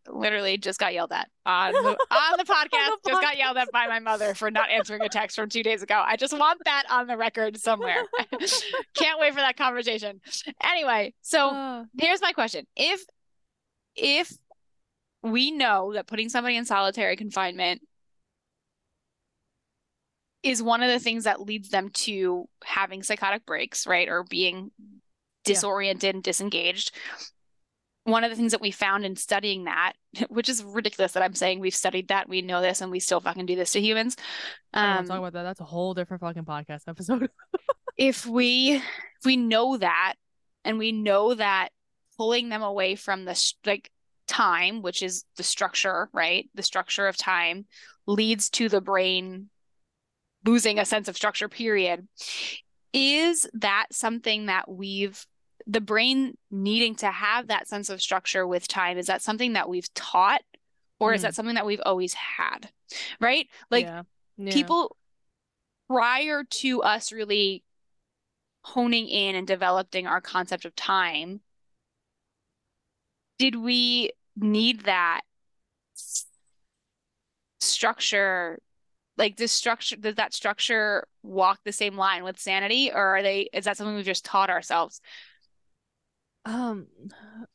Literally 0.08 0.56
just 0.56 0.80
got 0.80 0.94
yelled 0.94 1.12
at 1.12 1.28
on 1.44 1.72
the, 1.72 1.78
on 2.10 2.38
the 2.38 2.44
podcast. 2.44 2.96
the 3.04 3.10
Just 3.10 3.22
got 3.22 3.36
yelled 3.36 3.56
at 3.56 3.70
by 3.70 3.86
my 3.86 3.98
mother 3.98 4.34
for 4.34 4.50
not 4.50 4.70
answering 4.70 5.02
a 5.02 5.08
text 5.08 5.36
from 5.36 5.48
two 5.48 5.62
days 5.62 5.82
ago. 5.82 6.02
I 6.04 6.16
just 6.16 6.36
want 6.36 6.60
that 6.64 6.84
on 6.90 7.06
the 7.06 7.16
record 7.16 7.58
somewhere. 7.58 8.04
Can't 8.94 9.20
wait 9.20 9.34
for 9.34 9.40
that 9.40 9.56
conversation. 9.56 10.20
Anyway, 10.62 11.14
so 11.20 11.50
Uh, 11.50 11.84
here's 11.98 12.22
my 12.22 12.32
question. 12.32 12.66
If 12.76 13.02
if 13.94 14.32
we 15.22 15.50
know 15.50 15.92
that 15.92 16.06
putting 16.06 16.28
somebody 16.30 16.56
in 16.56 16.64
solitary 16.64 17.16
confinement 17.16 17.82
is 20.42 20.62
one 20.62 20.82
of 20.82 20.90
the 20.90 20.98
things 20.98 21.24
that 21.24 21.42
leads 21.42 21.68
them 21.68 21.90
to 21.90 22.48
having 22.64 23.02
psychotic 23.02 23.44
breaks, 23.44 23.86
right? 23.86 24.08
Or 24.08 24.24
being 24.24 24.70
disoriented 25.44 26.14
and 26.14 26.24
disengaged. 26.24 26.92
One 28.04 28.24
of 28.24 28.30
the 28.30 28.36
things 28.36 28.52
that 28.52 28.60
we 28.60 28.70
found 28.70 29.04
in 29.04 29.14
studying 29.16 29.64
that, 29.64 29.92
which 30.28 30.48
is 30.48 30.62
ridiculous 30.64 31.12
that 31.12 31.22
I'm 31.22 31.34
saying 31.34 31.60
we've 31.60 31.74
studied 31.74 32.08
that, 32.08 32.28
we 32.28 32.42
know 32.42 32.60
this, 32.62 32.80
and 32.80 32.90
we 32.90 33.00
still 33.00 33.20
fucking 33.20 33.46
do 33.46 33.56
this 33.56 33.72
to 33.72 33.80
humans. 33.80 34.16
I 34.72 34.80
don't 34.82 34.88
want 34.90 35.00
Um, 35.00 35.06
talk 35.08 35.18
about 35.18 35.32
that. 35.34 35.42
That's 35.42 35.60
a 35.60 35.64
whole 35.64 35.94
different 35.94 36.20
fucking 36.22 36.44
podcast 36.44 36.82
episode. 36.88 37.30
if 37.96 38.24
we 38.26 38.76
if 38.76 39.24
we 39.24 39.36
know 39.36 39.76
that 39.76 40.14
and 40.64 40.78
we 40.78 40.92
know 40.92 41.34
that 41.34 41.68
pulling 42.16 42.48
them 42.48 42.62
away 42.62 42.94
from 42.94 43.24
the 43.24 43.52
like 43.66 43.90
time 44.26 44.80
which 44.80 45.02
is 45.02 45.24
the 45.36 45.42
structure 45.42 46.08
right 46.12 46.48
the 46.54 46.62
structure 46.62 47.08
of 47.08 47.16
time 47.16 47.66
leads 48.06 48.48
to 48.48 48.68
the 48.68 48.80
brain 48.80 49.50
losing 50.46 50.78
a 50.78 50.84
sense 50.84 51.08
of 51.08 51.16
structure 51.16 51.48
period 51.48 52.06
is 52.92 53.46
that 53.54 53.86
something 53.90 54.46
that 54.46 54.70
we've 54.70 55.26
the 55.70 55.80
brain 55.80 56.36
needing 56.50 56.96
to 56.96 57.06
have 57.10 57.46
that 57.46 57.68
sense 57.68 57.90
of 57.90 58.02
structure 58.02 58.46
with 58.46 58.66
time 58.66 58.98
is 58.98 59.06
that 59.06 59.22
something 59.22 59.52
that 59.52 59.68
we've 59.68 59.92
taught 59.94 60.42
or 60.98 61.14
is 61.14 61.20
Mm. 61.20 61.22
that 61.22 61.34
something 61.34 61.54
that 61.54 61.66
we've 61.66 61.82
always 61.86 62.14
had 62.14 62.70
right 63.20 63.48
like 63.70 63.84
yeah. 63.84 64.02
Yeah. 64.36 64.52
people 64.52 64.96
prior 65.88 66.42
to 66.44 66.82
us 66.82 67.12
really 67.12 67.62
honing 68.64 69.08
in 69.08 69.34
and 69.34 69.46
developing 69.46 70.06
our 70.06 70.20
concept 70.20 70.64
of 70.64 70.74
time, 70.74 71.40
did 73.38 73.56
we 73.56 74.10
need 74.36 74.82
that 74.84 75.22
structure? 77.60 78.58
Like 79.16 79.36
this 79.36 79.52
structure, 79.52 79.96
does 79.96 80.14
that 80.14 80.32
structure 80.32 81.06
walk 81.22 81.60
the 81.64 81.72
same 81.72 81.96
line 81.96 82.24
with 82.24 82.38
sanity, 82.38 82.90
or 82.92 83.16
are 83.16 83.22
they, 83.22 83.50
is 83.52 83.64
that 83.64 83.76
something 83.76 83.94
we've 83.94 84.04
just 84.04 84.24
taught 84.24 84.50
ourselves? 84.50 85.00
Um, 86.50 86.86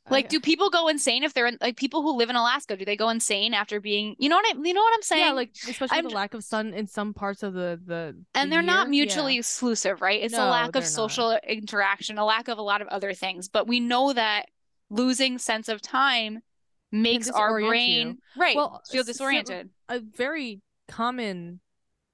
Like, 0.09 0.25
I- 0.25 0.27
do 0.27 0.39
people 0.39 0.69
go 0.69 0.87
insane 0.87 1.23
if 1.23 1.33
they're 1.33 1.47
in, 1.47 1.57
like 1.61 1.77
people 1.77 2.01
who 2.03 2.15
live 2.15 2.29
in 2.29 2.35
Alaska? 2.35 2.77
Do 2.77 2.85
they 2.85 2.95
go 2.95 3.09
insane 3.09 3.53
after 3.53 3.79
being, 3.81 4.15
you 4.19 4.29
know 4.29 4.35
what 4.35 4.55
I, 4.55 4.59
you 4.61 4.73
know 4.73 4.81
what 4.81 4.93
I'm 4.93 5.01
saying? 5.01 5.25
yeah, 5.25 5.31
like 5.31 5.51
especially 5.67 5.97
I'm 5.97 6.03
the 6.07 6.11
lack 6.11 6.33
of 6.33 6.43
sun 6.43 6.73
in 6.73 6.87
some 6.87 7.13
parts 7.13 7.41
of 7.43 7.53
the 7.53 7.79
the 7.85 8.15
and 8.35 8.51
the 8.51 8.55
they're 8.55 8.61
not 8.63 8.87
year, 8.87 9.03
yeah. 9.03 9.05
mutually 9.05 9.37
exclusive, 9.37 10.01
right? 10.01 10.21
It's 10.21 10.33
a 10.35 10.45
lack 10.45 10.69
of 10.69 10.83
not. 10.83 10.85
social 10.85 11.37
interaction, 11.47 12.17
a 12.17 12.25
lack 12.25 12.47
of 12.47 12.57
a 12.57 12.61
lot 12.61 12.81
of 12.81 12.87
other 12.89 13.13
things. 13.13 13.49
But 13.49 13.67
we 13.67 13.79
know 13.79 14.13
that 14.13 14.45
losing 14.89 15.37
sense 15.39 15.67
of 15.69 15.81
time 15.81 16.41
makes 16.91 17.29
our 17.29 17.53
disorient 17.59 17.61
you. 17.63 17.67
brain 17.69 18.17
right 18.37 18.55
Well, 18.55 18.81
feel 18.89 19.01
s- 19.01 19.07
so- 19.07 19.11
disoriented. 19.11 19.69
a 19.89 19.99
very 19.99 20.61
common 20.87 21.59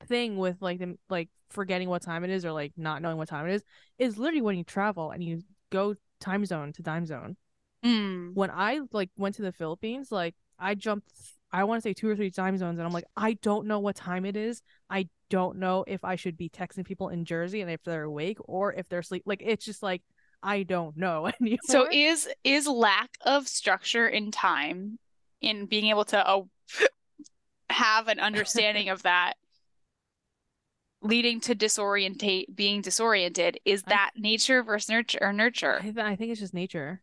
thing 0.08 0.38
with 0.38 0.58
like 0.62 0.80
them 0.80 0.98
like 1.10 1.30
forgetting 1.50 1.90
what 1.90 2.02
time 2.02 2.24
it 2.24 2.30
is 2.30 2.46
or 2.46 2.54
like 2.54 2.72
not 2.78 3.02
knowing 3.02 3.18
what 3.18 3.28
time 3.28 3.46
it 3.48 3.54
is 3.54 3.64
is 4.00 4.18
literally 4.18 4.42
when 4.42 4.58
you 4.58 4.64
travel 4.64 5.12
and 5.12 5.22
you 5.22 5.42
go 5.70 5.94
time 6.22 6.46
zone 6.46 6.72
to 6.74 6.84
time 6.84 7.06
zone. 7.06 7.36
Mm. 7.84 8.34
When 8.34 8.52
I 8.52 8.80
like 8.92 9.10
went 9.18 9.36
to 9.36 9.42
the 9.42 9.52
Philippines, 9.52 10.12
like 10.12 10.36
I 10.60 10.76
jumped 10.76 11.12
I 11.52 11.64
want 11.66 11.82
to 11.82 11.90
say 11.90 11.94
two 11.94 12.08
or 12.08 12.16
three 12.16 12.32
time 12.32 12.58
zones 12.58 12.80
and 12.80 12.88
I'm 12.88 12.94
like 12.94 13.06
I 13.18 13.34
don't 13.34 13.68
know 13.68 13.80
what 13.80 13.96
time 13.96 14.26
it 14.26 14.38
is. 14.38 14.62
I 14.90 15.10
don't 15.30 15.58
know 15.58 15.84
if 15.88 16.04
I 16.04 16.16
should 16.16 16.38
be 16.38 16.50
texting 16.50 16.86
people 16.86 17.10
in 17.10 17.26
Jersey 17.26 17.62
and 17.62 17.72
if 17.72 17.84
they're 17.84 18.04
awake 18.04 18.38
or 18.42 18.74
if 18.74 18.88
they're 18.88 19.00
asleep. 19.00 19.24
Like 19.26 19.42
it's 19.44 19.66
just 19.66 19.84
like 19.84 20.02
I 20.44 20.64
don't 20.64 20.96
know 20.98 21.28
anymore. 21.42 21.60
So 21.66 21.88
is 21.92 22.30
is 22.44 22.68
lack 22.68 23.10
of 23.26 23.48
structure 23.48 24.08
in 24.08 24.32
time 24.32 25.00
in 25.42 25.66
being 25.66 25.88
able 25.88 26.06
to 26.06 26.28
uh, 26.28 26.42
have 27.70 28.08
an 28.08 28.20
understanding 28.20 28.90
of 28.90 29.04
that 29.04 29.34
leading 31.02 31.40
to 31.42 31.56
disorientate 31.56 32.56
being 32.56 32.82
disoriented 32.82 33.60
is 33.66 33.84
I- 33.88 33.90
that 33.90 34.12
nature 34.16 34.64
versus 34.64 34.90
nurture 34.90 35.20
or 35.22 35.34
nurture 35.34 35.78
I, 35.80 35.84
th- 35.84 35.98
I 35.98 36.16
think 36.16 36.32
it's 36.32 36.40
just 36.40 36.54
nature. 36.54 37.02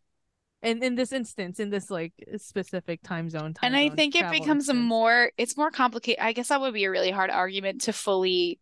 And 0.61 0.83
in 0.83 0.95
this 0.95 1.13
instance, 1.13 1.59
in 1.59 1.69
this 1.69 1.89
like 1.89 2.13
specific 2.37 3.01
time 3.01 3.29
zone, 3.29 3.53
time 3.53 3.67
and 3.67 3.75
i 3.77 3.87
zone 3.87 3.95
think 3.95 4.15
it 4.15 4.29
becomes 4.29 4.67
a 4.67 4.71
instance. 4.71 4.77
more 4.79 5.31
it's 5.37 5.55
more 5.55 5.71
complicated 5.71 6.21
i 6.23 6.33
guess 6.33 6.49
that 6.49 6.59
would 6.59 6.73
be 6.73 6.83
a 6.83 6.91
really 6.91 7.11
hard 7.11 7.29
argument 7.29 7.81
to 7.83 7.93
fully 7.93 8.59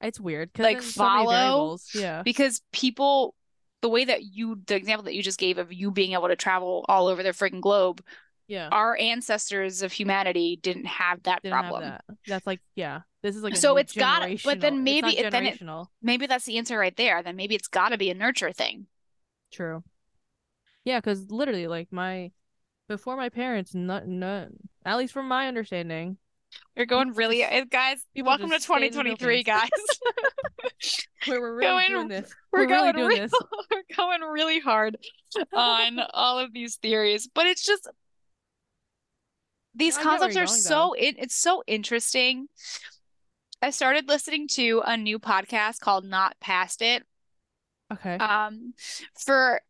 It's 0.00 0.18
weird 0.18 0.50
like, 0.58 0.82
follow, 0.82 1.78
Yeah, 1.94 2.22
because 2.24 2.62
people 2.72 3.34
the 3.80 3.88
way 3.88 4.06
that 4.06 4.22
you 4.24 4.60
the 4.66 4.74
example 4.76 5.04
that 5.04 5.14
you 5.14 5.22
just 5.22 5.38
gave 5.38 5.58
of 5.58 5.72
you 5.72 5.90
being 5.90 6.12
able 6.14 6.28
to 6.28 6.36
travel 6.36 6.84
all 6.88 7.06
over 7.06 7.22
the 7.22 7.30
freaking 7.30 7.60
globe 7.60 8.02
yeah. 8.46 8.68
our 8.70 8.96
ancestors 8.96 9.82
of 9.82 9.92
humanity 9.92 10.58
didn't 10.62 10.86
have 10.86 11.22
that 11.24 11.42
Didn't 11.42 11.52
problem 11.58 11.82
have 11.82 12.00
that. 12.08 12.16
That's 12.26 12.46
like 12.46 12.60
yeah. 12.74 13.00
This 13.22 13.36
is 13.36 13.42
like 13.42 13.54
a 13.54 13.56
So 13.56 13.76
it's 13.78 13.92
gotta- 13.94 14.38
but 14.44 14.60
then 14.60 14.84
maybe 14.84 15.18
it- 15.18 15.30
then 15.30 15.46
it- 15.46 15.62
maybe 16.02 16.26
that's 16.26 16.44
the 16.44 16.58
answer 16.58 16.78
right 16.78 16.96
there 16.96 17.22
then 17.22 17.36
maybe 17.36 17.54
it's 17.54 17.68
got 17.68 17.88
to 17.90 17.98
be 17.98 18.10
a 18.10 18.14
nurture 18.14 18.52
thing 18.52 18.86
True. 19.52 19.82
Yeah, 20.84 20.98
because 20.98 21.30
literally, 21.30 21.66
like 21.68 21.88
my 21.92 22.32
before 22.88 23.16
my 23.16 23.28
parents, 23.30 23.74
not 23.74 24.06
not 24.06 24.48
at 24.84 24.96
least 24.98 25.12
from 25.14 25.28
my 25.28 25.46
understanding, 25.48 26.18
You're 26.76 26.84
going 26.86 27.12
really, 27.14 27.42
eh, 27.42 27.64
guys. 27.70 28.04
people 28.14 28.28
Welcome 28.30 28.50
to 28.50 28.56
just 28.56 28.66
stay 28.66 28.74
in 28.74 28.80
the 28.82 28.88
2023, 28.88 29.42
guys. 29.44 29.70
where 31.26 31.40
we're 31.40 31.54
really 31.56 31.66
Going- 31.88 31.90
doing 31.90 32.08
this. 32.08 32.34
We're, 32.52 32.60
We're, 32.60 32.66
really 32.68 32.92
going 32.92 32.96
doing 32.96 33.08
real, 33.08 33.28
this. 33.28 33.32
we're 33.70 33.96
going 33.96 34.20
really 34.20 34.60
hard 34.60 34.96
on 35.54 36.00
all 36.12 36.38
of 36.38 36.52
these 36.52 36.76
theories, 36.76 37.28
but 37.32 37.46
it's 37.46 37.64
just 37.64 37.88
these 39.74 39.98
I 39.98 40.02
concepts 40.02 40.36
are 40.36 40.46
going, 40.46 40.60
so 40.60 40.92
it, 40.94 41.16
it's 41.18 41.34
so 41.34 41.62
interesting. 41.66 42.48
I 43.62 43.70
started 43.70 44.08
listening 44.08 44.48
to 44.48 44.82
a 44.84 44.96
new 44.96 45.18
podcast 45.18 45.80
called 45.80 46.04
Not 46.04 46.38
Past 46.40 46.82
It. 46.82 47.02
Okay. 47.92 48.16
Um, 48.16 48.74
for 49.18 49.60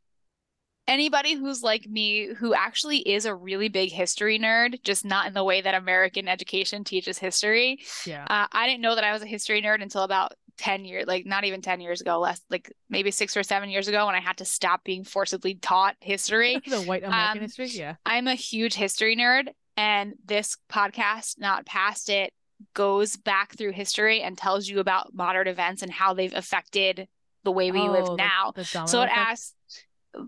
anybody 0.87 1.35
who's 1.35 1.63
like 1.63 1.87
me, 1.89 2.33
who 2.35 2.55
actually 2.55 2.99
is 2.99 3.25
a 3.25 3.35
really 3.35 3.69
big 3.69 3.91
history 3.91 4.39
nerd, 4.39 4.83
just 4.83 5.05
not 5.05 5.27
in 5.27 5.35
the 5.35 5.45
way 5.45 5.61
that 5.61 5.75
American 5.75 6.29
education 6.29 6.85
teaches 6.85 7.19
history. 7.19 7.81
yeah. 8.07 8.25
Uh, 8.29 8.47
I 8.53 8.67
didn't 8.67 8.83
know 8.83 8.95
that 8.95 9.05
I 9.05 9.13
was 9.13 9.23
a 9.23 9.27
history 9.27 9.63
nerd 9.63 9.83
until 9.83 10.03
about 10.03 10.35
10 10.59 10.85
years, 10.85 11.07
like 11.07 11.27
not 11.27 11.45
even 11.45 11.63
10 11.63 11.81
years 11.81 12.01
ago, 12.01 12.21
less 12.21 12.41
like 12.51 12.73
maybe 12.89 13.11
six 13.11 13.37
or 13.37 13.43
seven 13.43 13.71
years 13.71 13.89
ago 13.89 14.07
when 14.07 14.15
I 14.15 14.21
had 14.21 14.39
to 14.39 14.45
stop 14.45 14.85
being 14.85 15.05
forcibly 15.05 15.55
taught 15.55 15.97
history. 16.01 16.61
the 16.67 16.83
white 16.83 17.05
American 17.05 17.39
um, 17.39 17.43
history. 17.43 17.67
Yeah. 17.67 17.97
I'm 18.05 18.29
a 18.29 18.35
huge 18.35 18.75
history 18.75 19.17
nerd, 19.17 19.49
and 19.77 20.15
this 20.25 20.57
podcast, 20.71 21.39
Not 21.39 21.67
Past 21.67 22.09
It, 22.11 22.33
goes 22.75 23.17
back 23.17 23.57
through 23.57 23.73
history 23.73 24.23
and 24.23 24.39
tells 24.39 24.69
you 24.69 24.79
about 24.81 25.15
modern 25.15 25.47
events 25.49 25.83
and 25.83 25.91
how 25.93 26.15
they've 26.15 26.33
affected 26.35 27.09
the 27.43 27.53
way 27.53 27.71
we 27.73 27.81
Oh, 27.81 27.91
live 27.93 28.17
now. 28.17 28.53
the 28.55 28.65
So 28.65 29.03
it 29.03 29.07
effect. 29.07 29.17
asks, 29.19 29.55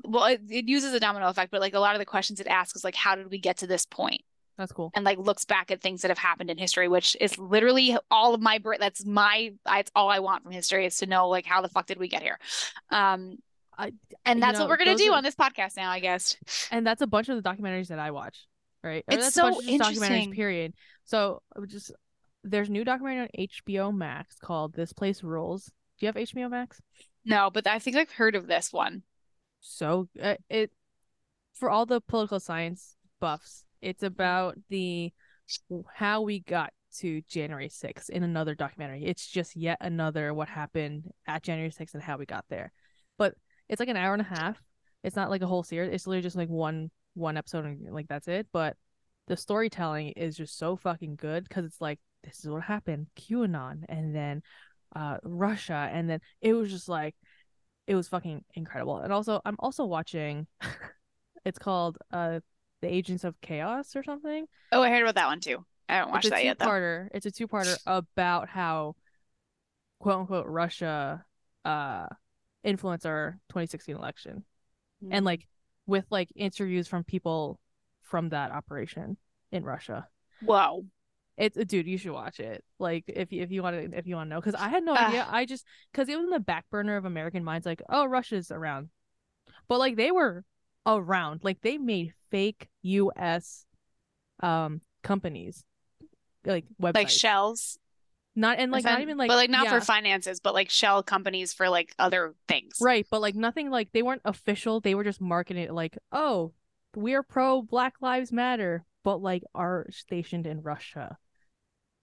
well, 0.04 0.24
it, 0.26 0.40
it 0.50 0.68
uses 0.68 0.92
a 0.92 1.00
domino 1.00 1.28
effect, 1.28 1.50
but 1.50 1.60
like 1.60 1.74
a 1.74 1.80
lot 1.80 1.94
of 1.94 1.98
the 2.00 2.04
questions 2.04 2.40
it 2.40 2.46
asks 2.48 2.76
is 2.76 2.84
like, 2.84 2.96
how 2.96 3.14
did 3.14 3.30
we 3.30 3.38
get 3.38 3.58
to 3.58 3.66
this 3.66 3.86
point? 3.86 4.22
That's 4.58 4.72
cool. 4.72 4.90
and 4.94 5.04
like 5.04 5.18
looks 5.18 5.44
back 5.44 5.70
at 5.70 5.82
things 5.82 6.00
that 6.02 6.08
have 6.10 6.16
happened 6.18 6.48
in 6.50 6.56
history, 6.56 6.88
which 6.88 7.14
is 7.20 7.36
literally 7.38 7.96
all 8.10 8.34
of 8.34 8.40
my 8.40 8.56
brain. 8.58 8.80
That's 8.80 9.04
my. 9.04 9.52
It's 9.68 9.90
all 9.94 10.08
I 10.08 10.18
want 10.20 10.42
from 10.44 10.52
history 10.52 10.86
is 10.86 10.96
to 10.96 11.06
know 11.06 11.28
like 11.28 11.44
how 11.44 11.60
the 11.60 11.68
fuck 11.68 11.84
did 11.86 11.98
we 11.98 12.08
get 12.08 12.22
here, 12.22 12.38
um, 12.90 13.36
I- 13.76 13.92
and 14.24 14.42
that's 14.42 14.58
know, 14.58 14.64
what 14.64 14.70
we're 14.70 14.78
gonna 14.78 14.96
do 14.96 15.12
are- 15.12 15.16
on 15.18 15.24
this 15.24 15.34
podcast 15.34 15.76
now, 15.76 15.90
I 15.90 16.00
guess. 16.00 16.36
and 16.70 16.86
that's 16.86 17.02
a 17.02 17.06
bunch 17.06 17.28
of 17.28 17.36
the 17.42 17.46
documentaries 17.46 17.88
that 17.88 17.98
I 17.98 18.10
watch, 18.12 18.46
right? 18.86 19.04
Or 19.08 19.18
It's 19.18 19.34
so 19.34 19.48
a 19.48 19.50
bunch 19.50 19.58
of 19.58 19.64
just 19.64 20.00
interesting. 20.02 20.32
period. 20.32 20.74
So 21.04 21.42
just 21.66 21.92
there's 22.44 22.68
a 22.68 22.72
new 22.72 22.84
documentary 22.84 23.22
on 23.22 23.46
HBO 23.48 23.94
Max 23.94 24.36
called 24.38 24.74
"This 24.74 24.92
Place 24.92 25.22
Rules." 25.22 25.66
Do 25.98 26.06
you 26.06 26.08
have 26.08 26.16
HBO 26.16 26.50
Max? 26.50 26.80
No, 27.24 27.50
but 27.50 27.66
I 27.66 27.78
think 27.78 27.96
I've 27.96 28.10
heard 28.12 28.34
of 28.34 28.46
this 28.46 28.72
one. 28.72 29.02
So 29.60 30.08
uh, 30.22 30.36
it 30.48 30.70
for 31.54 31.70
all 31.70 31.86
the 31.86 32.00
political 32.00 32.38
science 32.38 32.96
buffs, 33.20 33.64
it's 33.80 34.02
about 34.02 34.56
the 34.68 35.12
how 35.94 36.22
we 36.22 36.40
got 36.40 36.72
to 36.98 37.20
January 37.28 37.68
6th 37.68 38.08
in 38.10 38.22
another 38.22 38.54
documentary. 38.54 39.04
It's 39.04 39.26
just 39.26 39.56
yet 39.56 39.78
another 39.80 40.32
what 40.32 40.48
happened 40.48 41.10
at 41.26 41.42
January 41.42 41.70
6th 41.70 41.94
and 41.94 42.02
how 42.02 42.16
we 42.16 42.26
got 42.26 42.44
there. 42.48 42.72
But 43.18 43.34
it's 43.68 43.80
like 43.80 43.88
an 43.88 43.96
hour 43.96 44.12
and 44.12 44.22
a 44.22 44.24
half. 44.24 44.62
It's 45.02 45.16
not 45.16 45.30
like 45.30 45.42
a 45.42 45.46
whole 45.46 45.62
series. 45.62 45.92
It's 45.92 46.06
literally 46.06 46.22
just 46.22 46.36
like 46.36 46.48
one 46.48 46.90
one 47.16 47.36
episode 47.36 47.64
and 47.64 47.92
like 47.92 48.08
that's 48.08 48.28
it. 48.28 48.46
But 48.52 48.76
the 49.26 49.36
storytelling 49.36 50.10
is 50.10 50.36
just 50.36 50.56
so 50.58 50.76
fucking 50.76 51.16
good 51.16 51.44
because 51.44 51.64
it's 51.64 51.80
like 51.80 51.98
this 52.22 52.40
is 52.40 52.48
what 52.48 52.62
happened, 52.62 53.06
QAnon, 53.18 53.84
and 53.88 54.14
then 54.14 54.42
uh 54.94 55.18
Russia, 55.24 55.88
and 55.92 56.08
then 56.08 56.20
it 56.40 56.52
was 56.52 56.70
just 56.70 56.88
like 56.88 57.14
it 57.86 57.94
was 57.94 58.08
fucking 58.08 58.44
incredible. 58.54 58.98
And 58.98 59.12
also 59.12 59.40
I'm 59.44 59.56
also 59.58 59.84
watching 59.84 60.46
it's 61.44 61.58
called 61.58 61.98
uh 62.12 62.40
The 62.82 62.88
Agents 62.92 63.24
of 63.24 63.40
Chaos 63.40 63.96
or 63.96 64.04
something. 64.04 64.46
Oh, 64.72 64.82
I 64.82 64.90
heard 64.90 65.02
about 65.02 65.14
that 65.16 65.26
one 65.26 65.40
too. 65.40 65.64
I 65.88 65.96
haven't 65.96 66.12
watched 66.12 66.26
It's 66.26 66.32
a 66.32 66.36
that 66.36 66.44
yet 66.44 66.58
though. 66.58 66.66
two-parter. 66.66 67.08
It's 67.14 67.26
a 67.26 67.30
two-parter 67.30 67.78
about 67.86 68.48
how 68.48 68.96
quote 70.00 70.20
unquote 70.20 70.46
Russia 70.46 71.24
uh 71.64 72.06
influenced 72.64 73.06
our 73.06 73.38
2016 73.48 73.96
election. 73.96 74.44
Mm. 75.04 75.08
And 75.12 75.24
like 75.24 75.46
with 75.86 76.04
like 76.10 76.28
interviews 76.34 76.88
from 76.88 77.04
people 77.04 77.58
from 78.02 78.30
that 78.30 78.50
operation 78.50 79.16
in 79.52 79.64
Russia. 79.64 80.08
Wow. 80.42 80.84
It's 81.36 81.56
a 81.56 81.64
dude, 81.64 81.86
you 81.86 81.98
should 81.98 82.12
watch 82.12 82.40
it. 82.40 82.64
Like 82.78 83.04
if 83.08 83.30
you 83.30 83.42
if 83.42 83.50
you 83.50 83.62
want 83.62 83.76
to 83.76 83.98
if 83.98 84.06
you 84.06 84.16
want 84.16 84.30
to 84.30 84.34
know, 84.34 84.40
because 84.40 84.54
I 84.54 84.68
had 84.68 84.82
no 84.82 84.94
Ugh. 84.94 85.08
idea. 85.08 85.26
I 85.28 85.44
just 85.44 85.66
because 85.92 86.08
it 86.08 86.16
was 86.16 86.24
in 86.24 86.30
the 86.30 86.40
back 86.40 86.64
burner 86.70 86.96
of 86.96 87.04
American 87.04 87.44
minds, 87.44 87.66
like 87.66 87.82
oh 87.90 88.06
Russia's 88.06 88.50
around, 88.50 88.88
but 89.68 89.78
like 89.78 89.96
they 89.96 90.10
were 90.10 90.44
around. 90.86 91.40
Like 91.42 91.60
they 91.60 91.76
made 91.76 92.14
fake 92.30 92.68
U.S. 92.82 93.66
um 94.42 94.80
companies, 95.02 95.62
like 96.46 96.64
websites, 96.80 96.94
like 96.94 97.10
shells, 97.10 97.78
not 98.36 98.58
and 98.58 98.70
like 98.70 98.84
not 98.84 99.00
even 99.00 99.16
like 99.16 99.28
but 99.28 99.36
like 99.36 99.50
not 99.50 99.64
yeah, 99.64 99.78
for 99.78 99.84
finances, 99.84 100.40
but 100.40 100.54
like 100.54 100.70
shell 100.70 101.02
companies 101.02 101.52
for 101.52 101.68
like 101.68 101.94
other 101.98 102.34
things. 102.46 102.76
right, 102.80 103.06
but 103.10 103.20
like 103.20 103.34
nothing 103.34 103.70
like 103.70 103.92
they 103.92 104.02
weren't 104.02 104.22
official. 104.24 104.80
They 104.80 104.94
were 104.94 105.04
just 105.04 105.20
marketing 105.20 105.64
it 105.64 105.72
like 105.72 105.98
oh 106.12 106.52
we're 106.94 107.22
pro 107.22 107.62
Black 107.62 107.94
Lives 108.00 108.32
Matter, 108.32 108.84
but 109.04 109.22
like 109.22 109.42
are 109.54 109.86
stationed 109.90 110.46
in 110.46 110.62
Russia, 110.62 111.18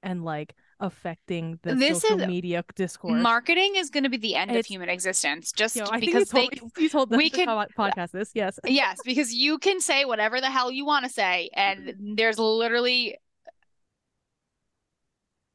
and 0.01 0.23
like 0.23 0.55
affecting 0.79 1.59
the 1.63 1.75
This 1.75 2.01
social 2.01 2.21
is- 2.21 2.27
media 2.27 2.63
discourse. 2.75 3.21
Marketing 3.21 3.75
is 3.75 3.89
going 3.89 4.03
to 4.03 4.09
be 4.09 4.17
the 4.17 4.36
end 4.36 4.55
of 4.55 4.65
human 4.65 4.89
existence, 4.89 5.51
just 5.51 5.75
Yo, 5.75 5.86
because 5.99 6.29
they 6.29 6.43
you 6.43 6.49
told, 6.49 6.71
you 6.77 6.89
told 6.89 7.11
we 7.11 7.29
can- 7.29 7.47
podcast 7.47 8.11
this. 8.11 8.31
Yes. 8.34 8.59
yes, 8.65 8.99
because 9.03 9.34
you 9.34 9.57
can 9.57 9.79
say 9.79 10.05
whatever 10.05 10.41
the 10.41 10.49
hell 10.49 10.71
you 10.71 10.86
want 10.86 11.05
to 11.05 11.11
say, 11.11 11.49
and 11.53 11.88
mm-hmm. 11.88 12.15
there's 12.15 12.38
literally 12.38 13.17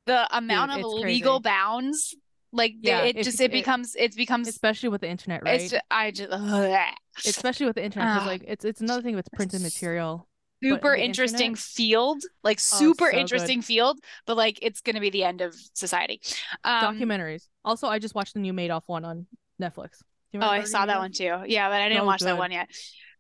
the 0.09 0.36
amount 0.36 0.72
of 0.72 0.84
legal 0.84 1.40
crazy. 1.40 1.42
bounds. 1.54 2.14
Like 2.50 2.72
Yeah, 2.80 3.02
it 3.02 3.16
if- 3.16 3.24
just 3.24 3.40
it 3.40 3.44
it- 3.44 3.52
becomes 3.52 3.94
it 3.94 4.16
becomes 4.16 4.48
Especially 4.48 4.88
with 4.88 5.02
the 5.02 5.09
internet, 5.09 5.42
right? 5.44 5.61
it's 5.61 5.70
just, 5.70 5.84
I 5.90 6.11
just 6.11 6.30
ugh. 6.32 6.80
Especially 7.26 7.66
with 7.66 7.76
the 7.76 7.84
internet, 7.84 8.09
because 8.14 8.26
Ah. 8.26 8.30
like 8.30 8.44
it's 8.46 8.64
it's 8.64 8.80
another 8.80 9.02
thing 9.02 9.14
with 9.16 9.28
printed 9.32 9.61
material. 9.62 10.26
super 10.62 10.92
interesting 10.94 11.52
internet- 11.52 11.59
field, 11.78 12.22
like 12.42 12.59
Oh, 12.59 12.78
super 12.82 13.04
so 13.06 13.11
good. 13.12 13.20
interesting 13.20 13.61
field, 13.62 14.00
but 14.26 14.36
like 14.36 14.59
it's 14.62 14.80
gonna 14.80 14.98
be 15.00 15.11
the 15.11 15.24
end 15.24 15.40
of 15.42 15.54
society. 15.74 16.20
Um, 16.64 16.82
Documentaries. 16.96 17.44
Also, 17.64 17.86
I 17.86 17.98
just 18.00 18.14
watched 18.16 18.32
the 18.34 18.40
new 18.40 18.52
Madoff 18.54 18.82
one 18.86 19.04
on 19.04 19.26
Netflix. 19.62 20.00
Oh, 20.34 20.40
I 20.40 20.64
saw 20.64 20.86
that 20.86 20.98
one 20.98 21.12
too. 21.12 21.34
Yeah, 21.46 21.68
but 21.68 21.80
I 21.80 21.88
didn't 21.88 22.02
So 22.02 22.06
watch 22.06 22.20
that 22.22 22.38
one 22.38 22.50
yet. 22.50 22.68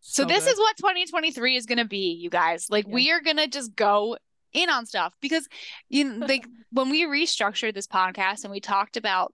So, 0.00 0.24
this 0.24 0.44
good. 0.44 0.52
is 0.52 0.58
what 0.58 0.76
2023 0.78 1.56
is 1.56 1.66
going 1.66 1.78
to 1.78 1.84
be, 1.84 2.12
you 2.12 2.30
guys. 2.30 2.66
Like 2.70 2.86
Yeah. 2.86 2.94
we 2.94 3.10
are 3.12 3.20
going 3.20 3.36
to 3.38 3.48
just 3.48 3.74
go 3.74 4.16
in 4.52 4.70
on 4.70 4.86
stuff 4.86 5.14
because 5.20 5.48
you 5.88 6.04
know, 6.04 6.26
like 6.26 6.46
when 6.72 6.90
we 6.90 7.04
restructured 7.04 7.74
this 7.74 7.86
podcast 7.86 8.44
and 8.44 8.50
we 8.50 8.60
talked 8.60 8.96
about 8.96 9.32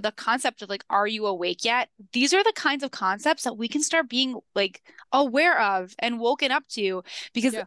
the 0.00 0.12
concept 0.12 0.62
of 0.62 0.70
like 0.70 0.84
are 0.88 1.06
you 1.06 1.26
awake 1.26 1.64
yet? 1.64 1.88
These 2.12 2.32
are 2.32 2.42
the 2.42 2.52
kinds 2.54 2.82
of 2.82 2.90
concepts 2.90 3.44
that 3.44 3.58
we 3.58 3.68
can 3.68 3.82
start 3.82 4.08
being 4.08 4.38
like 4.54 4.80
aware 5.12 5.60
of 5.60 5.94
and 5.98 6.18
woken 6.18 6.50
up 6.50 6.66
to 6.68 7.02
because 7.34 7.54
Yeah. 7.54 7.64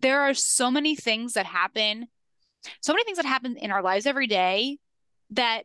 there 0.00 0.22
are 0.22 0.34
so 0.34 0.70
many 0.70 0.96
things 0.96 1.34
that 1.34 1.46
happen 1.46 2.06
so 2.80 2.92
many 2.92 3.04
things 3.04 3.18
that 3.18 3.26
happen 3.26 3.56
in 3.56 3.70
our 3.70 3.82
lives 3.82 4.06
every 4.06 4.26
day 4.26 4.78
that 5.30 5.64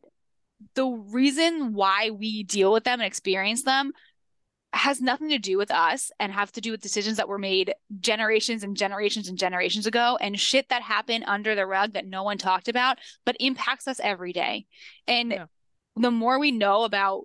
the 0.75 0.85
reason 0.85 1.73
why 1.73 2.11
we 2.11 2.43
deal 2.43 2.71
with 2.71 2.83
them 2.83 2.99
and 2.99 3.07
experience 3.07 3.63
them 3.63 3.91
has 4.73 5.01
nothing 5.01 5.29
to 5.29 5.37
do 5.37 5.57
with 5.57 5.69
us 5.69 6.11
and 6.19 6.31
have 6.31 6.51
to 6.53 6.61
do 6.61 6.71
with 6.71 6.81
decisions 6.81 7.17
that 7.17 7.27
were 7.27 7.37
made 7.37 7.73
generations 7.99 8.63
and 8.63 8.77
generations 8.77 9.27
and 9.27 9.37
generations 9.37 9.85
ago 9.85 10.17
and 10.21 10.39
shit 10.39 10.69
that 10.69 10.81
happened 10.81 11.25
under 11.27 11.55
the 11.55 11.65
rug 11.65 11.91
that 11.93 12.05
no 12.05 12.23
one 12.23 12.37
talked 12.37 12.69
about 12.69 12.97
but 13.25 13.35
impacts 13.41 13.87
us 13.87 13.99
every 14.01 14.31
day. 14.31 14.65
And 15.07 15.31
Yeah. 15.31 15.45
the 15.97 16.11
more 16.11 16.39
we 16.39 16.51
know 16.51 16.83
about 16.83 17.23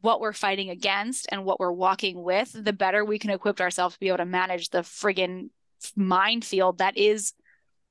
what 0.00 0.18
we're 0.20 0.32
fighting 0.32 0.70
against 0.70 1.26
and 1.30 1.44
what 1.44 1.60
we're 1.60 1.70
walking 1.70 2.22
with, 2.22 2.52
the 2.52 2.72
better 2.72 3.04
we 3.04 3.18
can 3.18 3.28
equip 3.28 3.60
ourselves 3.60 3.96
to 3.96 4.00
be 4.00 4.08
able 4.08 4.16
to 4.16 4.24
manage 4.24 4.70
the 4.70 4.78
friggin' 4.78 5.50
minefield 5.94 6.78
that 6.78 6.96
is 6.96 7.34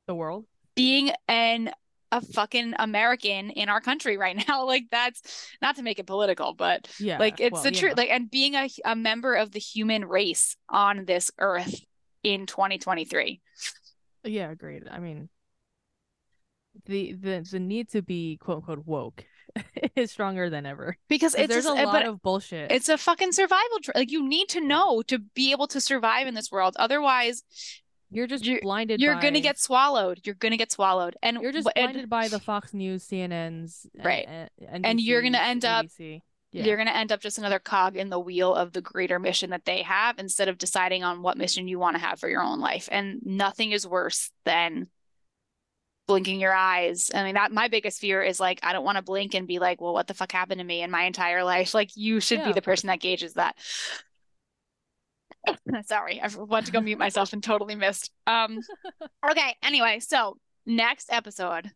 the 0.07 0.15
world. 0.15 0.45
being 0.75 1.11
an 1.27 1.71
a 2.11 2.21
fucking 2.21 2.73
American 2.79 3.49
in 3.51 3.69
our 3.69 3.81
country 3.81 4.17
right 4.17 4.35
now. 4.47 4.65
Like 4.69 4.85
that's 4.91 5.21
not 5.61 5.75
to 5.77 5.83
make 5.83 5.99
it 5.99 6.05
political, 6.07 6.53
but 6.53 6.87
Yeah. 6.99 7.17
like 7.19 7.39
it's 7.39 7.53
well, 7.53 7.63
the 7.63 7.71
truth. 7.71 7.97
Like 7.97 8.09
and 8.09 8.29
being 8.29 8.55
a 8.55 8.67
a 8.85 8.95
member 8.95 9.33
of 9.35 9.51
the 9.51 9.59
human 9.59 10.05
race 10.05 10.55
on 10.69 11.05
this 11.05 11.31
earth 11.39 11.75
in 12.23 12.45
2023. 12.45 13.41
Yeah, 14.25 14.51
agreed. 14.51 14.83
I 14.91 14.99
mean, 14.99 15.29
the 16.85 17.13
the 17.13 17.47
the 17.51 17.59
need 17.59 17.89
to 17.89 18.01
be 18.01 18.37
quote 18.37 18.57
unquote 18.57 18.85
woke 18.85 19.25
is 19.95 20.11
stronger 20.11 20.49
than 20.49 20.65
ever. 20.65 20.97
because 21.09 21.35
it's 21.35 21.47
there's 21.47 21.65
a 21.65 21.75
just- 21.75 21.85
lot 21.85 22.05
of 22.05 22.21
bullshit. 22.21 22.71
it's 22.71 22.89
a 22.89 22.97
fucking 22.97 23.31
survival 23.31 23.79
tr- 23.83 23.91
like 23.95 24.11
you 24.11 24.27
need 24.27 24.49
to 24.49 24.61
know 24.61 25.01
to 25.03 25.19
be 25.19 25.51
able 25.51 25.67
to 25.67 25.81
survive 25.81 26.27
in 26.27 26.33
this 26.35 26.51
world. 26.51 26.75
Otherwise, 26.79 27.43
you're 28.11 28.27
just 28.27 28.45
you're- 28.45 28.59
blinded. 28.61 28.99
you're 28.99 29.15
by, 29.15 29.21
to 29.35 29.41
get 29.41 29.59
swallowed. 29.59 30.21
You're 30.25 30.35
to 30.35 30.57
get 30.57 30.71
swallowed. 30.71 31.15
And 31.21 31.37
You're 31.41 31.51
just 31.51 31.67
wh- 31.67 31.77
and 31.79 31.91
blinded 31.93 32.09
by 32.09 32.27
the 32.27 32.39
Fox 32.39 32.73
News, 32.73 33.03
CNNs, 33.07 33.85
Right. 34.03 34.25
and, 34.67 34.85
And 34.85 35.01
you're 35.01 35.21
gonna 35.21 35.37
end 35.39 35.65
up- 35.65 35.85
Yeah. 35.99 36.19
you're 36.65 36.77
going 36.77 36.87
to 36.87 36.95
end 36.97 37.11
up 37.11 37.21
just 37.21 37.37
another 37.37 37.59
cog 37.59 37.95
in 37.95 38.09
the 38.09 38.17
wheel 38.19 38.55
of 38.55 38.73
the 38.73 38.81
greater 38.81 39.19
mission 39.19 39.51
that 39.51 39.65
they 39.65 39.83
have 39.83 40.17
instead 40.17 40.47
of 40.47 40.57
deciding 40.57 41.03
on 41.03 41.21
what 41.21 41.37
mission 41.37 41.67
you 41.67 41.77
want 41.77 41.95
to 41.95 42.01
have 42.01 42.19
for 42.19 42.27
your 42.27 42.41
own 42.41 42.59
life. 42.59 42.89
And 42.91 43.19
nothing 43.23 43.71
is 43.71 43.85
worse 43.85 44.31
than 44.45 44.87
blinking 46.07 46.39
your 46.39 46.53
eyes. 46.55 47.11
I 47.13 47.23
mean, 47.23 47.35
that 47.35 47.51
my 47.51 47.67
biggest 47.67 48.01
fear 48.01 48.23
is 48.23 48.39
like, 48.39 48.59
I 48.63 48.73
don't 48.73 48.83
want 48.83 48.95
to 48.97 49.03
blink 49.03 49.35
and 49.35 49.45
be 49.47 49.59
like, 49.59 49.79
well, 49.79 49.93
what 49.93 50.07
the 50.07 50.15
fuck 50.15 50.31
happened 50.31 50.57
to 50.57 50.65
me 50.65 50.81
in 50.81 50.89
my 50.89 51.03
entire 51.03 51.43
life? 51.53 51.75
Like, 51.75 51.91
you 51.95 52.19
should 52.19 52.39
Yeah, 52.39 52.47
be 52.47 52.53
the 52.53 52.63
person 52.63 52.87
that 52.87 52.99
gauges 52.99 53.35
that. 53.35 53.55
Sorry, 55.85 56.21
I 56.21 56.27
went 56.35 56.65
to 56.67 56.71
go 56.71 56.81
mute 56.81 56.99
myself 56.99 57.33
and 57.33 57.43
totally 57.43 57.75
missed. 57.75 58.11
Um, 58.27 58.59
okay, 59.29 59.55
anyway, 59.63 59.99
so 59.99 60.37
next 60.65 61.11
episode, 61.11 61.71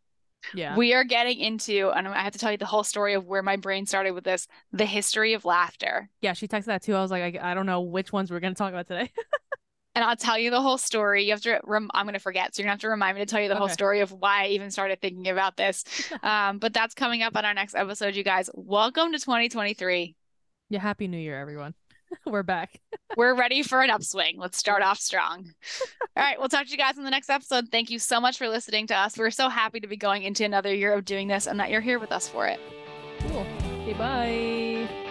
yeah. 0.54 0.76
we 0.76 0.94
are 0.94 1.04
getting 1.04 1.40
into, 1.40 1.90
and 1.90 2.08
I 2.08 2.22
have 2.22 2.34
to 2.34 2.40
tell 2.40 2.52
you 2.52 2.58
the 2.58 2.66
whole 2.66 2.84
story 2.84 3.14
of 3.14 3.26
where 3.26 3.42
my 3.44 3.56
brain 3.56 3.86
started 3.86 4.12
with 4.12 4.24
this, 4.24 4.48
the 4.72 4.86
history 4.86 5.34
of 5.34 5.46
laughter. 5.46 6.10
yeah, 6.22 6.34
she 6.34 6.48
texted 6.48 6.66
that 6.66 6.84
too. 6.84 6.96
I 6.96 7.02
was 7.02 7.12
like, 7.12 7.38
I, 7.38 7.52
I 7.52 7.54
don't 7.54 7.66
know 7.66 7.82
which 7.82 8.12
ones 8.12 8.32
we're 8.32 8.40
gonna 8.40 8.56
talk 8.56 8.72
about 8.72 8.88
today. 8.88 9.12
And 9.96 10.04
I'll 10.04 10.16
tell 10.16 10.40
you 10.40 10.50
the 10.50 10.60
whole 10.60 10.80
story. 10.80 11.26
You 11.26 11.34
have 11.34 11.42
to, 11.42 11.60
rem- 11.64 11.92
I'm 11.94 12.06
going 12.06 12.14
to 12.14 12.20
forget. 12.20 12.56
So 12.56 12.62
you're 12.62 12.66
going 12.66 12.72
to 12.72 12.74
have 12.78 12.80
to 12.82 12.90
remind 12.90 13.16
me 13.16 13.22
to 13.22 13.28
tell 13.28 13.40
you 13.40 13.48
the 13.48 13.56
whole 13.56 13.70
story 13.70 14.00
of 14.00 14.12
why 14.12 14.46
I 14.46 14.48
even 14.48 14.72
started 14.72 15.00
thinking 15.02 15.28
about 15.28 15.56
this. 15.56 15.84
Um, 16.24 16.58
but 16.58 16.74
that's 16.74 16.96
coming 16.96 17.22
up 17.22 17.36
on 17.36 17.46
our 17.46 17.54
next 17.54 17.76
episode, 17.76 18.16
you 18.16 18.24
guys. 18.24 18.50
Welcome 18.54 19.12
to 19.12 19.20
2023. 19.20 20.16
yeah, 20.70 20.80
happy 20.80 21.08
New 21.08 21.18
Year, 21.18 21.40
everyone. 21.40 21.76
we're 22.26 22.44
back. 22.44 22.80
We're 23.18 23.36
ready 23.36 23.64
for 23.64 23.82
an 23.82 23.90
upswing. 23.90 24.38
Let's 24.38 24.58
start 24.58 24.82
off 24.82 25.00
strong. 25.00 25.52
All 26.18 26.24
right. 26.24 26.40
We'll 26.40 26.50
talk 26.50 26.66
to 26.66 26.72
you 26.72 26.78
guys 26.78 26.98
in 26.98 27.04
the 27.04 27.12
next 27.12 27.30
episode. 27.30 27.70
Thank 27.72 27.90
you 27.90 28.00
so 28.00 28.20
much 28.20 28.38
for 28.38 28.48
listening 28.50 28.88
to 28.88 28.96
us. 28.96 29.18
We're 29.18 29.32
so 29.32 29.50
happy 29.50 29.80
to 29.80 29.88
be 29.88 29.98
going 29.98 30.24
into 30.24 30.44
another 30.44 30.74
year 30.74 30.94
of 30.94 31.06
doing 31.06 31.28
this 31.28 31.48
and 31.48 31.60
that 31.60 31.70
you're 31.70 31.82
here 31.82 32.00
with 32.00 32.12
us 32.12 32.28
for 32.28 32.48
it. 32.48 32.60
Cool. 33.20 33.46
Okay, 33.82 33.94
bye. 33.94 35.03